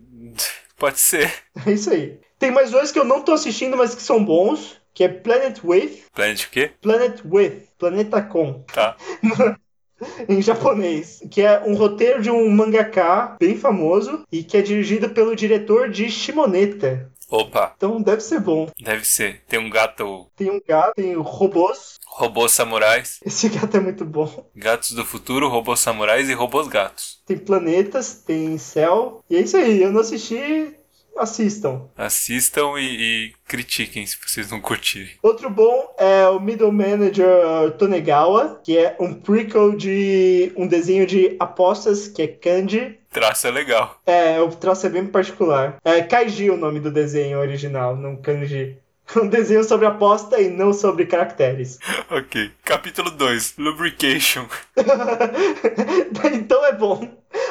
[0.77, 1.33] pode ser.
[1.67, 2.19] É isso aí.
[2.39, 4.79] Tem mais dois que eu não tô assistindo, mas que são bons.
[4.95, 6.03] Que é Planet With.
[6.13, 6.71] Planet o quê?
[6.81, 7.63] Planet With.
[7.79, 8.65] Planeta Com.
[8.73, 8.97] Tá.
[10.29, 15.11] em japonês, que é um roteiro de um mangaka bem famoso e que é dirigido
[15.11, 17.11] pelo diretor de Shimoneta.
[17.31, 18.69] Opa, Então deve ser bom.
[18.81, 19.43] deve ser.
[19.49, 21.97] Tem um gato Tem um gato, tem robôs.
[22.07, 24.47] robôs samurais, Esse gato é muito bom.
[24.57, 27.21] gatos do futuro, robôs samurais e robôs gatos.
[27.27, 29.23] Tem planetas, tem céu.
[29.29, 29.83] E é isso aí.
[29.83, 30.75] Eu não assisti,
[31.19, 31.83] assistam.
[31.97, 32.85] Assistam e,
[33.29, 35.11] e critiquem se vocês não curtirem.
[35.23, 41.37] Outro bom é o Middle Manager Tonegawa, que é um prequel de um desenho de
[41.39, 42.99] apostas, que é kanji.
[43.11, 44.01] Traço é legal.
[44.07, 45.77] É, o traço é bem particular.
[45.85, 48.79] É Kaiji o nome do desenho original, não kanji.
[49.17, 51.79] Um desenho sobre aposta e não sobre caracteres.
[52.11, 52.51] Ok.
[52.65, 54.47] Capítulo 2, Lubrication.
[56.33, 57.09] então é bom.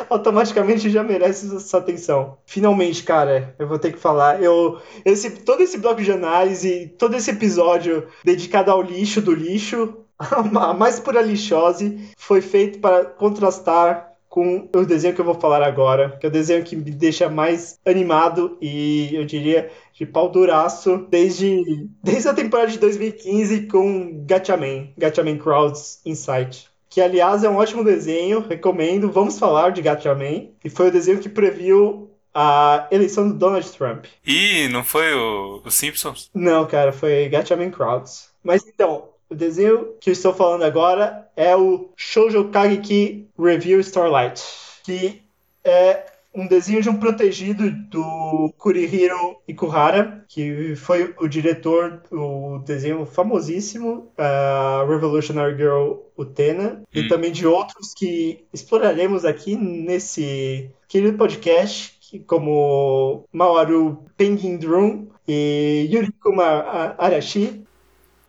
[0.10, 2.38] Automaticamente já merece essa atenção.
[2.46, 4.42] Finalmente, cara, eu vou ter que falar.
[4.42, 9.98] Eu, esse, todo esse bloco de análise, todo esse episódio dedicado ao lixo do lixo,
[10.20, 15.64] a mais pura lixose, foi feito para contrastar com o desenho que eu vou falar
[15.64, 20.30] agora, que é o desenho que me deixa mais animado e eu diria de pau
[20.30, 26.68] duraço desde, desde a temporada de 2015 com Gatchaman, Gatchaman Crowds Insight.
[26.88, 29.12] Que, aliás, é um ótimo desenho, recomendo.
[29.12, 30.50] Vamos falar de Gatchaman.
[30.64, 34.06] E foi o desenho que previu a eleição do Donald Trump.
[34.24, 36.30] E não foi o, o Simpsons?
[36.32, 38.30] Não, cara, foi Gatchaman Crowds.
[38.44, 44.44] Mas então, o desenho que eu estou falando agora é o Shoujo Kageki Review Starlight,
[44.84, 45.22] que
[45.64, 53.06] é um desenho de um protegido do Kurihiro Ikuhara, que foi o diretor do desenho
[53.08, 56.86] famosíssimo uh, Revolutionary Girl Utena, hum.
[56.94, 61.98] e também de outros que exploraremos aqui nesse querido podcast,
[62.28, 67.67] como Mawaru Penguin Drum e Yurikuma Arashi,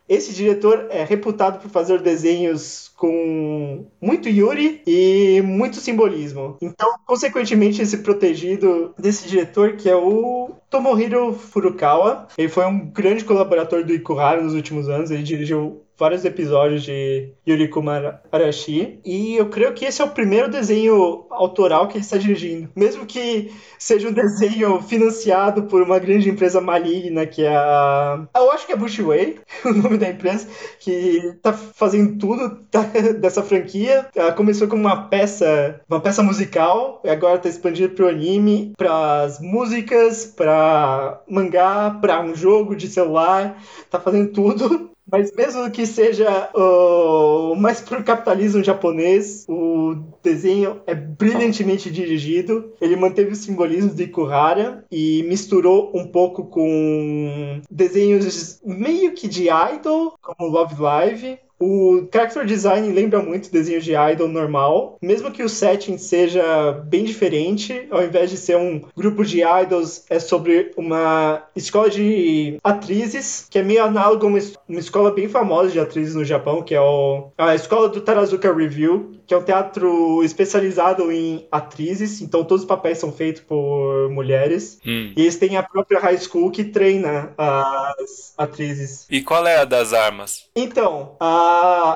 [0.09, 6.57] esse diretor é reputado por fazer desenhos com muito Yuri e muito simbolismo.
[6.59, 13.23] Então, consequentemente, esse protegido desse diretor, que é o Tomohiro Furukawa, ele foi um grande
[13.23, 18.99] colaborador do Ikuhara nos últimos anos, ele dirigiu vários episódios de Yurikuma Arashi.
[19.03, 22.69] E eu creio que esse é o primeiro desenho autoral que ele está dirigindo.
[22.75, 28.25] Mesmo que seja um desenho financiado por uma grande empresa maligna, que é a.
[28.33, 30.47] Eu acho que é Bushway, o nome da empresa,
[30.79, 32.65] que tá fazendo tudo
[33.19, 34.07] dessa franquia.
[34.15, 39.39] Ela começou como uma peça, uma peça musical, e agora tá expandindo pro anime, pras
[39.41, 43.61] músicas, pra mangá, pra um jogo de celular.
[43.89, 44.89] Tá fazendo tudo.
[45.11, 52.73] Mas mesmo que seja uh, mais pro capitalismo japonês, o desenho é brilhantemente dirigido.
[52.79, 59.49] Ele manteve os simbolismos de Kuhara e misturou um pouco com desenhos meio que de
[59.49, 65.43] idol, como Love Live, o character design lembra muito desenho de idol normal, mesmo que
[65.43, 70.71] o setting seja bem diferente, ao invés de ser um grupo de idols, é sobre
[70.77, 75.79] uma escola de atrizes, que é meio análogo a uma, uma escola bem famosa de
[75.79, 80.23] atrizes no Japão, que é o, a escola do Tarazuka Review, que é um teatro
[80.23, 84.79] especializado em atrizes, então todos os papéis são feitos por mulheres.
[84.85, 85.13] Hum.
[85.15, 89.05] E eles têm a própria high school que treina as atrizes.
[89.09, 90.49] E qual é a das armas?
[90.55, 91.48] Então, a,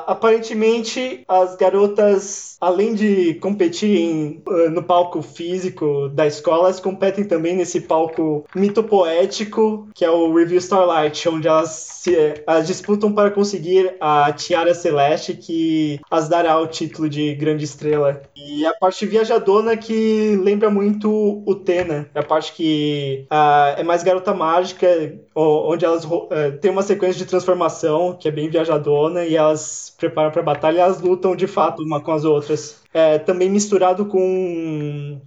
[0.07, 7.55] aparentemente as garotas, além de competir uh, no palco físico da escola, elas competem também
[7.55, 12.15] nesse palco mitopoético, que é o Review Starlight, onde elas, se,
[12.45, 18.21] elas disputam para conseguir a tiara celeste que as dará o título de grande estrela.
[18.35, 24.03] E a parte viajadona que lembra muito o Tena, a parte que uh, é mais
[24.03, 24.87] garota mágica,
[25.35, 26.27] onde elas uh,
[26.61, 31.01] tem uma sequência de transformação que é bem viajadona e elas preparam para batalha elas
[31.01, 32.81] lutam de fato uma com as outras.
[32.93, 35.21] É, também misturado com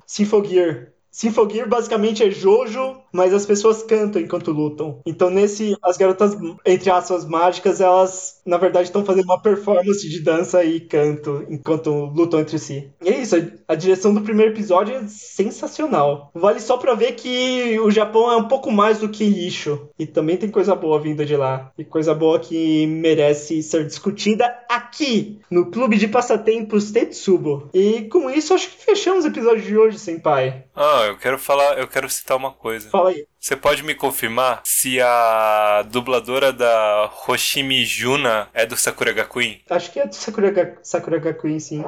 [1.16, 5.00] Symphogear basicamente é Jojo, mas as pessoas cantam enquanto lutam.
[5.06, 6.36] Então, nesse, as garotas,
[6.66, 11.90] entre aspas, mágicas, elas, na verdade, estão fazendo uma performance de dança e canto enquanto
[12.14, 12.90] lutam entre si.
[13.02, 16.30] E é isso, a, a direção do primeiro episódio é sensacional.
[16.34, 19.88] Vale só pra ver que o Japão é um pouco mais do que lixo.
[19.98, 21.72] E também tem coisa boa vinda de lá.
[21.78, 27.70] E coisa boa que merece ser discutida aqui, no Clube de Passatempos Tetsubo.
[27.72, 30.64] E com isso, acho que fechamos o episódio de hoje, Senpai.
[30.76, 32.90] Ah, eu quero falar, eu quero citar uma coisa.
[32.90, 33.26] Fala aí.
[33.38, 39.60] Você pode me confirmar se a dubladora da Hoshimi Juna é do Sakura Gakuin?
[39.70, 41.84] Acho que é do Sakura, Sakura Gakuin, sim.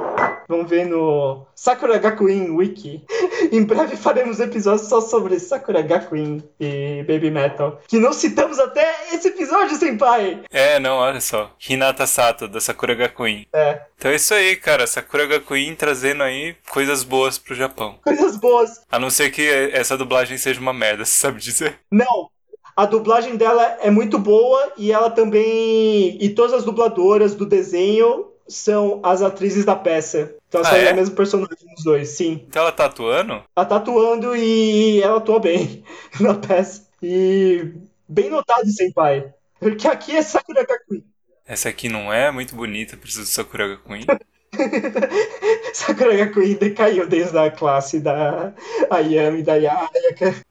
[0.48, 3.04] Vamos ver no Sakura Gakuin Wiki.
[3.50, 7.80] em breve faremos episódios só sobre Sakura Gakuin e Baby Metal.
[7.88, 10.42] Que não citamos até esse episódio, senpai!
[10.50, 11.54] É, não, olha só.
[11.68, 13.46] Hinata Sato, da Sakura Gakuin.
[13.52, 13.82] É.
[13.96, 14.86] Então é isso aí, cara.
[14.86, 17.98] Sakura Gakuin trazendo aí coisas boas pro Japão.
[18.04, 18.80] Coisas boas.
[18.90, 21.78] A não ser que essa dublagem seja uma merda, você sabe dizer?
[21.90, 22.30] Não.
[22.76, 26.16] A dublagem dela é muito boa e ela também.
[26.22, 30.34] E todas as dubladoras do desenho são as atrizes da peça.
[30.48, 30.92] Então ela ah, é?
[30.92, 32.44] o mesmo personagem dos dois, sim.
[32.48, 33.42] Então ela tá atuando?
[33.54, 35.84] Ela tá atuando e ela atua bem
[36.18, 36.86] na peça.
[37.02, 37.72] E
[38.08, 39.32] bem notado, Senpai.
[39.60, 41.04] Porque aqui é Sakura Gakuin.
[41.46, 44.04] Essa aqui não é muito bonita, precisa de Sakura Gakuin.
[45.74, 48.52] Sakura Gakuin decaiu desde a classe da
[48.90, 50.42] Ayami da Yayaka.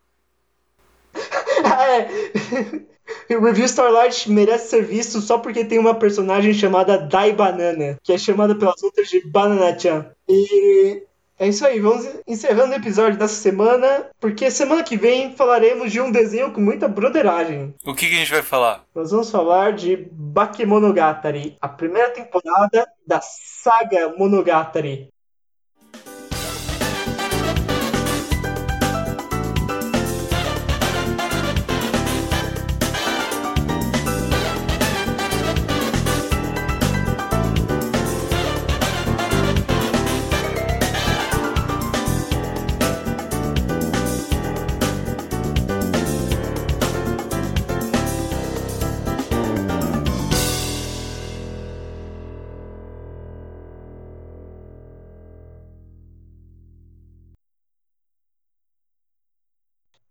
[3.29, 3.35] é.
[3.35, 8.13] o Review Starlight merece ser visto só porque tem uma personagem chamada Dai Banana, que
[8.13, 10.05] é chamada pelas outras de Banana-chan.
[10.27, 11.03] E
[11.39, 16.01] é isso aí, vamos encerrando o episódio dessa semana, porque semana que vem falaremos de
[16.01, 17.75] um desenho com muita broderagem.
[17.85, 18.83] O que, que a gente vai falar?
[18.95, 25.09] Nós vamos falar de Bakemonogatari, a primeira temporada da saga Monogatari.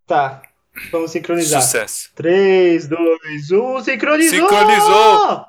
[0.07, 0.43] Tá,
[0.93, 1.61] vamos sincronizar.
[1.63, 2.11] Sucesso.
[2.15, 4.41] 3, 2, 1, sincronizou!
[4.41, 5.47] Sincronizou!